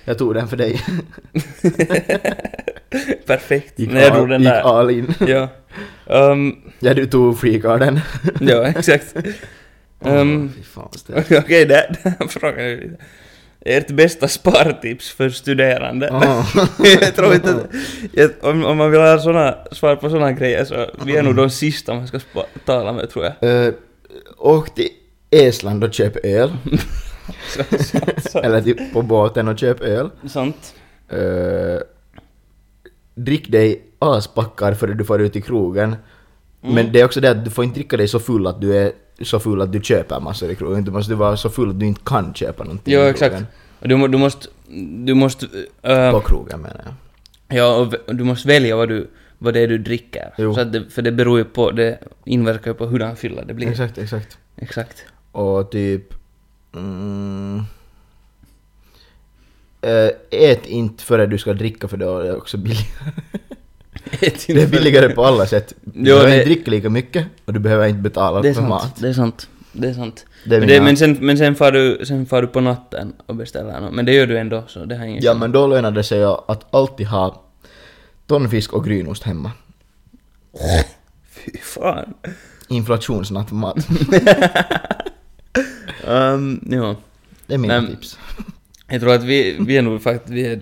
Jag 0.05 0.17
tog 0.17 0.33
den 0.33 0.47
för 0.47 0.57
dig. 0.57 0.81
Perfekt. 3.25 3.79
Gick 3.79 3.91
jag 3.91 4.03
all- 4.03 4.17
drog 4.17 4.29
den 4.29 4.41
gick 4.41 4.49
där. 4.51 4.61
all 4.79 4.89
in. 4.91 5.13
Ja. 5.27 5.47
Um, 6.05 6.61
Ja, 6.79 6.93
du 6.93 7.05
tog 7.05 7.39
freecarden. 7.39 7.99
ja, 8.39 8.65
exakt. 8.67 9.15
Um, 9.99 10.51
stelt. 10.95 11.31
Okej, 11.31 11.65
där, 11.65 11.95
där 12.03 12.27
frågar 12.27 12.63
jag 12.63 12.79
lite. 12.79 12.95
Ert 13.65 13.87
bästa 13.87 14.27
spartips 14.27 15.09
för 15.11 15.29
studerande? 15.29 16.09
Åh. 16.11 16.57
jag 17.01 17.15
tror 17.15 17.33
inte 17.33 17.49
att, 17.49 17.67
jag, 18.13 18.31
om, 18.41 18.65
om 18.65 18.77
man 18.77 18.91
vill 18.91 18.99
ha 19.01 19.19
såna, 19.19 19.57
svar 19.71 19.95
på 19.95 20.09
såna 20.09 20.31
grejer 20.31 20.65
så 20.65 20.89
vi 21.05 21.17
är 21.17 21.23
nog 21.23 21.35
de 21.35 21.49
sista 21.49 21.93
man 21.93 22.07
ska 22.07 22.19
spa, 22.19 22.45
tala 22.65 22.93
med 22.93 23.09
tror 23.09 23.25
jag. 23.39 23.65
Eh, 23.67 23.73
Åk 24.37 24.75
till 24.75 24.89
Estland 25.31 25.83
och 25.83 25.93
köp 25.93 26.25
öl. 26.25 26.51
Så, 27.47 27.63
så, 27.83 27.97
så. 28.29 28.39
Eller 28.39 28.61
typ 28.61 28.93
på 28.93 29.01
båten 29.01 29.47
och 29.47 29.59
köp 29.59 29.81
öl. 29.81 30.09
Sant. 30.27 30.73
Eh, 31.09 31.17
drick 33.15 33.51
dig 33.51 33.81
aspackar 33.99 34.73
före 34.73 34.93
du 34.93 35.03
får 35.05 35.21
ut 35.21 35.35
i 35.35 35.41
krogen. 35.41 35.95
Mm. 36.63 36.75
Men 36.75 36.91
det 36.91 37.01
är 37.01 37.05
också 37.05 37.21
det 37.21 37.31
att 37.31 37.45
du 37.45 37.51
får 37.51 37.63
inte 37.63 37.75
dricka 37.79 37.97
dig 37.97 38.07
så 38.07 38.19
full 38.19 38.47
att 38.47 38.61
du 38.61 38.77
är 38.77 38.91
så 39.21 39.39
full 39.39 39.61
att 39.61 39.71
du 39.71 39.79
köper 39.81 40.19
massor 40.19 40.49
i 40.51 40.55
krogen. 40.55 40.83
Du 40.85 40.91
måste 40.91 41.15
vara 41.15 41.37
så 41.37 41.49
full 41.49 41.69
att 41.69 41.79
du 41.79 41.85
inte 41.85 42.01
kan 42.05 42.33
köpa 42.33 42.63
någonting 42.63 42.93
Jo, 42.93 43.01
exakt. 43.01 43.43
du, 43.79 44.07
du 44.07 44.17
måste... 44.17 44.47
Du 45.05 45.13
måste... 45.13 45.45
äh, 45.81 46.11
På 46.11 46.19
krogen 46.19 46.59
menar 46.61 46.81
jag. 46.85 47.57
ja, 47.57 47.75
och 48.07 48.15
du 48.15 48.23
måste 48.23 48.47
välja 48.47 48.75
vad 48.75 48.89
du... 48.89 49.07
Vad 49.37 49.53
det 49.53 49.59
är 49.59 49.67
du 49.67 49.77
dricker. 49.77 50.33
Jo. 50.37 50.53
Så 50.53 50.61
att 50.61 50.73
det, 50.73 50.89
för 50.89 51.01
det 51.01 51.11
beror 51.11 51.37
ju 51.37 51.43
på... 51.45 51.71
Det 51.71 51.99
inverkar 52.25 52.71
ju 52.71 52.75
på 52.75 52.85
hurdan 52.85 53.15
fylla 53.15 53.43
det 53.45 53.53
blir. 53.53 53.67
Exakt, 53.69 53.97
exakt. 53.97 54.37
Exakt. 54.57 55.05
Och 55.31 55.71
typ... 55.71 56.13
Mm, 56.75 57.63
ät 60.31 60.65
inte 60.65 61.03
före 61.03 61.25
du 61.25 61.37
ska 61.37 61.53
dricka 61.53 61.87
för 61.87 61.97
då 61.97 62.19
är 62.19 62.23
det 62.23 62.35
också 62.35 62.57
billigare. 62.57 63.11
Det 64.19 64.49
är 64.49 64.67
billigare 64.67 65.09
på 65.09 65.25
alla 65.25 65.45
sätt. 65.45 65.73
Du 65.81 65.91
Jo, 65.99 66.03
behöver 66.15 66.29
det- 66.29 66.35
inte 66.35 66.45
dricka 66.45 66.71
lika 66.71 66.89
mycket 66.89 67.25
och 67.45 67.53
du 67.53 67.59
behöver 67.59 67.87
inte 67.87 68.01
betala 68.01 68.41
Det 68.41 68.49
är 68.49 68.53
för 68.53 68.61
sant. 68.61 68.69
mat. 68.69 68.95
Det 68.99 69.07
är 69.09 69.13
sant. 69.13 69.49
Det 69.71 69.87
är 69.89 69.93
sant. 69.93 70.25
Det 70.45 70.55
är 70.55 70.59
men, 70.59 70.69
det, 70.69 70.81
men, 70.81 70.97
sen, 70.97 71.17
men 71.21 71.37
sen, 71.37 71.55
far 71.55 71.71
du, 71.71 72.05
sen 72.05 72.25
far 72.25 72.41
du 72.41 72.47
på 72.47 72.61
natten 72.61 73.13
och 73.25 73.35
beställer 73.35 73.79
något. 73.81 73.93
Men 73.93 74.05
det 74.05 74.13
gör 74.13 74.27
du 74.27 74.37
ändå, 74.37 74.63
så 74.67 74.85
det 74.85 74.95
har 74.97 75.05
ingen 75.05 75.23
Ja 75.23 75.33
men 75.33 75.51
då 75.51 75.67
lönar 75.67 75.91
det 75.91 76.03
sig 76.03 76.23
att 76.23 76.73
alltid 76.75 77.07
ha 77.07 77.43
tonfisk 78.27 78.73
och 78.73 78.85
grynost 78.85 79.23
hemma. 79.23 79.51
Fy 81.29 81.57
fan. 81.61 82.13
Inflationsnattmat. 82.67 83.75
Um, 86.07 86.67
ja. 86.71 86.95
Det 87.47 87.53
är 87.53 87.57
mina 87.57 87.81
Men- 87.81 87.91
tips. 87.95 88.17
Jag 88.87 89.01
tror 89.01 89.13
att 89.13 89.23
vi, 89.23 89.57
vi 89.59 89.77
är 89.77 89.81
nog 89.81 90.01
faktiskt... 90.03 90.29
Vi 90.33 90.45
är, 90.47 90.61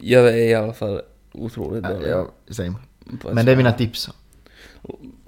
jag 0.00 0.28
är 0.28 0.36
i 0.36 0.54
alla 0.54 0.72
fall 0.72 1.00
otroligt 1.32 1.84
dålig. 1.84 2.08
ja, 2.10 2.28
same. 2.50 2.74
Men 3.32 3.46
det 3.46 3.52
är 3.52 3.56
mina 3.56 3.72
tips. 3.72 4.10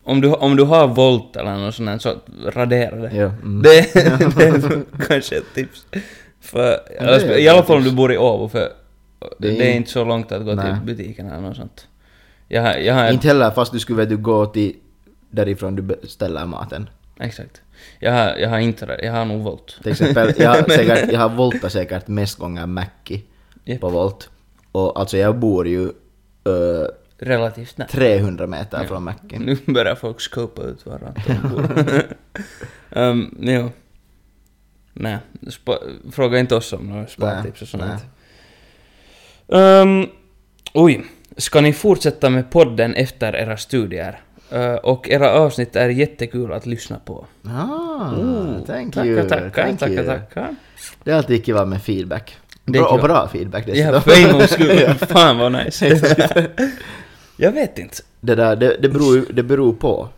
Om 0.03 0.21
du, 0.21 0.33
om 0.33 0.57
du 0.57 0.63
har 0.63 0.89
volt 0.89 1.37
eller 1.37 1.57
något 1.57 1.75
sånt 1.75 2.03
så 2.03 2.21
radera 2.47 2.97
det. 2.97 3.17
Ja, 3.17 3.25
mm. 3.25 3.63
Det, 3.63 3.95
det 4.37 4.45
är 4.45 4.85
kanske 5.09 5.37
ett 5.37 5.55
tips. 5.55 5.87
För, 6.41 6.79
är 6.99 7.39
I 7.39 7.49
alla 7.49 7.63
fall 7.63 7.77
om 7.77 7.85
du 7.85 7.93
bor 7.93 8.13
i 8.13 8.19
Åbo, 8.19 8.49
för 8.49 8.73
Det 9.19 9.29
det 9.39 9.49
är 9.49 9.63
är, 9.67 9.71
in- 9.71 9.77
inte 9.77 9.91
så 9.91 10.05
långt 10.05 10.33
att 10.33 10.45
gå 10.45 10.55
Nej. 10.55 10.75
till 10.75 10.95
butiken 10.97 11.27
eller 11.27 11.41
något 11.41 11.57
sånt. 11.57 11.89
Jag 12.49 12.85
jag 12.85 12.95
har 12.95 13.13
Inte 13.13 13.29
heller 13.29 13.51
fast 13.51 13.73
du 13.73 13.79
skulle 13.79 14.05
du 14.05 14.17
gå 14.17 14.47
till 14.47 14.77
därifrån 15.31 15.77
du 15.77 15.83
beställer 15.83 16.47
maten. 16.47 16.89
Exakt. 17.21 17.61
Jag 17.99 18.12
har, 18.12 18.37
jag 18.37 18.49
har 18.49 18.59
inte 18.59 18.87
det. 18.87 19.01
Jag 19.05 19.12
har 19.12 19.24
nog 19.24 19.43
volt. 19.43 19.78
Till 19.82 19.93
exempel, 19.93 20.32
jag 20.37 20.51
har, 20.51 20.62
säkert, 20.68 21.12
jag 21.12 21.20
har 21.20 21.28
voltat 21.28 21.72
säkert 21.72 22.09
mest 22.09 22.39
gånger 22.39 22.66
Mackie 22.66 23.20
Japp. 23.64 23.80
på 23.80 23.89
Volt. 23.89 24.30
Och 24.72 24.99
alltså 25.01 25.16
jag 25.16 25.39
bor 25.39 25.68
ju 25.68 25.80
uh, 26.49 26.87
relativt 27.18 27.78
nära. 27.78 27.89
300 27.89 28.47
meter 28.47 28.78
Ja. 28.82 28.89
från 28.89 29.03
macken. 29.03 29.43
Nu 29.43 29.72
börjar 29.72 29.95
folk 29.95 30.20
skopa 30.20 30.62
ut 30.62 30.87
var 30.87 30.95
Anton 31.16 31.51
bor. 31.51 32.03
um, 32.91 33.37
jo. 33.41 33.70
Nej, 34.93 35.18
spa, 35.51 35.78
fråga 36.12 36.39
inte 36.39 36.55
oss 36.57 36.72
om 36.72 36.87
några 36.89 37.07
spartips 37.07 37.62
och 37.62 37.68
sånt. 37.68 38.05
Um, 39.47 40.09
oj, 40.74 41.05
ska 41.37 41.61
ni 41.61 41.72
fortsätta 41.72 42.30
med 42.30 42.51
podden 42.51 42.95
efter 42.95 43.37
era 43.37 43.57
studier? 43.57 44.20
Uh, 44.53 44.75
och 44.75 45.09
era 45.11 45.31
avsnitt 45.33 45.77
är 45.77 45.89
jättekul 45.89 46.53
att 46.53 46.67
lyssna 46.67 46.99
på. 47.05 47.27
Ah, 47.45 48.11
Oh, 48.11 48.65
thank 48.67 48.95
tackar, 48.95 49.09
you. 49.09 49.29
tackar, 49.29 49.51
thank 49.51 49.81
tackar, 49.81 49.95
you. 49.95 50.07
tackar. 50.07 50.55
Det 51.05 51.11
är 51.11 51.15
alltid 51.15 51.45
kul 51.45 51.67
med 51.67 51.83
feedback. 51.83 52.37
Det 52.65 52.79
är 52.79 52.83
Bra, 52.83 52.91
och 52.93 53.01
bra 53.01 53.29
feedback 53.29 53.65
Ja, 53.69 53.73
dessutom. 53.73 54.03
för 54.03 54.27
en 54.27 54.33
gångs 54.33 54.51
skull. 54.51 54.95
Fan 55.09 55.39
vad 55.39 55.53
nice. 55.53 55.87
Jag 57.37 57.53
vet 57.53 57.79
inte. 57.79 57.97
det, 58.21 58.35
där, 58.35 58.57
det, 58.57 58.77
det, 58.83 58.89
beror, 58.89 59.33
det 59.33 59.43
beror 59.43 59.73
på. 59.73 60.09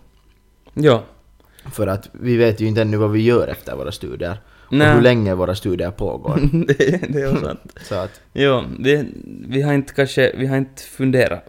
Ja. 0.74 1.02
För 1.72 1.86
att 1.86 2.08
vi 2.12 2.36
vet 2.36 2.60
ju 2.60 2.66
inte 2.66 2.82
ännu 2.82 2.96
vad 2.96 3.10
vi 3.10 3.20
gör 3.22 3.48
efter 3.48 3.76
våra 3.76 3.92
studier. 3.92 4.36
Nej. 4.70 4.88
Och 4.88 4.94
hur 4.94 5.02
länge 5.02 5.34
våra 5.34 5.54
studier 5.54 5.90
pågår. 5.90 6.40
det, 6.66 7.12
det 7.12 7.20
är 7.20 7.36
sant. 7.36 7.76
Så 7.82 7.94
att, 7.94 8.20
Jo, 8.32 8.64
det, 8.78 9.06
vi 9.48 9.62
har 9.62 9.72
inte 9.72 9.94
kanske, 9.94 10.32
vi 10.36 10.46
har 10.46 10.56
inte 10.56 10.82
funderat 10.82 11.44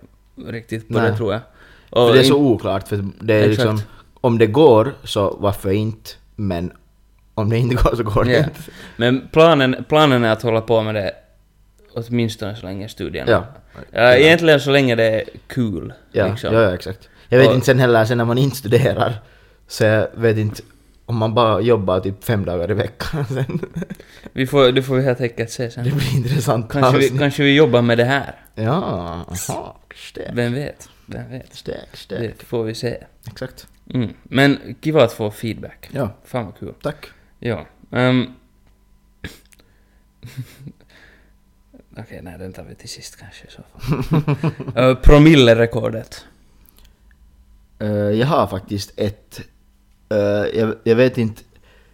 riktigt 0.48 0.88
på 0.88 0.94
Nej. 0.94 1.12
det 1.12 1.18
tror 1.18 1.34
jag. 1.34 1.42
För 1.90 2.14
det 2.14 2.20
är 2.20 2.24
så 2.24 2.36
oklart, 2.38 2.88
för 2.88 3.06
det 3.22 3.34
är 3.34 3.40
Exakt. 3.50 3.58
liksom... 3.58 3.82
Om 4.22 4.38
det 4.38 4.48
går, 4.48 4.94
så 5.04 5.38
varför 5.40 5.72
inte? 5.72 6.10
Men 6.36 6.72
om 7.34 7.50
det 7.50 7.58
inte 7.58 7.76
går 7.76 7.96
så 7.96 8.04
går 8.04 8.24
det 8.24 8.32
Ja. 8.32 8.38
inte. 8.38 8.62
Men 8.98 9.28
planen, 9.32 9.86
planen 9.90 10.24
är 10.24 10.32
att 10.32 10.42
hålla 10.42 10.62
på 10.62 10.82
med 10.82 10.96
det 10.96 11.12
åtminstone 11.94 12.56
så 12.56 12.66
länge 12.66 12.90
studierna. 12.90 13.32
Ja. 13.32 13.44
Ja, 13.92 14.14
egentligen 14.16 14.60
så 14.60 14.72
länge 14.72 14.96
det 14.96 15.04
är 15.04 15.24
kul. 15.48 15.94
Ja, 16.12 16.28
liksom. 16.28 16.54
ja, 16.54 16.62
ja, 16.62 16.74
exakt. 16.74 17.10
Jag 17.30 17.38
vet 17.40 17.48
Och- 17.48 17.54
inte 17.54 17.66
sen 17.66 17.80
heller, 17.80 18.06
sen 18.06 18.18
när 18.18 18.26
man 18.26 18.38
inte 18.38 18.58
studerar, 18.58 19.14
så 19.68 19.84
jag 19.84 20.08
vet 20.16 20.38
inte 20.38 20.62
om 21.06 21.18
man 21.18 21.34
bara 21.34 21.62
jobbar 21.62 22.00
typ 22.00 22.24
fem 22.24 22.46
dagar 22.46 22.72
i 22.72 22.74
veckan 22.74 23.26
sen. 23.30 23.60
Vi 24.34 24.48
får, 24.48 24.72
det 24.72 24.84
får 24.84 24.96
vi 24.96 25.04
helt 25.04 25.22
enkelt 25.22 25.50
se 25.52 25.64
Det 25.64 25.72
sen. 25.72 25.84
blir 25.84 26.16
intressant 26.16 26.72
Kanske 26.72 26.98
vi, 26.98 27.10
kanske 27.18 27.44
vi 27.44 27.56
jobbar 27.56 27.82
med 27.82 27.98
det 27.98 28.06
här. 28.06 28.36
Ja, 28.56 28.72
aha, 28.72 29.76
Vem 30.34 30.54
vet? 30.54 30.90
Vem 31.08 31.30
vet? 31.30 31.55
stek, 31.55 31.97
stek. 31.97 32.20
Det 32.20 32.43
får 32.45 32.64
vi 32.64 32.76
se. 32.76 33.03
Exakt. 33.28 33.68
Mm. 33.93 34.14
Men 34.24 34.76
kiva 34.82 35.03
att 35.03 35.14
få 35.14 35.32
feedback. 35.32 35.89
Ja, 35.91 36.10
Fan 36.24 36.45
vad 36.45 36.58
kul. 36.58 36.74
tack. 36.82 37.05
Ja. 37.39 37.66
Um, 37.89 38.34
Okej, 41.97 42.20
nej 42.24 42.38
den 42.39 42.53
tar 42.53 42.64
vi 42.64 42.76
till 42.76 42.89
sist 42.89 43.16
kanske 43.16 43.47
i 43.47 43.51
så 43.51 43.62
fall. 43.64 44.89
uh, 44.89 44.95
promillerekordet. 45.03 46.26
Eh, 47.80 47.88
jag 47.89 48.28
har 48.28 48.47
faktiskt 48.47 48.93
ett... 48.99 49.41
eh, 50.10 50.18
jag, 50.60 50.76
jag 50.84 50.95
vet 50.95 51.18
inte... 51.18 51.41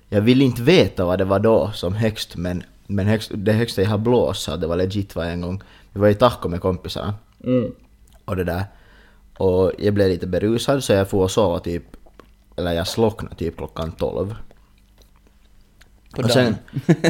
Jag 0.09 0.21
vill 0.21 0.41
inte 0.41 0.61
veta 0.61 1.05
vad 1.05 1.17
det 1.19 1.25
var 1.25 1.39
då 1.39 1.71
som 1.71 1.93
högst, 1.93 2.35
men, 2.35 2.63
men 2.87 3.07
högst, 3.07 3.31
det 3.35 3.53
högsta 3.53 3.81
jag 3.81 3.89
har 3.89 3.97
blåst 3.97 4.45
det 4.61 4.67
var 4.67 4.75
legit 4.75 5.15
var 5.15 5.25
en 5.25 5.41
gång. 5.41 5.61
Vi 5.91 5.99
var 5.99 6.07
i 6.07 6.13
Tahko 6.15 6.49
med 6.49 6.61
kompisarna. 6.61 7.13
Och 8.25 8.35
det 8.35 8.43
där. 8.43 8.63
Och 9.37 9.71
jag 9.77 9.93
blev 9.93 10.09
lite 10.09 10.27
berusad 10.27 10.83
så 10.83 10.93
jag 10.93 11.09
får 11.09 11.27
sova 11.27 11.59
typ... 11.59 11.83
Eller 12.57 12.73
jag 12.73 12.87
slocknade 12.87 13.35
typ 13.35 13.57
klockan 13.57 13.91
12. 13.91 14.35
På 16.15 16.21
Och 16.21 16.31
sen, 16.31 16.55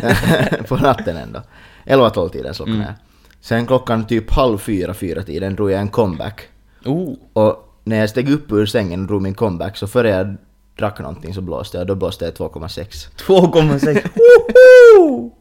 på 0.67 0.75
natten 0.77 1.17
ändå. 1.17 1.41
11-12 1.85 2.29
tiden 2.29 2.53
slocknade 2.53 2.77
Mm. 2.79 2.87
jag. 2.87 2.95
Sen 3.41 3.67
klockan 3.67 4.07
typ 4.07 4.31
halv 4.31 4.57
fyra, 4.57 4.93
fyra 4.93 5.23
tiden 5.23 5.55
drog 5.55 5.71
jag 5.71 5.79
en 5.79 5.89
comeback. 5.89 6.41
Oh. 6.85 7.13
Och 7.33 7.73
när 7.83 7.97
jag 7.99 8.09
steg 8.09 8.29
upp 8.31 8.51
ur 8.51 8.65
sängen 8.65 9.01
och 9.01 9.07
drog 9.07 9.21
min 9.21 9.33
comeback 9.33 9.77
så 9.77 9.87
före 9.87 10.09
jag 10.09 10.35
drack 10.77 10.99
någonting 10.99 11.33
så 11.33 11.41
blåste 11.41 11.77
jag. 11.77 11.87
Då 11.87 11.95
blåste 11.95 12.25
jag 12.25 12.33
2,6. 12.33 13.09
2,6. 13.17 14.07
Woho! 14.97 15.31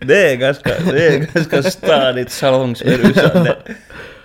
Det 0.00 0.32
är 0.32 0.36
ganska, 0.36 0.70
det 0.90 1.06
är 1.08 1.18
ganska 1.34 1.62
stadigt 1.62 2.30
salongsberusande. 2.30 3.56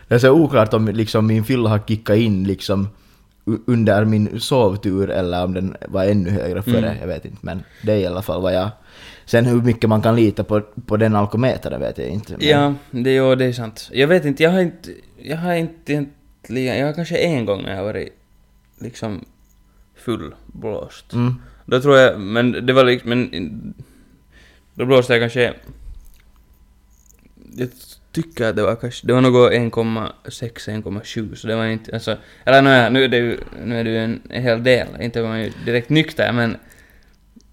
Det 0.10 0.16
är 0.16 0.20
så 0.20 0.32
oklart 0.32 0.74
om 0.74 0.88
liksom 0.88 1.28
min 1.28 1.44
fylla 1.44 1.70
har 1.70 1.80
kickat 1.80 2.18
in 2.18 2.44
liksom 2.44 2.88
under 3.68 4.06
min 4.06 4.40
sovtur 4.40 5.10
eller 5.10 5.44
om 5.44 5.54
den 5.54 5.76
var 5.88 6.06
ännu 6.06 6.30
högre 6.30 6.62
före, 6.62 6.78
Mm. 6.78 6.98
jag 7.00 7.08
vet 7.08 7.26
inte. 7.26 7.38
Men 7.42 7.64
det 7.84 7.92
är 7.94 7.98
i 7.98 8.06
alla 8.06 8.22
fall 8.22 8.42
vad 8.42 8.54
jag... 8.54 8.70
Sen 9.26 9.46
hur 9.46 9.62
mycket 9.62 9.90
man 9.90 10.02
kan 10.02 10.16
lita 10.16 10.44
på, 10.44 10.62
på 10.86 10.98
den 10.98 11.16
alkometern 11.16 11.80
vet 11.80 11.98
jag 11.98 12.08
inte. 12.08 12.38
Men 12.38 12.48
Ja, 12.48 12.74
det, 12.92 13.14
ja, 13.14 13.36
det 13.36 13.46
är 13.46 13.54
sant. 13.54 13.90
Jag 13.94 14.08
vet 14.08 14.26
inte, 14.26 14.44
jag 14.44 14.52
har 14.52 14.60
inte, 14.62 14.90
jag 15.18 15.38
har 15.38 15.54
inte 15.54 15.92
egentligen, 15.94 16.78
jag 16.80 16.86
har 16.86 16.94
kanske 16.94 17.18
en 17.18 17.46
gång 17.46 17.64
när 17.64 17.76
jag 17.76 17.84
varit 17.84 18.10
liksom 18.80 19.26
fullblåst. 19.96 21.14
Mm. 21.14 21.36
Då 21.66 21.82
tror 21.82 21.98
jag, 21.98 22.20
men 22.20 22.66
det 22.66 22.74
var 22.74 22.84
liksom, 22.84 23.10
men 23.10 23.74
då 24.74 24.86
blåste 24.86 25.14
jag 25.14 25.22
kanske, 25.22 25.54
jag 27.56 27.70
tycker 28.12 28.46
att 28.50 28.56
det 28.56 28.64
var 28.64 28.76
kanske, 28.76 29.08
det 29.08 29.14
var 29.14 29.22
något 29.22 29.52
1,6, 29.52 30.12
1,7 30.84 31.36
så 31.36 31.48
det 31.48 31.56
var 31.56 31.66
inte, 31.66 31.94
alltså, 31.94 32.18
eller 32.46 32.62
nåja, 32.62 32.90
nu 32.90 33.04
är 33.04 33.08
det 33.08 33.18
ju, 33.18 33.38
nu 33.64 33.80
är 33.80 33.84
det 33.84 33.90
ju 33.90 33.98
en, 33.98 34.22
en 34.30 34.44
hel 34.44 34.64
del, 34.64 34.88
inte 35.00 35.22
var 35.22 35.30
man 35.30 35.42
ju 35.44 35.52
direkt 35.66 35.90
nykter 35.90 36.32
men, 36.32 36.58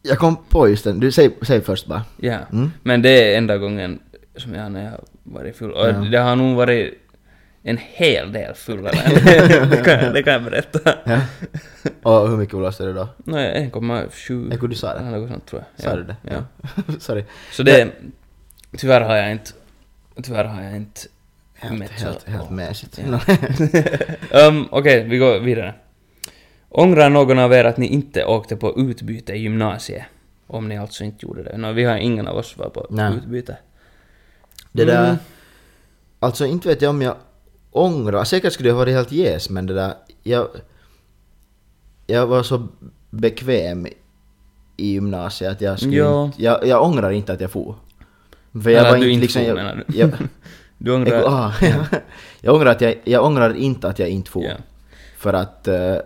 Jag 0.03 0.19
kom 0.19 0.37
på 0.49 0.69
just 0.69 0.85
den, 0.85 1.01
du 1.01 1.13
säg, 1.13 1.31
säg 1.43 1.61
först 1.61 1.87
bara. 1.87 2.03
ja. 2.17 2.39
Mm. 2.53 2.73
Men 2.83 3.03
det 3.03 3.33
är 3.35 3.39
enda 3.39 3.59
gången 3.59 3.99
som 4.37 4.55
jag 4.55 4.73
när 4.73 4.85
jag 4.85 4.91
har 4.91 5.05
varit 5.23 5.57
full. 5.57 5.71
Och 5.73 5.89
Ja. 5.89 5.93
det 5.93 6.19
har 6.19 6.37
nog 6.37 6.57
varit 6.57 6.95
en 7.63 7.79
hel 7.83 8.33
del 8.33 8.55
fulla 8.55 8.91
det, 9.25 9.67
det, 9.71 9.77
kan, 9.85 10.13
det 10.15 10.23
kan 10.23 10.33
jag 10.33 10.43
berätta. 10.43 10.95
Ja. 11.05 11.21
Och 12.03 12.29
hur 12.29 12.37
mycket 12.37 12.59
blåste 12.59 12.85
det 12.85 12.93
då? 12.93 13.09
Nej, 13.25 13.71
1,7. 13.75 14.51
Jag 14.51 14.61
kunde 14.61 14.75
du 14.75 14.79
sa 14.79 14.95
det. 14.95 15.01
något 15.11 15.29
sånt 15.31 15.47
tror 15.47 15.63
jag. 15.77 15.85
Sa 15.85 15.91
ja. 15.91 15.97
du 15.97 16.03
det? 16.03 16.17
Ja. 16.23 16.43
Sorry. 17.01 17.25
Så 17.53 17.63
det... 17.63 17.89
Tyvärr 18.79 19.01
har 19.01 19.17
jag 19.17 19.33
inte... 19.33 19.51
Tyvärr 20.23 20.45
har 20.45 20.63
jag 20.63 20.77
inte 20.77 21.01
Helt, 21.55 21.79
mätt 21.79 21.91
så- 21.99 22.05
helt, 22.07 22.29
helt 22.29 22.51
mässigt. 22.51 22.99
Ja. 24.33 24.49
um, 24.49 24.69
Okej, 24.71 25.05
vi 25.09 25.19
går 25.19 25.39
vidare. 25.41 25.75
Ångrar 26.69 27.11
någon 27.11 27.39
av 27.39 27.53
er 27.53 27.65
att 27.65 27.77
ni 27.77 27.87
inte 27.87 28.25
åkte 28.25 28.57
på 28.57 28.79
utbyte 28.79 29.33
i 29.33 29.39
gymnasiet? 29.39 30.03
Om 30.47 30.69
ni 30.69 30.79
alltså 30.79 31.05
inte 31.05 31.27
gjorde 31.27 31.43
det. 31.43 31.57
Nå, 31.57 31.73
vi 31.73 31.85
har 31.85 31.97
ingen 31.97 32.27
av 32.29 32.37
oss 32.37 32.57
var 32.59 32.69
på 32.69 32.87
Nej. 32.91 33.13
utbyte. 33.17 33.57
Det 34.73 34.85
där... 34.85 35.05
Mm. 35.05 35.17
Alltså 36.21 36.47
inte 36.47 36.69
vet 36.69 36.83
jag 36.83 36.91
om 36.91 37.03
jag 37.03 37.17
ångrar, 37.71 38.25
säkert 38.25 38.53
skulle 38.53 38.69
jag 38.69 38.77
varit 38.77 38.95
helt 38.95 39.13
jäs 39.13 39.51
men 39.51 39.67
det 39.67 39.75
där... 39.75 39.95
Jag... 40.23 40.49
Jag 42.07 42.27
var 42.27 42.43
så 42.43 42.69
bekväm 43.11 43.87
i 44.77 44.93
gymnasiet 44.93 45.53
att 45.53 45.61
jag 45.61 45.79
skulle 45.79 45.97
Ja. 45.97 46.25
inte, 46.25 46.43
jag, 46.43 46.67
jag 46.67 46.83
ångrar 46.83 47.11
inte 47.11 47.33
att 47.33 47.41
jag 47.41 47.51
for. 47.51 47.75
För 48.63 48.71
jag 48.71 48.85
var 48.85 48.97
du 48.97 49.11
inte 49.11 49.23
liksom... 49.23 49.45
for, 49.45 49.55
menar 49.55 49.85
du? 49.87 49.99
jag, 49.99 50.11
Du 50.79 50.95
ångrar... 50.95 51.17
jag, 51.17 51.25
ah, 51.27 51.53
jag, 52.41 52.55
ångrar 52.55 52.71
att 52.71 52.81
jag, 52.81 52.95
jag 53.05 53.25
ångrar 53.25 53.55
inte 53.57 53.89
att 53.89 53.99
jag 53.99 54.09
inte 54.09 54.31
for. 54.31 54.45
Ja. 54.45 54.55
För 55.19 55.33
att 55.33 55.69
eh, 55.69 55.97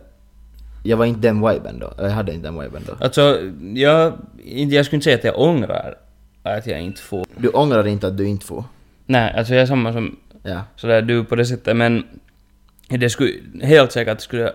jag 0.82 0.96
var 0.96 1.06
inte 1.06 1.20
den 1.20 1.48
viben 1.48 1.78
då. 1.78 1.92
Jag 1.98 2.10
hade 2.10 2.32
inte 2.32 2.46
den 2.48 2.60
viben 2.60 2.82
då. 2.86 3.04
Alltså, 3.04 3.38
jag, 3.74 4.12
jag 4.44 4.86
skulle 4.86 4.96
inte 4.96 5.04
säga 5.04 5.16
att 5.16 5.24
jag 5.24 5.38
ångrar 5.38 5.94
att 6.42 6.66
jag 6.66 6.80
inte 6.80 7.00
får. 7.00 7.26
Du 7.36 7.48
ångrar 7.48 7.86
inte 7.86 8.06
att 8.06 8.16
du 8.16 8.28
inte 8.28 8.46
får? 8.46 8.64
Nej, 9.06 9.34
alltså 9.36 9.54
jag 9.54 9.62
är 9.62 9.66
samma 9.66 9.92
som 9.92 10.16
Ja. 10.42 10.62
sådär 10.76 11.02
du 11.02 11.24
på 11.24 11.36
det 11.36 11.44
sättet, 11.44 11.76
men 11.76 12.04
det 12.88 13.10
skulle 13.10 13.32
helt 13.62 13.92
säkert 13.92 14.20
skulle 14.20 14.52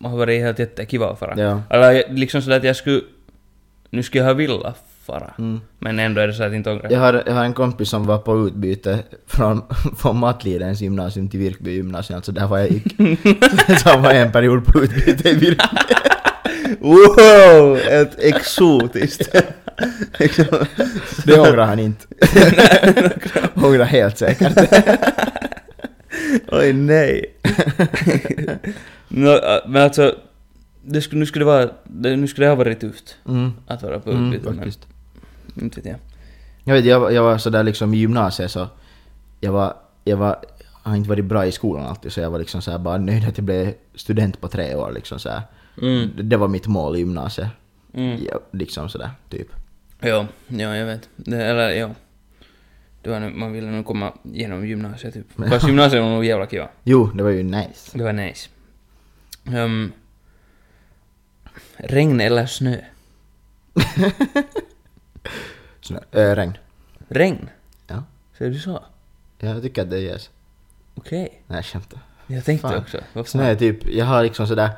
ha 0.00 0.16
varit 0.16 0.40
helt 0.40 0.58
jättekiva 0.58 1.10
att 1.10 1.18
fara. 1.18 1.40
Ja. 1.40 1.62
Eller 1.70 2.12
liksom 2.12 2.42
sådär 2.42 2.56
att 2.56 2.64
jag 2.64 2.76
skulle, 2.76 3.00
nu 3.90 4.02
skulle 4.02 4.24
jag 4.24 4.28
ha 4.28 4.34
velat 4.34 4.78
fara. 5.06 5.34
Mm. 5.38 5.60
Men 5.78 5.98
ändå 5.98 6.20
är 6.20 6.26
det 6.26 6.34
så 6.34 6.42
att 6.42 6.52
inte 6.52 6.70
ångrar. 6.70 6.90
Jag 6.90 7.00
har, 7.00 7.22
jag 7.26 7.32
har 7.34 7.44
en 7.44 7.52
kompis 7.54 7.88
som 7.88 8.06
var 8.06 8.18
på 8.18 8.46
utbyte 8.46 8.98
från, 9.26 9.62
från 9.98 10.16
Mattlidens 10.18 10.80
gymnasium 10.80 11.28
till 11.28 11.40
Virkby 11.40 11.70
gymnasium, 11.70 12.16
alltså 12.16 12.32
där 12.32 12.46
var 12.46 12.58
jag 12.58 12.70
gick. 12.70 12.96
Så 13.82 13.98
var 13.98 14.10
en 14.10 14.32
period 14.32 14.66
på 14.66 14.82
utbyte 14.84 15.28
i 15.30 15.34
Virkby. 15.34 15.66
Wow! 16.80 17.76
Ett 17.76 18.18
exotiskt. 18.18 19.28
Det 21.24 21.38
ångrar 21.38 21.66
han 21.66 21.78
inte. 21.78 22.06
ångrar 23.54 23.84
helt 23.84 24.18
säkert. 24.18 24.58
Oj 26.48 26.72
nej. 26.72 27.24
Nå, 29.08 29.30
äh, 29.32 29.58
men 29.68 29.82
alltså, 29.82 30.14
det 30.84 31.00
skulle, 31.02 31.18
nu 31.20 31.26
skulle 31.26 31.44
det 31.44 31.50
vara, 31.50 31.68
det, 31.84 32.16
nu 32.16 32.26
skulle 32.28 32.46
det 32.46 32.50
ha 32.50 32.56
varit 32.56 32.80
tufft 32.80 33.16
Mm. 33.28 33.52
att 33.66 33.82
vara 33.82 33.98
på 34.00 34.10
Mm, 34.10 34.26
utbyte, 34.32 34.48
men 34.48 34.56
faktiskt. 34.58 34.86
Inte 35.62 35.80
vet 35.80 35.86
jag. 35.90 35.98
Jag 36.64 36.74
vet, 36.74 36.84
jag, 36.84 37.00
var- 37.00 37.10
jag 37.10 37.22
var 37.22 37.38
sådär 37.38 37.62
liksom 37.62 37.94
i 37.94 37.96
gymnasiet 37.96 38.50
så 38.50 38.68
jag 39.40 39.52
var, 39.52 39.74
jag 40.04 40.16
var, 40.16 40.36
har 40.82 40.96
inte 40.96 41.08
varit 41.08 41.24
bra 41.24 41.46
i 41.46 41.52
skolan 41.52 41.86
alltid 41.86 42.12
så 42.12 42.20
jag 42.20 42.30
var 42.30 42.38
liksom 42.38 42.62
såhär 42.62 42.78
bara 42.78 42.98
nöjd 42.98 43.28
att 43.28 43.38
jag 43.38 43.44
blev 43.44 43.74
student 43.94 44.40
på 44.40 44.48
tre 44.48 44.74
år 44.74 44.92
liksom 44.92 45.18
såhär. 45.18 45.42
Mm. 45.82 46.10
Det, 46.16 46.22
det 46.22 46.36
var 46.36 46.48
mitt 46.48 46.66
mål 46.66 46.96
i 46.96 46.98
gymnasiet. 46.98 47.48
Mm. 47.94 48.24
Ja, 48.30 48.40
liksom 48.52 48.88
sådär, 48.88 49.10
typ. 49.30 49.48
Ja, 50.00 50.26
ja, 50.48 50.76
jag 50.76 50.86
vet. 50.86 51.08
Det, 51.16 51.44
eller 51.44 51.70
ja. 51.70 51.90
Det 53.02 53.10
var 53.10 53.20
man 53.30 53.52
ville 53.52 53.70
nog 53.70 53.86
komma 53.86 54.12
igenom 54.32 54.66
gymnasiet 54.66 55.14
typ. 55.14 55.26
Fast 55.48 55.66
gymnasiet 55.66 56.02
var 56.02 56.10
nog 56.10 56.24
jävla 56.24 56.46
kiva. 56.46 56.68
Jo, 56.84 57.06
det 57.14 57.22
var 57.22 57.30
ju 57.30 57.42
nice. 57.42 57.98
Det 57.98 58.04
var 58.04 58.12
nice. 58.12 58.48
Um, 59.44 59.92
regn 61.76 62.20
eller 62.20 62.46
snö? 62.46 62.76
Snö, 65.80 65.98
äh, 66.12 66.34
regn. 66.34 66.58
Regn? 67.08 67.50
Ja. 67.86 68.02
Säger 68.38 68.50
du 68.50 68.58
så? 68.58 68.84
Ja, 69.38 69.48
jag 69.48 69.62
tycker 69.62 69.82
att 69.82 69.90
det 69.90 70.00
yes. 70.00 70.30
Okej. 70.94 71.42
Nej, 71.46 71.58
jag 71.58 71.64
skämtar. 71.64 72.00
Jag 72.26 72.44
tänkte 72.44 72.68
Fan. 72.68 72.78
också. 72.78 73.00
Vad 73.12 73.28
Snö 73.28 73.42
fan? 73.42 73.50
är 73.50 73.54
typ, 73.54 73.88
jag 73.88 74.04
har 74.06 74.22
liksom 74.22 74.46
sådär... 74.46 74.70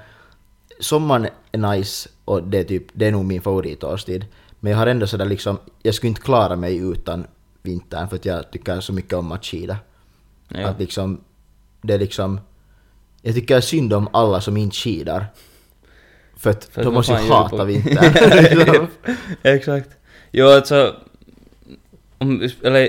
Sommaren 0.81 1.29
är 1.53 1.59
nice 1.59 2.09
och 2.25 2.43
det 2.43 2.59
är 2.59 2.65
typ, 2.65 2.87
det 2.93 3.07
är 3.07 3.13
nog 3.13 3.25
min 3.25 3.43
favoritårstid. 3.43 4.27
Men 4.61 4.73
jag 4.73 4.79
har 4.79 4.87
ändå 4.87 5.07
sådär 5.07 5.25
liksom, 5.25 5.59
jag 5.83 5.95
skulle 5.95 6.09
inte 6.09 6.21
klara 6.21 6.57
mig 6.57 6.77
utan 6.77 7.27
vintern 7.63 8.09
för 8.09 8.17
att 8.17 8.25
jag 8.25 8.51
tycker 8.51 8.81
så 8.81 8.93
mycket 8.93 9.13
om 9.13 9.33
att 9.33 9.45
skida. 9.45 9.77
Ja. 10.49 10.69
Att 10.69 10.79
liksom, 10.79 11.21
det 11.83 11.95
är 11.95 11.99
liksom... 11.99 12.41
Jag 13.23 13.35
tycker 13.35 13.61
synd 13.61 13.93
om 13.93 14.09
alla 14.13 14.41
som 14.41 14.57
inte 14.57 14.77
skidar. 14.77 15.27
För 16.37 16.51
att 16.51 16.65
För 16.65 16.81
att 16.81 16.85
de 16.85 16.95
måste 16.95 17.13
ju 17.13 17.29
hata 17.29 17.65
vintern. 17.65 18.87
Exakt. 19.43 19.98
Jo, 20.33 20.47
alltså... 20.47 20.95
Om, 22.19 22.49
eller, 22.63 22.89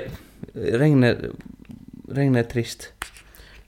regn 0.54 1.04
är, 1.04 1.16
regn 2.12 2.36
är 2.36 2.42
trist. 2.42 2.92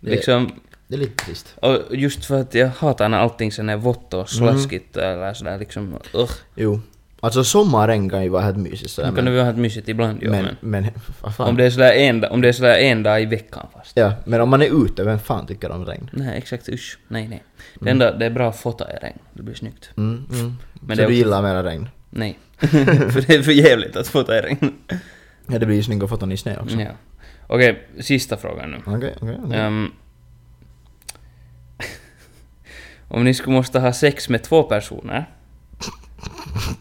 Det- 0.01 0.11
Liksom, 0.11 0.51
det 0.89 0.95
är 0.95 0.99
lite 0.99 1.25
trist. 1.25 1.55
och 1.61 1.79
just 1.97 2.25
för 2.25 2.41
att 2.41 2.55
jag 2.55 2.69
hatar 2.69 3.09
när 3.09 3.19
allting 3.19 3.53
sen 3.53 3.69
är 3.69 3.77
vått 3.77 4.13
Mm. 4.13 4.23
och 4.23 4.31
slaskigt 4.31 4.97
eller 4.97 5.35
sådär 5.35 5.59
liksom. 5.59 5.97
Ugh. 6.15 6.31
Jo. 6.55 6.81
Alltså 7.21 7.45
sommarregn 7.45 8.11
kan 8.11 8.23
ju 8.23 8.29
vara 8.29 8.43
helt 8.43 8.57
mysigt 8.57 8.91
sådär 8.91 9.11
Nu 9.11 9.17
kan 9.17 9.25
det 9.25 9.31
men, 9.31 9.35
väl 9.37 9.45
ha 9.45 9.53
ett 9.53 9.59
mysigt 9.59 9.89
ibland, 9.89 10.19
jo, 10.23 10.31
men, 10.31 10.45
men, 10.45 10.83
men 11.23 11.33
fan. 11.33 11.49
om 11.49 11.57
det 11.57 11.65
är 11.65 11.71
sådär 11.71 11.93
en, 11.93 12.25
om 12.25 12.41
det 12.41 12.49
är 12.49 12.53
sådär 12.53 12.75
en 12.79 13.03
dag 13.03 13.23
i 13.23 13.25
veckan 13.27 13.67
fast. 13.73 13.97
Ja, 13.97 14.13
men 14.25 14.41
om 14.41 14.49
man 14.49 14.63
är 14.63 14.85
ute, 14.85 15.05
vem 15.05 15.19
fan 15.19 15.47
tycker 15.47 15.71
om 15.71 15.87
regn? 15.87 16.11
Nej, 16.13 16.39
exakt, 16.39 16.69
usch. 16.69 16.99
Nej, 17.09 17.29
nej. 17.29 17.43
Det 17.81 17.91
enda, 17.91 18.13
det 18.13 18.27
är 18.27 18.31
bra 18.31 18.49
att 18.49 18.57
fota 18.61 18.93
i 18.93 18.97
regn. 19.03 19.19
Det 19.33 19.43
blir 19.43 19.55
snyggt. 19.55 19.91
Mm, 19.97 20.25
mm. 20.33 20.57
Men 20.73 20.81
så 20.81 20.87
det 20.89 20.95
du 20.97 21.03
också- 21.05 21.13
gillar 21.13 21.43
mera 21.43 21.63
regn? 21.65 21.89
Nej. 22.11 22.39
för 23.13 23.27
det 23.27 23.35
är 23.35 23.43
för 23.43 23.53
jävligt 23.53 23.97
att 23.97 24.09
fota 24.09 24.39
i 24.39 24.41
regn. 24.43 24.73
Ja, 25.47 25.59
det 25.59 25.67
blir 25.67 25.77
ju 25.77 25.83
snygga 25.83 26.07
foton 26.07 26.33
i 26.33 26.37
snö 26.37 26.57
också. 26.61 26.77
Ja. 26.81 26.91
Okej, 27.47 27.87
sista 28.01 28.37
frågan 28.37 28.71
nu. 28.71 28.77
Okej, 28.87 29.15
okej, 29.21 29.39
okej. 29.45 29.59
Ehm, 29.59 29.91
om 33.09 33.25
ni 33.25 33.35
skulle 33.35 33.57
måste 33.57 33.81
ha 33.81 33.93
sex 33.93 34.29
med 34.29 34.43
två 34.43 34.63
personer. 34.63 35.25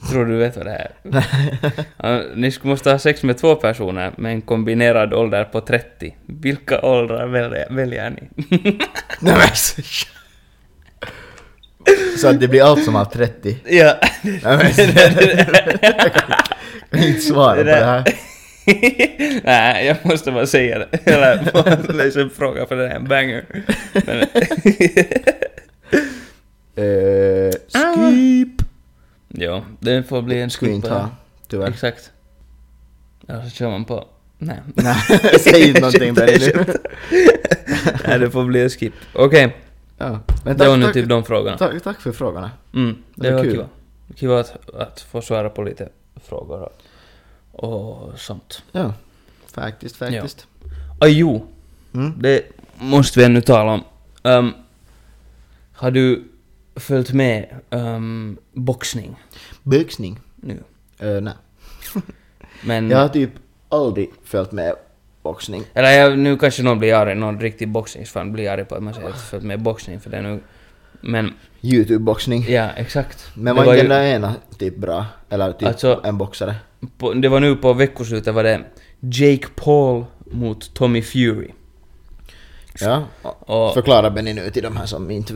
Tror 0.10 0.26
du 0.26 0.38
vet 0.38 0.58
vad 0.58 0.66
det 0.66 0.72
är? 0.72 0.92
Ja, 1.98 2.24
ni 2.36 2.52
skulle 2.52 2.70
måste 2.72 2.92
ha 2.92 3.00
sex 3.00 3.24
med 3.24 3.38
två 3.38 3.56
personer 3.56 4.14
med 4.18 4.32
en 4.32 4.42
kombinerad 4.42 5.14
ålder 5.14 5.44
på 5.44 5.62
30. 5.62 6.16
Vilka 6.26 6.82
åldrar 6.82 7.28
väljer, 7.28 7.70
väljer 7.70 8.10
ni? 8.10 8.30
Nej 9.22 9.36
men 9.38 9.56
så- 9.56 9.82
Så 12.18 12.28
att 12.28 12.40
det 12.40 12.48
blir 12.48 12.64
allt 12.64 12.84
som 12.84 12.96
allt 12.96 13.14
30? 13.14 13.58
ja. 13.70 13.98
Nej 14.24 14.40
men 14.44 14.72
Jag 15.82 16.14
kan 16.92 17.04
inte 17.04 17.22
svara 17.22 17.56
på 17.58 17.64
det 17.64 17.76
här. 17.76 18.04
Nej, 19.44 19.86
jag 19.86 19.98
måste 20.04 20.32
bara 20.32 20.48
säga 20.48 20.80
det. 20.80 21.12
Eller 21.12 21.94
läsa 21.94 22.22
en 22.22 22.30
fråga 22.30 22.66
för 22.66 22.76
det 22.76 22.88
är 22.88 22.96
en 22.96 23.08
banger. 23.08 23.46
Men, 24.06 24.22
Eh, 26.76 27.52
skip! 27.68 28.62
ja, 29.28 29.64
det 29.80 30.04
får 30.04 30.22
bli 30.22 30.42
en 30.42 30.50
skip 30.50 30.84
ha, 30.88 30.90
det. 31.00 31.08
tyvärr. 31.50 31.68
Exakt. 31.70 32.12
Ja, 33.28 33.44
så 33.44 33.50
kör 33.50 33.70
man 33.70 33.86
på... 33.86 34.06
Nej. 34.38 34.60
Nej, 34.76 34.96
säg 35.40 35.68
inte 35.68 35.82
någonting 35.82 36.14
Benny. 36.14 36.52
Nej, 38.08 38.20
det 38.20 38.32
får 38.32 38.44
bli 38.46 38.62
en 38.64 38.70
skip. 38.70 38.94
Okej, 39.14 39.56
Ja. 40.02 40.20
Men 40.46 40.58
det 40.58 40.64
var 40.68 40.72
tack, 40.74 40.80
nu 40.80 40.86
tack, 40.86 40.94
typ 40.94 41.10
de 41.10 41.24
frågorna. 41.24 41.58
tack, 41.58 41.84
tack 41.84 42.02
för 42.02 42.12
frågorna. 42.12 42.52
Mm, 42.74 42.96
det, 43.16 43.30
Det 43.30 43.36
var 43.36 43.44
kul. 43.44 43.66
Kiva 44.16 44.40
att, 44.40 44.70
att 44.76 45.02
få 45.02 45.22
svara 45.22 45.50
på 45.50 45.64
lite 45.64 45.90
frågor 46.24 46.70
och, 47.52 48.20
sånt. 48.20 48.64
Ja. 48.72 48.94
Faktiskt, 49.54 49.96
faktiskt. 49.96 50.48
Ah, 51.00 51.08
jo, 51.08 51.48
Mm. 51.94 52.14
det 52.20 52.42
måste 52.78 53.20
vi 53.20 53.26
ännu 53.26 53.42
tala 53.42 53.72
om. 53.72 53.84
Um, 54.24 54.54
har 55.74 55.92
du 55.92 56.24
följt 56.76 57.14
med 57.14 57.56
um, 57.70 58.38
boxning 58.54 59.16
Boxning? 59.64 60.20
nu? 60.36 60.64
Uh, 61.04 61.22
nej. 61.22 61.34
Men... 62.64 62.90
Jag 62.90 62.98
har 62.98 63.08
typ 63.10 63.32
aldrig 63.70 64.10
följt 64.24 64.52
med 64.52 64.76
boxning. 65.24 65.64
Eller 65.74 65.92
jag, 65.92 66.20
nu 66.20 66.38
kanske 66.38 66.64
någon 66.64 66.80
blir 66.80 66.94
arg, 66.94 67.16
någon 67.16 67.40
riktig 67.42 67.68
boxningsfan 67.70 68.32
blir 68.34 68.50
arg 68.50 68.66
på 68.66 68.76
att 68.76 68.84
man 68.84 68.94
säger 68.94 69.12
följt 69.12 69.44
med 69.44 69.60
boxning 69.62 70.00
för 70.00 70.10
det 70.10 70.18
är 70.18 70.22
nu... 70.22 70.40
Men, 71.02 71.34
Youtube-boxning. 71.62 72.46
ja 72.50 72.70
exakt. 72.76 73.28
Men 73.34 73.56
var 73.56 73.66
var 73.66 73.74
inte 73.74 73.88
den 73.88 73.90
där 74.04 74.04
ena 74.16 74.34
typ 74.58 74.78
bra? 74.78 75.06
Eller 75.30 75.52
typ 75.52 75.68
Alltså- 75.68 76.02
en 76.04 76.18
boxare? 76.18 76.56
på, 76.98 77.14
det 77.14 77.30
var 77.30 77.40
nu 77.40 77.56
på 77.56 77.74
veckoslutet 77.74 78.34
var 78.34 78.44
det 78.44 78.62
Jake 79.00 79.48
Paul 79.56 80.06
mot 80.32 80.74
Tommy 80.74 81.02
Fury. 81.02 81.48
Ja. 82.80 83.04
Och, 83.22 83.74
Förklara 83.74 84.10
Benny 84.10 84.34
nu 84.34 84.50
till 84.50 84.64
de 84.64 84.78
här 84.78 84.86
som 84.86 85.12
inte... 85.12 85.34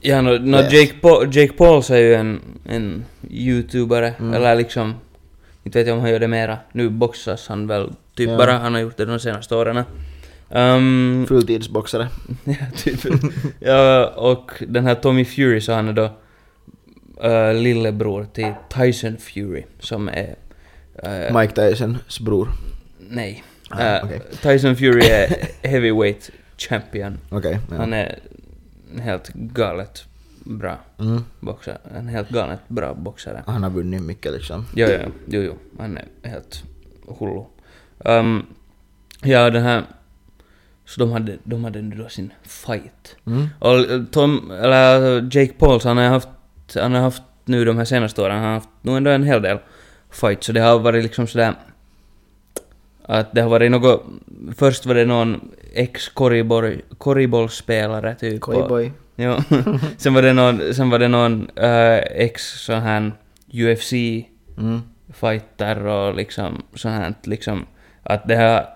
ja, 0.00 0.20
no, 0.20 0.38
no. 0.38 0.56
Jake, 0.56 0.92
Paul, 1.00 1.36
Jake 1.36 1.52
Paul 1.52 1.82
så 1.82 1.94
är 1.94 1.98
ju 1.98 2.14
en, 2.14 2.40
en 2.64 3.04
youtubare, 3.30 4.14
Mm. 4.18 4.34
eller 4.34 4.54
liksom, 4.56 4.94
inte 5.68 5.78
vet 5.78 5.86
jag 5.88 5.94
om 5.96 6.00
han 6.00 6.10
gör 6.10 6.18
det 6.20 6.28
mera. 6.28 6.58
Nu 6.72 6.88
boxas 6.88 7.48
han 7.48 7.66
väl 7.66 7.90
typ 8.16 8.28
Ja. 8.28 8.36
bara, 8.36 8.52
han 8.58 8.74
har 8.74 8.80
gjort 8.80 8.96
det 8.96 9.04
de 9.04 9.18
senaste 9.20 9.54
åren. 9.54 9.82
Um, 10.50 11.26
Fulltidsboxare. 11.28 12.08
ja, 12.44 12.54
typ. 12.76 13.00
ja, 13.60 14.06
och 14.06 14.50
den 14.68 14.86
här 14.86 14.94
Tommy 14.94 15.24
Fury 15.24 15.60
så 15.60 15.72
han 15.72 15.88
är 15.88 15.92
då 15.92 16.10
uh, 17.24 17.54
lillebror 17.54 18.26
till 18.32 18.52
Tyson 18.68 19.16
Fury 19.16 19.64
som 19.80 20.08
är... 20.08 20.34
eh, 21.02 21.38
Mike 21.38 21.54
Tysons 21.54 22.20
bror. 22.20 22.48
Nej. 23.10 23.44
Ah, 23.70 24.00
okej. 24.04 24.20
Tyson 24.42 24.76
Fury 24.76 25.06
är 25.06 25.48
heavyweight 25.68 26.30
champion. 26.58 27.18
Okej. 27.30 27.58
ja. 27.70 27.76
Han 27.76 27.92
är 27.92 28.18
helt 29.00 29.28
galet 29.34 30.04
bra 30.48 30.78
Mm. 30.98 31.24
boxare. 31.40 31.78
En 31.96 32.08
helt 32.08 32.28
galet 32.30 32.60
bra 32.68 32.94
boxare. 32.94 33.42
Han 33.46 33.62
har 33.62 33.70
vunnit 33.70 34.02
mycket 34.02 34.32
liksom. 34.32 34.64
Jo, 34.74 34.86
jo, 34.88 35.10
jo, 35.26 35.42
jo. 35.42 35.54
Han 35.78 35.98
är 35.98 36.04
helt 36.28 36.62
hullu. 37.18 37.42
Um, 37.98 38.46
ja, 39.22 39.50
den 39.50 39.62
här... 39.62 39.82
Så 40.84 41.00
de 41.00 41.12
hade, 41.12 41.38
de 41.44 41.64
hade 41.64 41.82
nu 41.82 41.96
då 41.96 42.08
sin 42.08 42.32
fight. 42.42 43.16
Mm. 43.26 43.48
Och 43.58 43.78
eh, 43.78 44.02
Tom, 44.10 44.50
eller 44.50 45.20
Jake 45.22 45.52
Paul, 45.58 45.80
så 45.80 45.88
han 45.88 45.96
har 45.96 46.04
haft, 46.04 46.28
han 46.74 46.94
har 46.94 47.00
haft 47.00 47.22
nu 47.44 47.64
de 47.64 47.76
här 47.76 47.84
senaste 47.84 48.22
åren, 48.22 48.36
han 48.36 48.44
har 48.44 48.52
haft 48.54 48.68
nog 48.82 48.96
ändå 48.96 49.10
en 49.10 49.22
hel 49.24 49.42
del 49.42 49.58
fights, 50.10 50.46
så 50.46 50.52
det 50.52 50.60
har 50.60 50.78
varit 50.78 51.02
liksom 51.02 51.26
sådär 51.26 51.54
att 53.02 53.32
det 53.32 53.42
har 53.42 53.50
varit 53.50 53.70
något, 53.70 54.04
först 54.56 54.86
var 54.86 54.94
det 54.94 55.04
någon 55.04 55.50
ex-korribollspelare 55.74 58.14
typ. 58.14 58.40
Koi-boy. 58.40 58.90
Jo. 59.20 59.36
sen 59.96 60.14
var 60.14 60.22
det 60.22 60.32
någon, 60.32 60.74
sen 60.74 60.90
var 60.90 60.98
det 60.98 61.08
någon 61.08 61.50
eh, 61.56 61.96
ex 61.98 62.42
sån 62.64 62.80
här 62.82 63.12
UFC 63.52 63.92
Mm. 64.58 64.82
fighter 65.12 65.86
och 65.86 66.14
liksom 66.14 66.62
sånt 66.74 66.94
här 66.94 67.14
liksom 67.24 67.66
att 68.02 68.28
det 68.28 68.36
har 68.36 68.66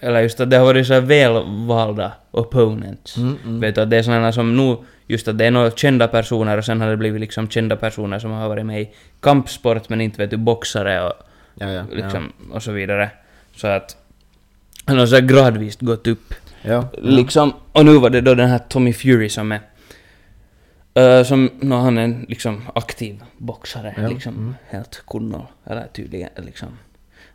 eller 0.00 0.20
just 0.20 0.40
att 0.40 0.50
det 0.50 0.56
har 0.56 0.64
varit 0.66 0.86
så 0.86 1.00
välvalda 1.00 2.12
opponents. 2.30 3.16
Mm, 3.16 3.36
mm. 3.44 3.60
Vet 3.60 3.74
du 3.74 3.80
att 3.80 3.90
det 3.90 3.96
är 3.96 4.02
sådana 4.02 4.32
som 4.32 4.56
nu, 4.56 4.76
just 5.06 5.28
att 5.28 5.38
det 5.38 5.44
är 5.46 5.50
några 5.50 5.70
kända 5.70 6.08
personer 6.08 6.58
och 6.58 6.64
sen 6.64 6.80
har 6.80 6.88
det 6.88 6.96
blivit 6.96 7.20
liksom 7.20 7.48
kända 7.48 7.76
personer 7.76 8.18
som 8.18 8.30
har 8.30 8.48
varit 8.48 8.66
med 8.66 8.82
i 8.82 8.90
kampsport 9.20 9.88
men 9.88 10.00
inte 10.00 10.18
vet 10.22 10.30
du 10.30 10.36
boxare 10.36 11.02
och 11.06 11.12
Ja, 11.54 11.70
ja. 11.70 11.82
liksom 11.90 12.32
och 12.52 12.62
så 12.62 12.72
vidare. 12.72 13.10
Så 13.56 13.66
att 13.66 13.96
han 14.84 14.98
har 14.98 15.06
så 15.06 15.20
gradvis 15.20 15.76
gått 15.80 16.06
upp. 16.06 16.34
Ja. 16.62 16.88
Liksom, 16.98 17.52
och 17.72 17.84
nu 17.84 17.98
var 17.98 18.10
det 18.10 18.20
då 18.20 18.34
den 18.34 18.48
här 18.48 18.58
Tommy 18.58 18.92
Fury 18.92 19.28
som 19.28 19.52
är 19.52 19.60
eh, 20.94 21.24
som, 21.24 21.50
no, 21.60 21.74
han 21.74 21.98
är 21.98 22.02
en 22.02 22.26
liksom 22.28 22.62
aktiv 22.74 23.22
boxare, 23.38 23.94
Ja, 23.96 24.08
liksom 24.08 24.34
mm. 24.34 24.54
helt 24.68 25.02
kunnoll, 25.06 25.46
eller 25.64 25.86
tydligen 25.86 26.30
liksom. 26.36 26.68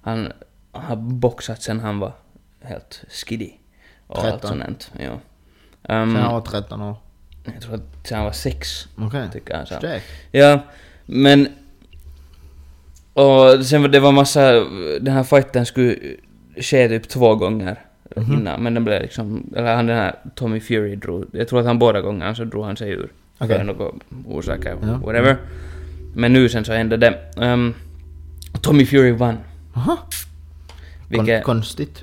Han 0.02 0.32
har 0.72 0.96
boxat 0.96 1.62
sen 1.62 1.80
han 1.80 2.00
var 2.00 2.14
helt 2.62 3.04
skiddy. 3.10 3.52
Och 4.08 4.18
allt 4.18 4.42
13. 4.42 4.50
sånt. 4.50 4.92
Ja. 5.00 5.12
Um, 5.12 5.20
Sen 6.14 6.16
han 6.16 6.34
var 6.34 6.42
13 6.42 6.82
år. 6.82 6.96
jag 7.54 7.62
tror 7.62 7.76
att 7.76 8.08
sen 8.08 8.18
han 8.18 8.26
var 8.26 8.32
sex, 8.32 8.88
Okej. 8.98 9.30
tycker 9.34 9.58
jag. 9.58 9.68
Så. 9.68 9.76
Sträck. 9.76 10.04
Ja, 10.32 10.60
men... 11.06 11.48
Och 13.14 13.66
sen 13.66 13.82
var 13.82 13.90
det 13.90 14.00
var 14.00 14.12
massa... 14.12 14.52
Den 15.02 15.14
här 15.14 15.24
fighten 15.24 15.66
skulle 15.66 15.96
ske 16.58 16.90
typ 16.90 17.10
två 17.10 17.36
gånger 17.36 17.87
Mhm. 18.22 18.34
innan, 18.34 18.64
men 18.64 18.74
den 18.74 18.84
blev 18.84 19.02
liksom... 19.02 19.44
Eller 19.56 19.76
han 19.76 19.86
den 19.88 19.98
här 19.98 20.16
Tommy 20.36 20.60
Fury 20.60 20.96
drog... 20.96 21.26
Jag 21.32 21.48
tror 21.48 21.60
att 21.60 21.66
han 21.66 21.80
båda 21.80 22.02
gångerna 22.02 22.36
så 22.36 22.44
drog 22.44 22.66
han 22.66 22.78
sig 22.78 22.90
ur. 22.92 23.10
Okej. 23.38 23.58
För 23.58 23.64
några 23.64 23.92
orsaker, 24.28 24.76
Ja. 24.82 24.88
whatever. 25.06 25.38
Men 26.16 26.34
nu 26.34 26.50
sen 26.50 26.66
så 26.66 26.74
hände 26.74 26.98
det. 26.98 27.14
Um, 27.38 27.74
Tommy 28.62 28.86
Fury 28.86 29.12
vann. 29.12 29.38
Aha. 29.74 29.98
Vilket, 31.10 31.44
Kon, 31.44 31.56
konstigt? 31.56 32.02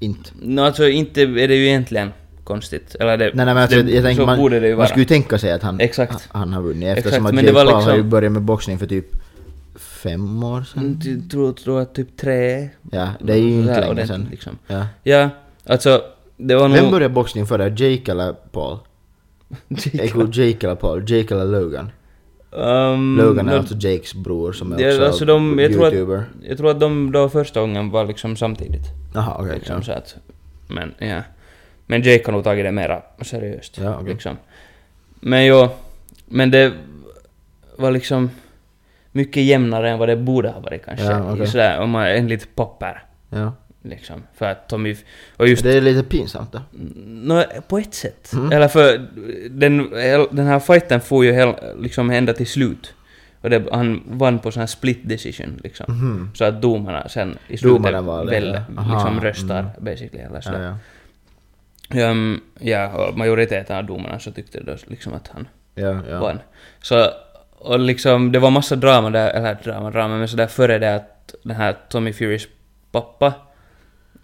Inte. 0.00 0.30
no, 0.42 0.60
alltså 0.60 0.88
inte 0.88 1.22
är 1.22 1.48
det 1.48 1.54
ju 1.54 1.66
egentligen 1.66 2.12
konstigt. 2.44 2.94
Eller 3.00 3.16
det, 3.16 3.24
Nej, 3.24 3.32
nej 3.34 3.44
men 3.46 3.56
alltså, 3.56 3.82
det, 3.82 3.92
jag 3.92 4.04
tänker 4.04 4.22
så 4.22 4.26
man, 4.26 4.38
borde 4.38 4.60
det 4.60 4.66
ju 4.66 4.72
man 4.72 4.78
vara. 4.78 4.88
skulle 4.88 5.02
ju 5.02 5.06
tänka 5.08 5.38
sig 5.38 5.52
att 5.52 5.62
han, 5.62 5.80
Exakt. 5.80 6.28
han 6.32 6.52
har 6.52 6.62
vunnit 6.62 6.82
Exakt, 6.88 6.98
eftersom 7.06 7.26
att 7.26 7.34
men 7.34 7.44
Jake 7.44 7.54
Paul 7.56 7.68
har 7.68 7.80
ju 7.90 7.96
liksom- 7.96 8.10
börjat 8.10 8.32
med 8.32 8.42
boxning 8.42 8.78
för 8.78 8.86
typ 8.86 9.06
fem 9.76 10.44
år 10.44 10.62
sedan. 10.62 10.82
Mm, 10.82 11.20
Jag 11.22 11.30
tror, 11.30 11.52
tror 11.52 11.80
att 11.80 11.94
typ 11.94 12.16
tre... 12.16 12.68
Ja, 12.90 13.08
det 13.20 13.32
är 13.32 13.36
ju 13.36 13.50
inte 13.60 13.80
länge 13.80 14.06
sedan. 14.06 14.28
Liksom. 14.30 14.58
Ja. 14.66 14.86
Ja, 15.02 15.28
alltså 15.68 16.02
det 16.36 16.54
var 16.54 16.68
Vem 16.68 16.82
nog... 16.82 16.92
började 16.92 17.14
boxning 17.14 17.46
före? 17.46 17.68
Jake 17.76 18.10
eller 18.12 18.32
Paul? 18.32 18.78
Tror 20.12 20.28
Jake 20.38 20.66
eller 20.66 20.74
Paul. 20.76 21.04
Jake 21.10 21.34
eller 21.34 21.44
Logan. 21.60 21.90
Um, 22.50 23.16
Logan 23.16 23.48
är 23.48 23.52
no, 23.52 23.58
alltså 23.58 23.74
Jakes 23.74 24.14
bror 24.14 24.52
som 24.52 24.72
är 24.72 24.80
Ja, 24.80 24.88
också 24.88 25.04
alltså 25.04 25.24
de- 25.24 25.58
jag 25.58 25.72
tror 25.72 25.86
att- 25.86 25.92
youtuber. 25.92 26.24
Jag 26.42 26.58
tror 26.58 26.70
att 26.70 26.80
de 26.80 27.12
då 27.12 27.28
första 27.28 27.60
gången 27.60 27.90
var 27.90 28.04
liksom 28.06 28.36
samtidigt. 28.36 28.86
Jaha, 29.14 29.36
okej. 29.40 29.54
liksom, 29.54 29.76
ja. 29.76 29.82
så 29.82 29.92
att, 29.92 30.16
men 30.68 30.94
ja. 30.98 31.22
Men 31.86 32.02
Jake 32.02 32.22
har 32.26 32.32
nog 32.32 32.44
tagit 32.44 32.64
det 32.64 32.72
mera 32.72 33.02
seriöst. 33.22 33.78
Ja, 33.78 33.96
okej. 34.00 34.12
liksom. 34.12 34.36
Men 35.20 35.46
jo, 35.46 35.68
men 36.26 36.50
det 36.50 36.72
var 37.76 37.90
liksom 37.90 38.30
mycket 39.12 39.42
jämnare 39.42 39.90
än 39.90 39.98
vad 39.98 40.08
det 40.08 40.16
borde 40.16 40.48
ha 40.48 40.60
varit 40.60 40.84
kanske. 40.84 41.04
Ja, 41.06 41.32
okej. 41.32 41.46
Sådär, 41.46 41.80
om 41.80 41.90
man 41.90 42.06
enligt 42.06 42.54
papper. 42.54 43.02
ja. 43.30 43.52
Liksom. 43.82 44.22
För 44.34 44.46
att 44.46 44.68
Tommy... 44.68 44.96
Och 45.36 45.48
just... 45.48 45.62
Det 45.62 45.76
är 45.76 45.80
lite 45.80 46.02
pinsamt 46.02 46.52
då. 46.52 46.60
Nå, 47.06 47.44
på 47.68 47.78
ett 47.78 47.94
sätt. 47.94 48.32
Mm. 48.32 48.52
Eller 48.52 48.68
för 48.68 49.08
den, 49.50 49.90
den 50.30 50.46
här 50.46 50.60
fighten 50.60 51.00
får 51.00 51.24
ju 51.24 51.32
hel, 51.32 51.54
liksom 51.78 52.10
ända 52.10 52.32
till 52.32 52.46
slut. 52.46 52.94
Och 53.40 53.50
det, 53.50 53.64
han 53.72 54.02
vann 54.06 54.38
på 54.38 54.50
sån 54.52 54.60
här 54.60 54.66
split 54.66 55.08
decision 55.08 55.60
liksom. 55.64 55.86
Mhm. 55.88 56.30
Så 56.34 56.44
att 56.44 56.62
domarna 56.62 57.08
sen 57.08 57.38
i 57.48 57.56
slutet 57.58 57.92
väl, 57.92 58.60
ja. 58.76 58.94
Liksom 58.94 59.20
röstar 59.20 59.60
mm. 59.60 59.70
basically 59.78 60.24
eller 60.24 60.34
Ja, 60.34 60.42
sådär. 60.42 60.76
ja. 61.94 62.10
Um, 62.10 62.40
ja, 62.58 62.88
och 62.92 63.18
majoriteten 63.18 63.76
av 63.76 63.84
domarna 63.84 64.18
så 64.18 64.30
tyckte 64.30 64.60
då 64.60 64.76
liksom 64.86 65.14
att 65.14 65.28
han 65.28 65.48
Ja, 65.74 65.96
ja. 66.10 66.20
vann. 66.20 66.38
Så, 66.82 67.10
och 67.58 67.78
liksom 67.78 68.32
det 68.32 68.38
var 68.38 68.50
massa 68.50 68.76
drama 68.76 69.10
där, 69.10 69.30
eller 69.30 69.58
drama, 69.64 69.90
drama, 69.90 70.16
men 70.16 70.28
sådär 70.28 70.46
före 70.46 70.78
det 70.78 70.94
att 70.94 71.34
den 71.42 71.56
här 71.56 71.76
Tommy 71.88 72.12
Furys 72.12 72.48
pappa 72.92 73.34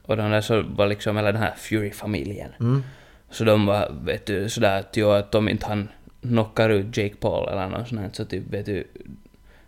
och 0.07 0.17
den 0.17 0.31
där 0.31 0.41
så 0.41 0.63
var 0.63 0.87
liksom, 0.87 1.17
eller 1.17 1.33
den 1.33 1.43
här 1.43 1.55
Fury-familjen. 1.57 2.51
Mm. 2.61 2.83
Så 3.31 3.45
de 3.45 3.67
var, 3.67 3.93
vet 4.05 4.27
du, 4.27 4.49
sådär 4.49 4.79
att 4.79 4.97
jo, 4.97 5.11
att 5.11 5.35
om 5.35 5.49
inte 5.49 5.67
han 5.67 5.89
knockar 6.23 6.71
ut 6.71 6.97
Jake 6.97 7.15
Paul 7.21 7.49
eller 7.49 7.69
något 7.69 7.89
sånt 7.89 8.01
här, 8.01 8.11
så 8.13 8.25
typ, 8.25 8.43
vet 8.51 8.67
du, 8.67 8.85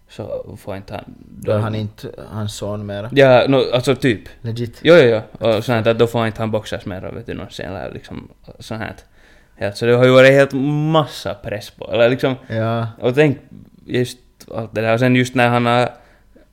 så 0.09 0.57
får 0.59 0.77
inte 0.77 0.95
han... 0.95 1.05
Då 1.41 1.53
är 1.53 1.59
han 1.59 1.75
inte 1.75 2.11
hans 2.31 2.55
son 2.57 2.87
mera. 2.87 3.11
Ja, 3.13 3.45
no, 3.49 3.57
alltså 3.73 3.95
typ. 3.97 4.21
Legit. 4.41 4.79
Jo, 4.83 4.95
jo, 4.95 5.21
jo. 5.39 5.47
Och 5.49 5.65
sånt 5.65 5.87
att 5.87 5.99
då 5.99 6.07
får 6.07 6.27
inte 6.27 6.43
han 6.43 6.51
boxas 6.51 6.87
mer, 6.87 7.01
vet 7.15 7.27
du, 7.27 7.35
någonsin, 7.35 7.67
eller 7.67 7.93
liksom 7.93 8.29
sånt 8.59 8.83
här. 8.83 9.73
Så 9.73 9.87
det 9.87 9.93
har 9.93 10.05
ju 10.05 10.11
varit 10.11 10.33
helt 10.33 10.53
massa 10.93 11.35
press 11.35 11.71
på, 11.71 11.93
eller 11.93 12.09
liksom, 12.09 12.35
Ja. 12.49 12.87
och 13.01 13.15
tänk 13.15 13.39
just 13.87 14.19
allt 14.55 14.75
det 14.75 14.81
där, 14.81 14.93
och 14.95 15.01
sen 15.01 15.17
just 15.17 15.35
när 15.35 15.49
han 15.49 15.67
har, 15.67 15.89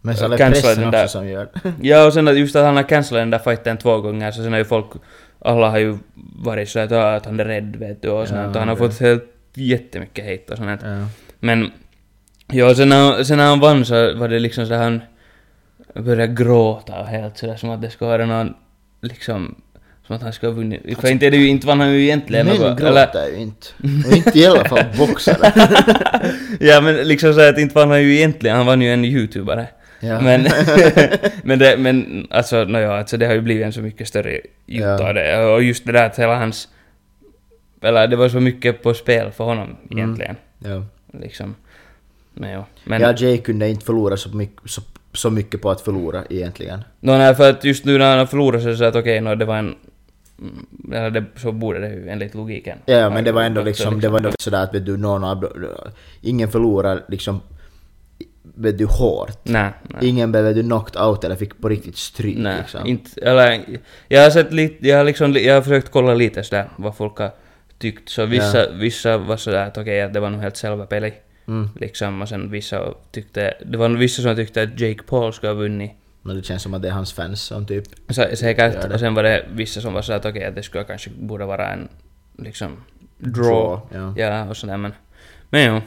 Men 0.06 0.16
så 0.16 0.26
är 0.26 0.30
det 0.30 0.38
pressen 0.38 0.88
också 0.88 1.08
som 1.08 1.28
gör 1.28 1.47
ja 1.82 2.06
och 2.06 2.14
sen 2.14 2.28
att 2.28 2.38
just 2.38 2.56
att 2.56 2.66
han 2.66 2.76
har 2.76 2.84
cancelat 2.84 3.22
den 3.22 3.30
där 3.30 3.39
fighten 3.39 3.78
två 3.78 4.01
gånger, 4.01 4.32
så 4.32 4.43
sen 4.43 4.51
har 4.51 4.60
ju 4.60 4.66
folk, 4.66 4.86
alla 5.39 5.70
har 5.70 5.78
ju 5.78 5.97
varit 6.45 6.70
så 6.70 6.80
att, 6.80 6.91
ja, 6.91 7.16
att 7.16 7.26
han 7.26 7.39
är 7.39 7.45
rädd, 7.45 7.76
vet 7.76 8.01
du, 8.01 8.10
och 8.10 8.28
sånt 8.28 8.39
Ja, 8.39 8.47
och 8.49 8.56
han 8.56 8.68
har 8.68 8.76
fått 8.76 8.99
helt 8.99 9.24
jättemycket 9.54 10.26
hate 10.26 10.51
och 10.51 10.58
sånt 10.58 10.82
ja. 10.84 11.06
Men, 11.39 11.72
ja, 12.47 12.76
sen 12.76 12.89
när, 12.89 13.24
sen 13.24 13.38
när 13.38 13.45
han 13.45 13.60
vann 13.60 13.86
så 13.86 14.14
var 14.16 14.30
det 14.30 14.39
liksom 14.39 14.68
så 14.68 14.74
han 14.74 15.01
började 15.95 16.34
gråta 16.34 16.99
och 16.99 17.08
helt 17.08 17.38
sådär 17.38 17.56
som 17.56 17.70
att 17.70 17.82
det 17.82 17.89
skulle 17.89 18.12
vara 18.12 18.26
någon, 18.26 18.54
liksom, 19.01 19.56
som 20.08 20.16
att 20.16 20.22
han 20.22 20.34
skulle 20.34 20.51
ha 20.51 20.58
vunnit. 20.58 20.99
För 20.99 21.12
inte, 21.12 21.28
är 21.28 21.32
det 21.32 21.38
ju, 21.38 21.47
inte 21.47 21.68
vann 21.68 21.80
han 21.80 21.93
ju 21.93 22.04
egentligen 22.04 22.45
Män 22.45 22.58
något, 22.58 22.80
gråter 22.80 23.28
ju 23.28 23.38
inte. 23.38 23.68
Och 24.08 24.14
inte 24.18 24.39
i 24.39 24.45
alla 24.47 24.66
fall 24.66 24.86
boxare. 24.97 25.54
Ja 26.60 26.82
men 26.82 26.95
liksom 26.95 27.34
så 27.34 27.49
att 27.49 27.58
inte 27.58 27.76
vann 27.76 27.89
han 27.89 28.01
ju 28.01 28.16
egentligen, 28.16 28.58
han 28.58 28.66
vann 28.66 28.82
ju 28.82 28.93
en 28.93 29.06
youtubare. 29.06 29.68
Ja. 30.04 30.22
Men, 30.22 30.41
men, 31.43 31.60
det, 31.60 31.78
men 31.78 32.28
alltså, 32.30 32.64
nåja, 32.64 32.93
alltså 32.93 33.18
det 33.18 33.26
har 33.28 33.34
ju 33.34 33.41
blivit 33.41 33.66
en 33.66 33.74
så 33.74 33.82
mycket 33.82 34.08
större 34.08 34.32
gjort 34.34 34.43
Ja. 34.99 35.14
det. 35.14 35.45
Och 35.45 35.64
just 35.64 35.86
det 35.86 35.91
där 35.91 36.06
att 36.06 36.20
hela 36.20 36.36
hans, 36.36 36.68
eller 37.82 38.08
det 38.08 38.16
var 38.16 38.30
så 38.30 38.39
mycket 38.39 38.84
på 38.84 38.93
spel 38.93 39.32
för 39.32 39.43
honom 39.43 39.68
Mm. 39.91 39.97
egentligen. 39.97 40.36
ja. 40.60 40.84
Liksom. 41.22 41.56
Men 42.34 42.49
ja. 42.49 42.66
Men, 42.84 43.01
ja, 43.01 43.14
Jay 43.18 43.38
kunde 43.38 43.70
inte 43.70 43.86
förlora 43.86 44.18
så 44.18 44.30
mycket, 44.30 44.70
så, 44.72 44.82
så 45.14 45.30
mycket 45.30 45.62
på 45.62 45.72
att 45.72 45.82
förlora 45.82 46.24
egentligen. 46.30 46.84
Nå, 46.99 47.18
nej, 47.18 47.36
för 47.36 47.49
att 47.49 47.64
just 47.64 47.86
nu 47.86 47.97
när 47.97 48.18
han 48.18 48.28
förlorade 48.28 48.64
så 48.64 48.76
sa 48.76 48.84
jag 48.84 48.89
att 48.91 48.95
okej, 49.01 49.22
nå, 49.22 49.36
det 49.36 49.45
var 49.45 49.58
en... 49.58 49.76
mm, 50.39 50.66
Eller 50.93 51.10
det, 51.10 51.24
så 51.36 51.51
borde 51.51 51.80
det 51.80 51.88
ju 51.89 52.10
enligt 52.10 52.36
logiken. 52.36 52.78
Ja, 52.86 53.10
men 53.10 53.24
det 53.24 53.32
var 53.32 53.41
ändå 53.43 53.62
Så 53.62 53.66
liksom, 53.66 53.99
det 53.99 54.10
var 54.10 54.18
ändå 54.18 54.32
sådär 54.39 54.64
att 54.64 54.76
vet 54.76 54.86
du, 54.86 54.97
någon 54.97 55.24
av 55.24 55.49
ingen 56.22 56.49
förlorar 56.51 57.04
liksom, 57.08 57.41
vet 58.54 58.78
du, 58.78 58.86
hårt. 58.86 59.38
Nej, 59.43 59.72
nej. 59.84 60.10
Ingen 60.10 60.32
blev 60.32 60.56
du 60.56 60.64
knocked 60.64 61.01
out 61.01 61.24
eller 61.24 61.36
fick 61.36 61.62
på 61.62 61.70
riktigt 61.70 61.97
stryk 61.97 62.38
Nej, 62.38 62.58
liksom. 62.58 62.86
inte, 62.88 63.22
eller, 63.22 63.64
jag 64.08 64.24
har 64.24 64.30
sett 64.30 64.54
lite, 64.54 64.88
jag 64.88 64.97
har 64.97 65.04
liksom, 65.04 65.34
jag 65.34 65.54
har 65.56 65.62
försökt 65.62 65.91
kolla 65.91 66.14
lite 66.14 66.43
sådär 66.43 66.70
vad 66.76 66.95
folk 66.97 67.18
har 67.18 67.32
tyckt, 67.80 68.10
så 68.10 68.26
vissa, 68.26 68.72
vissa 68.72 69.18
var 69.18 69.38
sådär 69.38 69.68
att 69.68 69.78
okej, 69.78 70.01
att 70.01 70.14
det 70.14 70.20
var 70.20 70.30
nog 70.30 70.41
helt 70.41 70.58
själva 70.58 70.86
peli, 70.86 71.14
Mm. 71.47 71.70
liksom, 71.76 72.22
och 72.22 72.30
sen 72.30 72.51
vissa 72.51 72.93
tyckte, 73.12 73.54
det 73.66 73.78
var 73.78 73.89
vissa 73.89 74.22
som 74.22 74.36
tyckte 74.36 74.62
att 74.64 74.80
Jake 74.80 75.04
Paul 75.04 75.34
skulle 75.34 75.49
ha 75.49 75.56
vunnit, 75.58 75.91
Men 76.22 76.36
det 76.36 76.43
känns 76.43 76.64
som 76.64 76.74
att 76.74 76.82
det 76.82 76.88
är 76.88 76.91
hans 76.91 77.14
fans 77.14 77.41
som 77.41 77.66
typ... 77.66 77.84
så, 78.10 78.26
säkert, 78.36 78.93
och 78.93 78.99
sen 78.99 79.14
var 79.14 79.24
det 79.24 79.45
vissa 79.54 79.82
som 79.82 79.93
var 79.93 80.01
sådär 80.01 80.18
att 80.20 80.26
okej, 80.26 80.45
att 80.45 80.56
det 80.56 80.64
skulle 80.64 80.84
kanske 80.84 81.10
borde 81.10 81.45
vara 81.45 81.68
en, 81.74 81.88
liksom, 82.38 82.78
draw, 83.18 83.43
Draw, 83.43 83.80
ja. 83.93 84.14
ja, 84.18 84.45
och 84.49 84.58
sådär, 84.58 84.78
men, 84.78 84.93
men 85.49 85.74
jo. 85.74 85.82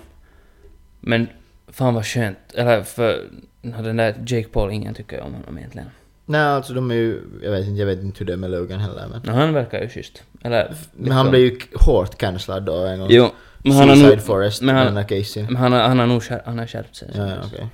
Men, 1.01 1.29
fan 1.77 1.95
vad 1.95 2.07
skönt, 2.07 2.39
eller 2.55 2.83
för, 2.83 3.24
den 3.62 3.97
där 3.97 4.14
Jake 4.27 4.49
Paul, 4.49 4.72
ingen 4.72 4.95
tycker 4.95 5.20
om 5.20 5.35
honom 5.35 5.59
egentligen. 5.59 5.89
Nej, 6.27 6.41
alltså 6.41 6.74
de 6.74 6.91
är 6.91 6.95
ju... 6.95 7.20
Jag 7.43 7.51
vet 7.51 7.66
inte, 7.66 7.81
jag 7.81 7.87
vet 7.87 8.03
inte 8.03 8.18
hur 8.18 8.27
det 8.27 8.33
är 8.33 8.37
med 8.37 8.51
Logan 8.51 8.81
heller 8.81 9.09
men... 9.24 9.35
Han 9.35 9.55
verkar 9.55 9.83
ju 9.83 9.89
schysst. 9.89 10.22
Eller, 10.43 10.74
Men 10.97 11.12
han 11.12 11.31
blev 11.31 11.43
ju 11.43 11.59
hårt 11.74 12.18
cancellad 12.18 12.62
då 12.62 12.74
en 12.74 12.99
gång. 12.99 13.09
Jo, 13.11 13.29
men 13.59 13.72
han 13.72 13.89
har 13.89 13.97
nog... 13.97 14.20
Forest, 14.20 14.62
men 14.62 14.77
han- 14.77 15.05
Casey. 15.05 15.43
Men 15.45 15.57
han 15.57 15.72
han 15.72 15.99
har 15.99 16.07
nog 16.07 16.22
han 16.45 16.59
har 16.59 16.66
skärpt 16.66 16.97
sig. 16.97 17.09
Ja, 17.14 17.29
ja, 17.29 17.37
okej. 17.45 17.66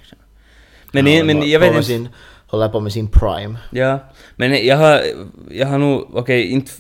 Men, 0.93 1.07
håller 1.07 1.25
men 1.25 1.51
jag 1.51 1.61
vet 1.61 1.89
inte... 1.91 2.11
Håller 2.47 2.69
på 2.69 2.81
med 2.81 2.93
sin 2.93 3.09
prime. 3.09 3.59
Ja, 3.71 3.99
men 4.37 4.67
jag 4.67 4.77
har, 4.77 5.01
jag 5.51 5.67
har 5.67 5.79
nog, 5.79 6.17
okej, 6.17 6.47
inte 6.47 6.71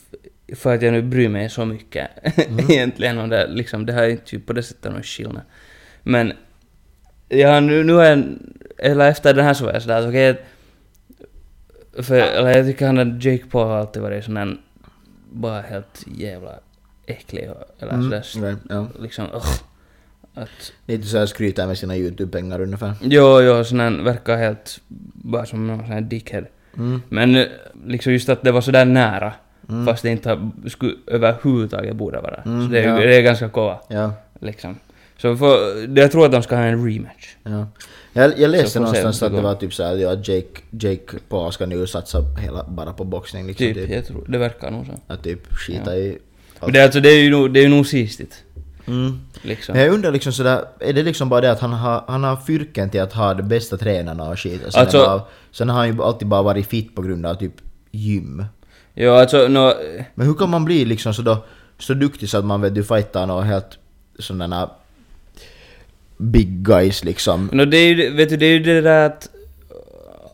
för 0.56 0.74
att 0.74 0.82
jag 0.82 0.92
nu 0.92 1.02
bryr 1.02 1.28
mig 1.28 1.50
så 1.50 1.64
mycket 1.64 2.08
Mm. 2.48 2.70
egentligen 2.70 3.18
om 3.18 3.28
det, 3.28 3.46
liksom, 3.46 3.86
det 3.86 3.92
har 3.92 4.04
inte 4.04 4.36
ju 4.36 4.40
på 4.40 4.52
det 4.52 4.62
sättet 4.62 4.92
någon 4.92 5.02
skillnad. 5.02 5.42
Men 6.02 6.32
har 7.40 7.60
nu, 7.60 7.84
nu 7.84 8.00
är 8.00 8.10
jag, 8.16 8.24
eller 8.78 9.08
efter 9.08 9.34
den 9.34 9.44
här 9.44 9.54
så 9.54 9.64
var 9.64 9.72
jag 9.72 9.82
sådär 9.82 10.00
att 10.00 10.08
okej, 10.08 10.40
för, 12.02 12.14
eller 12.14 12.56
jag 12.56 12.66
tycker 12.66 12.86
han 12.86 12.98
att 12.98 13.24
Jake 13.24 13.44
Paul 13.50 13.66
har 13.66 13.76
alltid 13.76 14.02
varit 14.02 14.24
sån 14.24 14.34
där, 14.34 14.56
bara 15.32 15.60
helt 15.60 16.04
jävla 16.06 16.50
äcklig 17.06 17.50
och, 17.50 17.82
eller 17.82 17.92
Mm, 17.92 18.22
sådär, 18.22 18.46
right, 18.48 18.58
ja. 18.68 18.86
liksom, 19.00 19.24
ugh, 19.24 19.52
att 20.34 20.72
Lite 20.86 21.06
såhär 21.06 21.26
skryta 21.26 21.66
med 21.66 21.78
sina 21.78 21.96
YouTube-pengar 21.96 22.60
ungefär. 22.60 22.92
Jo, 23.02 23.40
jo, 23.40 23.64
sån 23.64 23.80
här 23.80 23.90
verkar 24.04 24.36
helt 24.36 24.80
bara 25.14 25.46
som 25.46 25.66
någon 25.66 25.78
sån 25.78 25.86
här 25.92 26.00
dickhead. 26.00 26.44
Mm. 26.76 27.02
Men 27.08 27.34
eh, 27.36 27.46
liksom 27.86 28.12
just 28.12 28.28
att 28.28 28.42
det 28.42 28.52
var 28.52 28.60
sådär 28.60 28.84
nära, 28.84 29.32
Mm. 29.68 29.86
fast 29.86 30.02
det 30.02 30.10
inte 30.10 30.50
skulle 30.66 30.94
överhuvudtaget 31.06 31.96
borde 31.96 32.20
vara. 32.20 32.42
Mm, 32.46 32.66
så 32.66 32.72
det 32.72 32.80
är, 32.80 32.88
ja. 32.88 32.94
det 32.96 33.16
är 33.16 33.22
ganska 33.22 33.48
kova, 33.48 33.80
Ja, 33.88 34.12
liksom. 34.40 34.76
Så 35.22 35.36
för, 35.36 35.76
jag 35.98 36.12
tror 36.12 36.26
att 36.26 36.32
de 36.32 36.42
ska 36.42 36.56
ha 36.56 36.62
en 36.62 36.86
rematch. 36.86 37.36
ja. 37.42 37.66
Jag, 38.12 38.38
jag 38.38 38.50
läste 38.50 38.70
se 38.70 38.78
någonstans 38.80 39.22
att 39.22 39.30
det 39.30 39.36
går. 39.36 39.42
var 39.42 39.54
typ 39.54 39.74
såhär 39.74 39.96
ja, 39.96 40.12
att 40.12 40.28
Jake, 40.28 40.60
Jake 40.70 41.18
Paul 41.28 41.52
ska 41.52 41.66
nu 41.66 41.86
satsa 41.86 42.22
hela 42.40 42.64
bara 42.64 42.92
på 42.92 43.04
boxning 43.04 43.46
liksom. 43.46 43.66
Typ, 43.66 43.76
Typ, 43.76 43.90
jag 43.90 44.06
tror, 44.06 44.24
det 44.28 44.38
verkar 44.38 44.70
nog 44.70 44.86
så. 44.86 44.92
Att 45.06 45.22
typ 45.22 45.52
skita 45.54 45.96
Ja. 45.96 46.02
i... 46.02 46.18
Men 46.60 46.72
det, 46.72 46.78
är 46.80 46.84
alltså, 46.84 47.00
det 47.00 47.08
är 47.08 47.22
ju 47.22 47.30
nog, 47.30 47.52
det 47.54 47.60
är 47.60 47.62
ju 47.62 47.68
nog 47.68 47.86
sistigt, 47.86 48.34
Mm. 48.86 49.20
liksom. 49.42 49.72
Men 49.76 49.84
jag 49.84 49.94
undrar 49.94 50.10
liksom 50.12 50.32
sådär, 50.32 50.64
är 50.80 50.92
det 50.92 51.02
liksom 51.02 51.28
bara 51.28 51.40
det 51.40 51.50
att 51.52 51.60
han 51.60 51.72
har, 51.72 52.04
han 52.08 52.24
har 52.24 52.36
fyrken 52.36 52.90
till 52.90 53.00
att 53.00 53.12
ha 53.12 53.34
de 53.34 53.42
bästa 53.42 53.76
tränarna 53.76 54.30
och 54.30 54.38
skit? 54.40 54.66
Och 54.66 54.72
sen, 54.72 54.80
Alltså- 54.82 54.98
bara, 54.98 55.22
sen 55.52 55.68
har 55.68 55.76
han 55.76 55.88
ju 55.96 56.02
alltid 56.02 56.28
bara 56.28 56.42
varit 56.42 56.66
fit 56.66 56.94
på 56.94 57.02
grund 57.02 57.26
av 57.26 57.34
typ 57.34 57.54
gym. 57.90 58.44
Jo, 58.94 59.12
alltså, 59.12 59.48
nå, 59.48 59.74
Men 60.14 60.26
hur 60.26 60.34
kan 60.34 60.50
man 60.50 60.64
bli 60.64 60.84
liksom 60.84 61.14
så, 61.14 61.22
då, 61.22 61.44
så 61.78 61.94
duktig 61.94 62.28
så 62.28 62.38
att 62.38 62.44
man 62.44 62.60
vet 62.60 62.74
du 62.74 62.84
fightar 62.84 63.26
några 63.26 63.42
helt 63.42 63.78
sådana 64.18 64.70
big 66.22 66.48
guys 66.48 67.04
liksom? 67.04 67.48
nå, 67.52 67.64
det 67.64 67.76
är 67.76 67.94
ju, 67.94 68.10
vet 68.10 68.28
du, 68.28 68.36
det 68.36 68.46
är 68.46 68.52
ju 68.52 68.58
det 68.58 68.80
där 68.80 69.06
att 69.06 69.28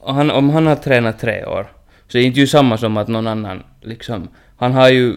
han, 0.06 0.30
om 0.30 0.50
han 0.50 0.66
har 0.66 0.76
tränat 0.76 1.20
tre 1.20 1.44
år, 1.44 1.66
så 2.08 2.18
är 2.18 2.22
det 2.22 2.26
inte 2.26 2.40
ju 2.40 2.46
samma 2.46 2.78
som 2.78 2.96
att 2.96 3.08
någon 3.08 3.26
annan, 3.26 3.62
liksom, 3.80 4.28
han 4.56 4.72
har 4.72 4.88
ju 4.88 5.14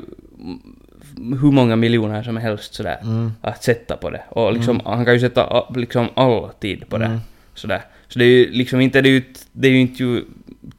hur 1.41 1.51
många 1.51 1.75
miljoner 1.75 2.23
som 2.23 2.37
helst 2.37 2.73
sådär 2.73 2.97
Mm. 3.03 3.31
att 3.41 3.63
sätta 3.63 3.97
på 3.97 4.09
det. 4.09 4.21
Och 4.29 4.53
liksom, 4.53 4.81
han 4.85 5.05
kan 5.05 5.13
ju 5.13 5.19
sätta 5.19 5.69
liksom 5.75 6.07
all 6.13 6.49
tid 6.59 6.89
på 6.89 6.97
det. 6.97 7.05
Mm. 7.05 7.19
Sådär. 7.53 7.81
Så 8.07 8.19
det 8.19 8.25
är 8.25 8.29
ju 8.29 8.51
liksom 8.51 8.81
inte, 8.81 9.01
det 9.01 9.09
är 9.09 9.11
ju, 9.11 9.23
det 9.51 9.67
är 9.67 9.71
ju 9.71 9.79
inte 9.79 10.03
ju 10.03 10.23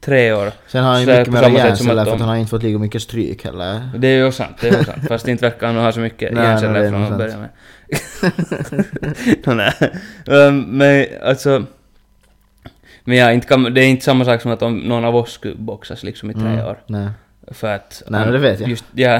tre 0.01 0.33
år. 0.33 0.51
Sen 0.67 0.83
har 0.83 0.91
han 0.91 1.01
ju 1.01 1.07
mycket 1.07 1.33
mer 1.33 1.49
hjärnceller 1.49 2.05
för 2.05 2.13
att 2.13 2.19
han 2.19 2.29
har 2.29 2.35
inte 2.35 2.49
fått 2.49 2.63
lika 2.63 2.77
mycket 2.79 3.01
stryk 3.01 3.45
heller. 3.45 3.89
Det 3.97 4.07
är 4.07 4.25
ju 4.25 4.31
sant, 4.31 4.55
det 4.61 4.67
är 4.67 4.77
ju 4.77 4.83
sant. 4.83 5.07
Fast 5.07 5.27
inte 5.27 5.45
verkar 5.49 5.67
han 5.67 5.75
ha 5.75 5.91
så 5.91 5.99
mycket 5.99 6.31
hjärnceller 6.31 6.83
är 6.83 6.89
från 6.89 7.03
att 7.03 7.17
börja 7.17 7.37
med. 7.37 7.49
Nå, 9.45 9.53
nej. 9.53 9.73
Um, 10.27 10.59
men 10.77 11.05
alltså... 11.23 11.63
Men 13.05 13.17
ja, 13.17 13.31
inte 13.31 13.47
kan, 13.47 13.63
det 13.73 13.81
är 13.81 13.87
inte 13.87 14.05
samma 14.05 14.25
sak 14.25 14.41
som 14.41 14.51
att 14.51 14.61
om 14.61 14.77
någon 14.79 15.05
av 15.05 15.15
oss 15.15 15.31
skulle 15.31 15.55
boxas 15.55 16.03
liksom 16.03 16.31
i 16.31 16.33
tre 16.33 16.43
Mm, 16.47 16.65
år. 16.65 16.77
Nej. 16.87 17.07
För 17.51 17.75
att... 17.75 18.03
Nej, 18.07 18.21
han- 18.23 18.31
det 18.33 18.39
vet 18.39 18.59
jag. 18.59 18.69
Just, 18.69 18.85
ja, 18.93 19.19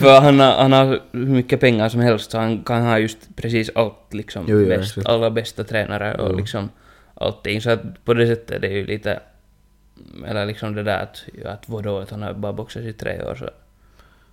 för 0.00 0.20
han 0.20 0.40
han 0.40 0.72
har 0.72 1.00
hur 1.12 1.26
mycket 1.26 1.60
pengar 1.60 1.88
som 1.88 2.00
helst 2.00 2.30
så 2.30 2.38
han 2.38 2.62
kan 2.62 2.82
ha 2.82 2.98
just 2.98 3.18
precis 3.36 3.70
allt 3.74 4.14
liksom. 4.14 4.44
Jo, 4.48 4.60
jo, 4.60 4.68
bäst, 4.68 4.98
alla 5.04 5.30
bästa 5.30 5.64
tränare 5.64 6.14
och 6.14 6.30
Jo. 6.30 6.36
liksom 6.36 6.68
allting. 7.14 7.60
Så 7.60 7.70
att 7.70 8.04
på 8.04 8.14
det 8.14 8.26
sättet 8.26 8.50
är 8.50 8.58
det 8.58 8.68
ju 8.68 8.86
lite... 8.86 9.20
Eller 10.26 10.46
liksom 10.46 10.74
det 10.74 10.82
där 10.82 11.02
att, 11.02 11.24
att 11.46 11.68
vadå, 11.68 11.98
att 11.98 12.10
han 12.10 12.22
har 12.22 12.32
bara 12.32 12.52
boxats 12.52 12.86
i 12.86 12.92
tre 12.92 13.22
år 13.22 13.34
så... 13.34 13.50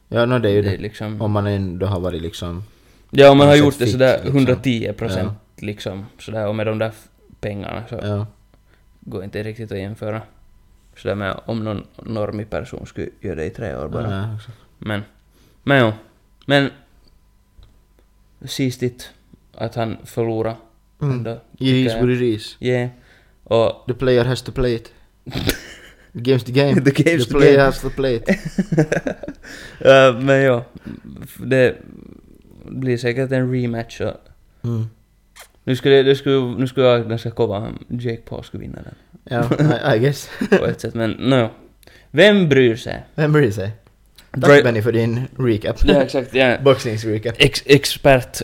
Ja, 0.10 0.26
no, 0.26 0.40
det 0.40 0.50
är 0.50 0.54
ju 0.54 0.62
det 0.62 0.70
det. 0.70 0.78
liksom... 0.78 1.22
Om 1.22 1.32
man 1.32 1.48
ändå 1.48 1.86
har 1.86 2.00
varit 2.00 2.22
liksom... 2.22 2.64
Ja, 3.12 3.30
om 3.32 3.38
man 3.38 3.48
har 3.48 3.56
något 3.56 3.66
gjort 3.66 3.80
det 3.80 3.88
sådär 3.88 4.18
liksom. 4.24 4.38
110 4.38 4.94
procent 4.94 5.34
liksom 5.58 6.06
sådär 6.20 6.48
och 6.48 6.56
med 6.56 6.68
de 6.68 6.80
där 6.80 6.92
pengarna 7.40 7.84
så 7.90 8.00
Ja. 8.04 8.26
går 9.00 9.24
inte 9.24 9.44
riktigt 9.44 9.72
att 9.72 9.78
jämföra. 9.78 10.22
Sådär 10.98 11.16
med 11.16 11.40
om 11.46 11.64
någon 11.64 11.84
normig 12.04 12.50
person 12.50 12.86
skulle 12.86 13.10
göra 13.22 13.36
det 13.36 13.46
i 13.46 13.50
tre 13.50 13.76
år 13.76 13.88
bara. 13.88 14.12
Ja, 14.12 14.36
exakt. 14.36 14.58
Men, 14.78 15.02
men 15.64 15.80
jo. 15.86 15.92
Men 16.46 16.70
sistigt 18.46 19.10
att 19.54 19.76
han 19.76 19.98
förlorade. 20.06 20.56
Mm. 21.02 21.14
ändå, 21.18 21.40
It 21.58 21.62
is 21.88 21.94
what 21.94 22.10
it 22.10 22.22
is. 22.22 22.58
Yeah. 22.60 22.90
Och 23.44 23.84
The 23.88 23.94
player 23.94 24.26
has 24.26 24.42
to 24.42 24.52
play 24.52 24.74
it. 24.76 24.92
The 26.14 26.20
game's 26.20 26.44
the 26.46 26.52
game. 26.52 26.82
The 26.82 26.92
game's 26.92 27.26
the 27.26 27.34
player 27.34 27.52
game. 27.52 27.64
has 27.66 27.82
to 27.82 27.90
play 27.90 28.16
it. 28.16 28.30
uh, 29.86 30.22
men 30.22 30.44
jo, 30.44 30.64
det 31.38 31.76
blir 32.80 32.98
säkert 32.98 33.32
en 33.32 33.54
rematch 33.54 34.02
och 34.02 34.14
Mm. 34.64 34.88
nu 35.64 35.76
skulle 35.76 36.04
det 36.04 36.16
skulle, 36.16 36.42
nu 36.42 36.68
skulle 36.68 36.86
jag 36.86 37.10
ganska 37.10 37.32
kova 37.32 37.58
om 37.58 37.86
Jake 37.90 38.22
Paul 38.22 38.44
skulle 38.44 38.62
vinna 38.62 38.80
den. 38.84 38.96
Ja, 39.24 39.50
I, 39.94 39.96
I 39.96 40.00
guess. 40.00 40.30
på 40.60 40.66
ett 40.66 40.82
sätt, 40.82 40.94
men 40.94 41.12
no. 41.12 41.50
Vem 42.12 42.50
bryr 42.50 42.76
sig? 42.76 43.06
Vem 43.16 43.34
bryr 43.34 43.52
sig? 43.52 43.72
Tack 44.42 44.64
Benny 44.64 44.82
för 44.82 44.92
din 44.92 45.28
recap. 45.38 45.76
Ja, 45.86 46.02
exakt. 46.02 46.34
Ja. 46.34 46.58
Boxningsrecap. 46.64 47.36
Ex 47.38 47.64
expert, 47.66 48.42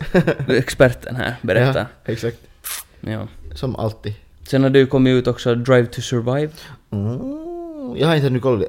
experten 0.48 1.16
här 1.16 1.34
berättar. 1.42 1.86
Ja, 2.04 2.12
exakt. 2.12 2.36
Ja. 3.00 3.28
Som 3.54 3.76
alltid. 3.76 4.12
Sen 4.48 4.62
har 4.62 4.70
det 4.70 4.78
ju 4.78 4.86
kommit 4.86 5.10
ut 5.12 5.26
också 5.26 5.54
Drive 5.54 5.86
to 5.86 6.00
Survive. 6.00 6.48
Mm, 6.90 7.96
jag 7.96 8.06
har 8.08 8.14
inte 8.14 8.26
hunnit 8.26 8.42
kolla 8.42 8.64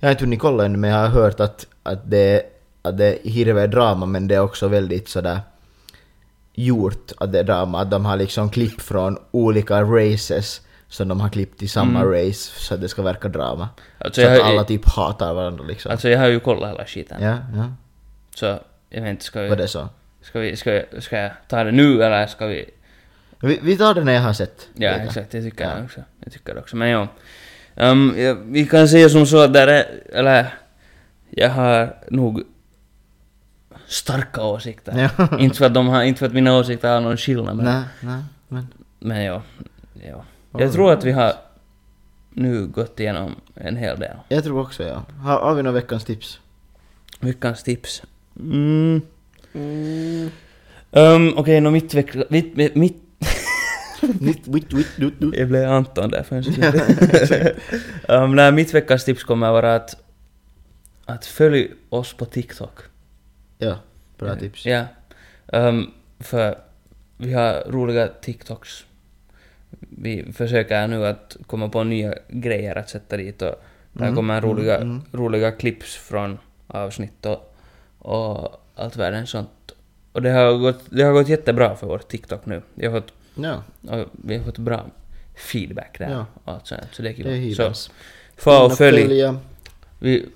Jag 0.00 0.06
har 0.08 0.10
inte 0.10 0.24
hunnit 0.24 0.40
kolla 0.40 0.64
ännu 0.64 0.78
men 0.78 0.90
jag 0.90 0.98
har 0.98 1.08
hört 1.08 1.40
att, 1.40 1.66
att 1.82 2.10
det 2.10 2.42
att 2.88 2.98
det 2.98 3.18
hirve 3.24 3.62
är 3.62 3.68
drama 3.68 4.06
men 4.06 4.28
det 4.28 4.34
är 4.34 4.40
också 4.40 4.68
väldigt 4.68 5.08
sådär 5.08 5.40
gjort 6.54 7.12
att 7.18 7.32
det 7.32 7.38
är 7.38 7.44
drama. 7.44 7.80
Att 7.80 7.90
de 7.90 8.04
har 8.04 8.16
liksom 8.16 8.50
klipp 8.50 8.80
från 8.80 9.18
olika 9.30 9.82
races 9.82 10.60
som 10.88 11.08
de 11.08 11.20
har 11.20 11.28
klippt 11.28 11.62
i 11.62 11.68
samma 11.68 12.00
Mm. 12.00 12.12
race 12.12 12.50
så 12.60 12.74
att 12.74 12.80
det 12.80 12.88
ska 12.88 13.02
verka 13.02 13.28
drama. 13.28 13.68
Alltså 13.98 14.20
så 14.22 14.28
att 14.28 14.40
alla 14.42 14.64
typ 14.64 14.88
hatar 14.88 15.34
varandra 15.34 15.64
liksom. 15.64 15.90
alltså 15.92 16.08
jag 16.08 16.18
har 16.18 16.26
ju 16.26 16.40
kollat 16.40 16.70
hela 16.70 16.84
skiten. 16.86 17.22
ja, 17.22 17.38
ja. 17.56 17.72
Så 18.34 18.58
jag 18.90 19.02
vet 19.02 19.10
inte, 19.10 19.24
ska 19.24 19.40
Var 19.42 19.48
vi, 19.48 19.56
det 19.56 19.68
så? 19.68 19.88
ska, 20.22 20.38
vi, 20.40 20.56
ska, 20.56 20.82
ska 20.98 21.16
jag 21.18 21.30
ta 21.48 21.64
det 21.64 21.72
nu 21.72 22.02
eller 22.02 22.26
ska 22.26 22.46
vi... 22.46 22.70
Vi, 23.40 23.58
vi 23.62 23.76
tar 23.76 23.94
det 23.94 24.04
när 24.04 24.12
jag 24.12 24.20
har 24.20 24.32
sett. 24.32 24.68
Ja, 24.74 24.90
lite. 24.92 25.02
exakt. 25.04 25.34
Jag 25.34 25.44
tycker 25.44 25.64
Ja. 25.64 25.84
också. 25.84 26.00
Jag 26.24 26.32
tycker 26.32 26.54
det 26.54 26.60
också. 26.60 26.76
Men 26.76 26.90
jo. 26.90 27.06
Um, 27.74 28.14
ja, 28.18 28.36
vi 28.44 28.66
kan 28.66 28.88
säga 28.88 29.08
som 29.08 29.26
så 29.26 29.38
att 29.40 29.52
där 29.52 29.66
är... 29.68 29.84
Eller... 30.12 30.54
Jag 31.30 31.50
har 31.50 31.96
nog 32.10 32.42
starka 33.86 34.44
åsikter. 34.44 35.10
Ja. 35.18 35.28
inte, 35.38 35.56
för 35.56 35.66
att 35.66 35.74
de 35.74 35.88
har, 35.88 36.02
inte 36.02 36.18
för 36.18 36.26
att 36.26 36.32
mina 36.32 36.58
åsikter 36.58 36.94
har 36.94 37.00
någon 37.00 37.16
skillnad. 37.16 37.56
Men, 37.56 37.64
Nej, 37.64 37.84
nej, 38.00 38.22
men... 38.48 38.66
men 38.98 39.24
ja. 39.24 39.42
ja. 40.02 40.24
Jag 40.58 40.72
tror 40.72 40.92
att 40.92 41.04
vi 41.04 41.12
har 41.12 41.32
nu 42.30 42.66
gått 42.66 43.00
igenom 43.00 43.34
en 43.54 43.76
hel 43.76 43.98
del. 43.98 44.16
Jag 44.28 44.44
tror 44.44 44.60
också 44.60 44.82
ja. 44.82 45.02
Har, 45.22 45.40
har 45.40 45.54
vi 45.54 45.62
några 45.62 45.74
veckans 45.74 46.04
tips? 46.04 46.40
Veckans 47.20 47.62
tips. 47.62 48.02
Mm. 48.40 49.02
Um, 50.90 51.34
Okej, 51.36 51.60
mitt 51.60 51.94
veck... 51.94 52.30
Mitt... 52.30 52.56
mitt, 52.56 52.74
mitt 52.74 52.96
vitt, 54.02 54.48
vitt. 54.48 55.12
jag 55.32 55.48
blev 55.48 55.70
Anton 55.70 56.10
där 56.10 56.22
för 56.22 56.36
en 56.36 56.44
sekund. 56.44 56.80
um, 58.08 58.36
nej, 58.36 58.52
mitt 58.52 58.74
veckans 58.74 59.04
tips 59.04 59.24
kommer 59.24 59.46
att 59.46 59.52
vara 59.52 59.74
att... 59.74 59.96
Att 61.04 61.26
följ 61.26 61.72
oss 61.88 62.14
på 62.14 62.24
TikTok. 62.24 62.78
Ja, 63.58 63.78
bra 64.18 64.36
tips. 64.36 64.66
Ja. 64.66 64.84
Um, 65.46 65.92
för 66.18 66.58
vi 67.16 67.32
har 67.32 67.64
roliga 67.70 68.08
TikToks. 68.08 68.84
Vi 69.80 70.32
försöker 70.32 70.86
nu 70.86 71.06
att 71.06 71.36
komma 71.46 71.68
på 71.68 71.84
nya 71.84 72.14
grejer 72.28 72.78
att 72.78 72.88
sätta 72.90 73.16
dit 73.16 73.42
och 73.42 73.54
där 73.92 74.04
Mm, 74.04 74.16
kommer 74.16 74.38
mm, 74.38 74.50
roliga, 74.50 74.76
mm. 74.76 75.02
roliga 75.12 75.52
clips 75.52 75.94
från 75.96 76.38
avsnitt 76.66 77.26
och, 77.26 77.56
och 77.98 78.62
allt 78.74 78.96
världens 78.96 79.30
sånt. 79.30 79.48
Och 80.12 80.22
det 80.22 80.30
har, 80.30 80.58
gått, 80.58 80.80
det 80.90 81.02
har 81.02 81.12
gått 81.12 81.28
jättebra 81.28 81.76
för 81.76 81.86
vår 81.86 81.98
TikTok 81.98 82.46
nu. 82.46 82.62
Vi 82.74 82.86
har 82.86 83.00
fått, 83.00 83.12
Ja, 83.34 83.62
och 83.88 84.08
vi 84.12 84.36
har 84.36 84.44
fått 84.44 84.58
bra 84.58 84.86
feedback 85.36 85.98
där 85.98 86.10
Ja. 86.10 86.26
och 86.44 86.52
allt 86.52 86.66
sånt. 86.66 86.82
Så 86.92 87.02
det 87.02 87.08
är 87.08 87.14
det 87.14 87.20
är 87.20 87.42
kul. 87.42 87.54
Så 87.54 87.62
hyvens. 87.62 87.90
få 88.36 88.64
och 88.64 88.72
följ. 88.76 89.02
följa. 89.02 89.38
Vi 89.98 90.26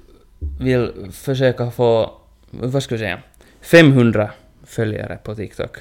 vill 0.61 0.93
försöka 1.13 1.71
få, 1.71 2.20
vad 2.51 2.83
ska 2.83 2.95
vi 2.95 2.99
säga, 2.99 3.19
500 3.61 4.31
följare 4.65 5.19
på 5.25 5.35
TikTok. 5.35 5.77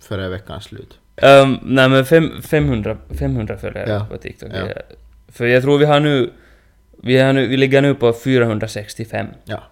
Före 0.00 0.28
veckans 0.28 0.64
slut. 0.64 0.98
Um, 1.22 1.58
nej 1.62 1.88
men 1.88 2.04
fem, 2.06 2.42
500, 2.42 2.96
500 3.18 3.56
följare 3.58 3.90
Ja. 3.90 4.06
på 4.10 4.16
TikTok. 4.18 4.50
Ja. 4.54 4.82
För 5.28 5.46
jag 5.46 5.62
tror 5.62 5.78
vi 5.78 5.84
har 5.84 6.00
nu, 6.00 6.30
vi, 7.02 7.18
har 7.18 7.32
nu, 7.32 7.46
vi 7.46 7.56
ligger 7.56 7.82
nu 7.82 7.94
på 7.94 8.12
465. 8.12 9.26
Ja. 9.44 9.62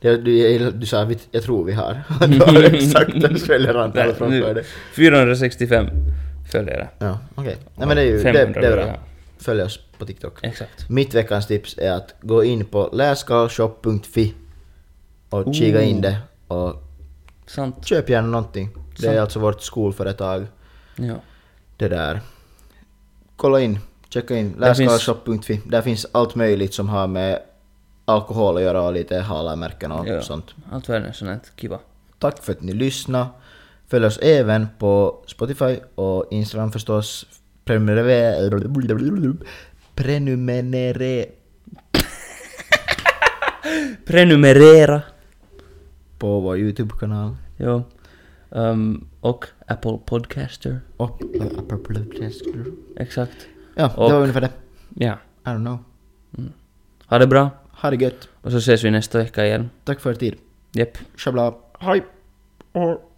Det, 0.00 0.16
du, 0.16 0.38
jag- 0.38 0.74
du 0.74 0.86
sa 0.86 1.10
jag 1.30 1.42
tror 1.42 1.64
vi 1.64 1.72
har. 1.72 2.00
du 2.28 2.38
har 2.38 2.62
exakt 2.74 3.46
följarantal 3.46 4.06
Nej, 4.06 4.14
framför 4.14 4.54
dig. 4.54 4.64
465 4.96 5.86
följare. 6.52 6.88
Ja, 6.98 7.18
okej. 7.34 7.56
Nej 7.76 7.86
men 7.88 7.96
det 7.96 8.02
är 8.02 8.06
ju, 8.06 8.16
det, 8.16 8.22
500 8.32 8.60
det 8.60 8.66
är 8.66 8.76
bra. 8.76 8.98
Följ 9.38 9.62
oss 9.62 9.80
på 9.98 10.06
TikTok. 10.06 10.38
Exakt. 10.42 10.90
Mitt 10.90 11.14
veckans 11.14 11.46
tips 11.46 11.78
är 11.78 11.92
att 11.92 12.14
gå 12.20 12.44
in 12.44 12.64
på 12.64 12.90
läskalshop.fi 12.92 14.34
och 15.30 15.54
kika 15.54 15.82
in 15.82 16.00
det 16.00 16.16
och 16.48 16.82
Sant. 17.46 17.86
köp 17.86 18.08
gärna 18.08 18.28
någonting. 18.28 18.68
Det 18.98 19.06
är 19.06 19.20
alltså 19.20 19.38
vårt 19.38 19.60
skolföretag. 19.62 20.46
Ja. 20.96 21.14
Det 21.76 21.88
där. 21.88 22.20
Kolla 23.36 23.60
in, 23.60 23.78
checka 24.08 24.36
in 24.36 24.56
Där 24.60 24.74
finns-. 24.74 25.60
Där 25.64 25.82
finns 25.82 26.06
allt 26.12 26.34
möjligt 26.34 26.74
som 26.74 26.88
har 26.88 27.06
med 27.06 27.42
alkohol 28.04 28.56
att 28.56 28.62
göra 28.62 28.82
och 28.82 28.92
lite 28.92 29.18
halamärken 29.18 29.92
och 29.92 30.08
Ja. 30.08 30.22
sånt. 30.22 30.54
Allt 30.72 30.88
här 30.88 31.40
kiva. 31.56 31.78
Tack 32.18 32.42
för 32.44 32.52
att 32.52 32.60
ni 32.62 32.72
lyssnade. 32.72 33.26
Följ 33.88 34.06
oss 34.06 34.18
även 34.18 34.68
på 34.78 35.22
Spotify 35.26 35.76
och 35.94 36.26
Instagram 36.30 36.72
förstås. 36.72 37.26
Prenumerera... 37.64 38.50
Prenumerera 39.94 41.26
Prenumerera. 44.04 45.02
På 46.20 46.40
vår 46.40 46.58
YouTube-kanal. 46.58 47.36
Jo. 47.56 47.82
Um, 48.50 49.08
och 49.20 49.44
Apple 49.66 49.98
Podcaster. 50.04 50.80
Och... 50.96 51.20
Exakt. 52.96 53.46
Ja, 53.74 53.92
Och- 53.96 54.08
det 54.08 54.14
var 54.14 54.20
ungefär 54.20 54.40
det. 54.40 54.50
Ja. 54.94 55.18
I 55.44 55.48
don't 55.48 55.64
know. 55.64 55.78
Ha 57.06 57.18
det 57.18 57.26
bra. 57.26 57.50
Ha 57.70 57.90
det 57.90 57.96
gött. 57.96 58.28
Och 58.42 58.50
så 58.52 58.58
ses 58.58 58.84
vi 58.84 58.90
nästa 58.90 59.18
vecka 59.18 59.46
igen. 59.46 59.70
Tack 59.84 60.00
för 60.00 60.10
er 60.10 60.14
tid. 60.14 60.34
Jepp. 60.72 60.98
Shabla. 61.16 61.54
Hej! 61.78 62.06
Och- 62.72 63.09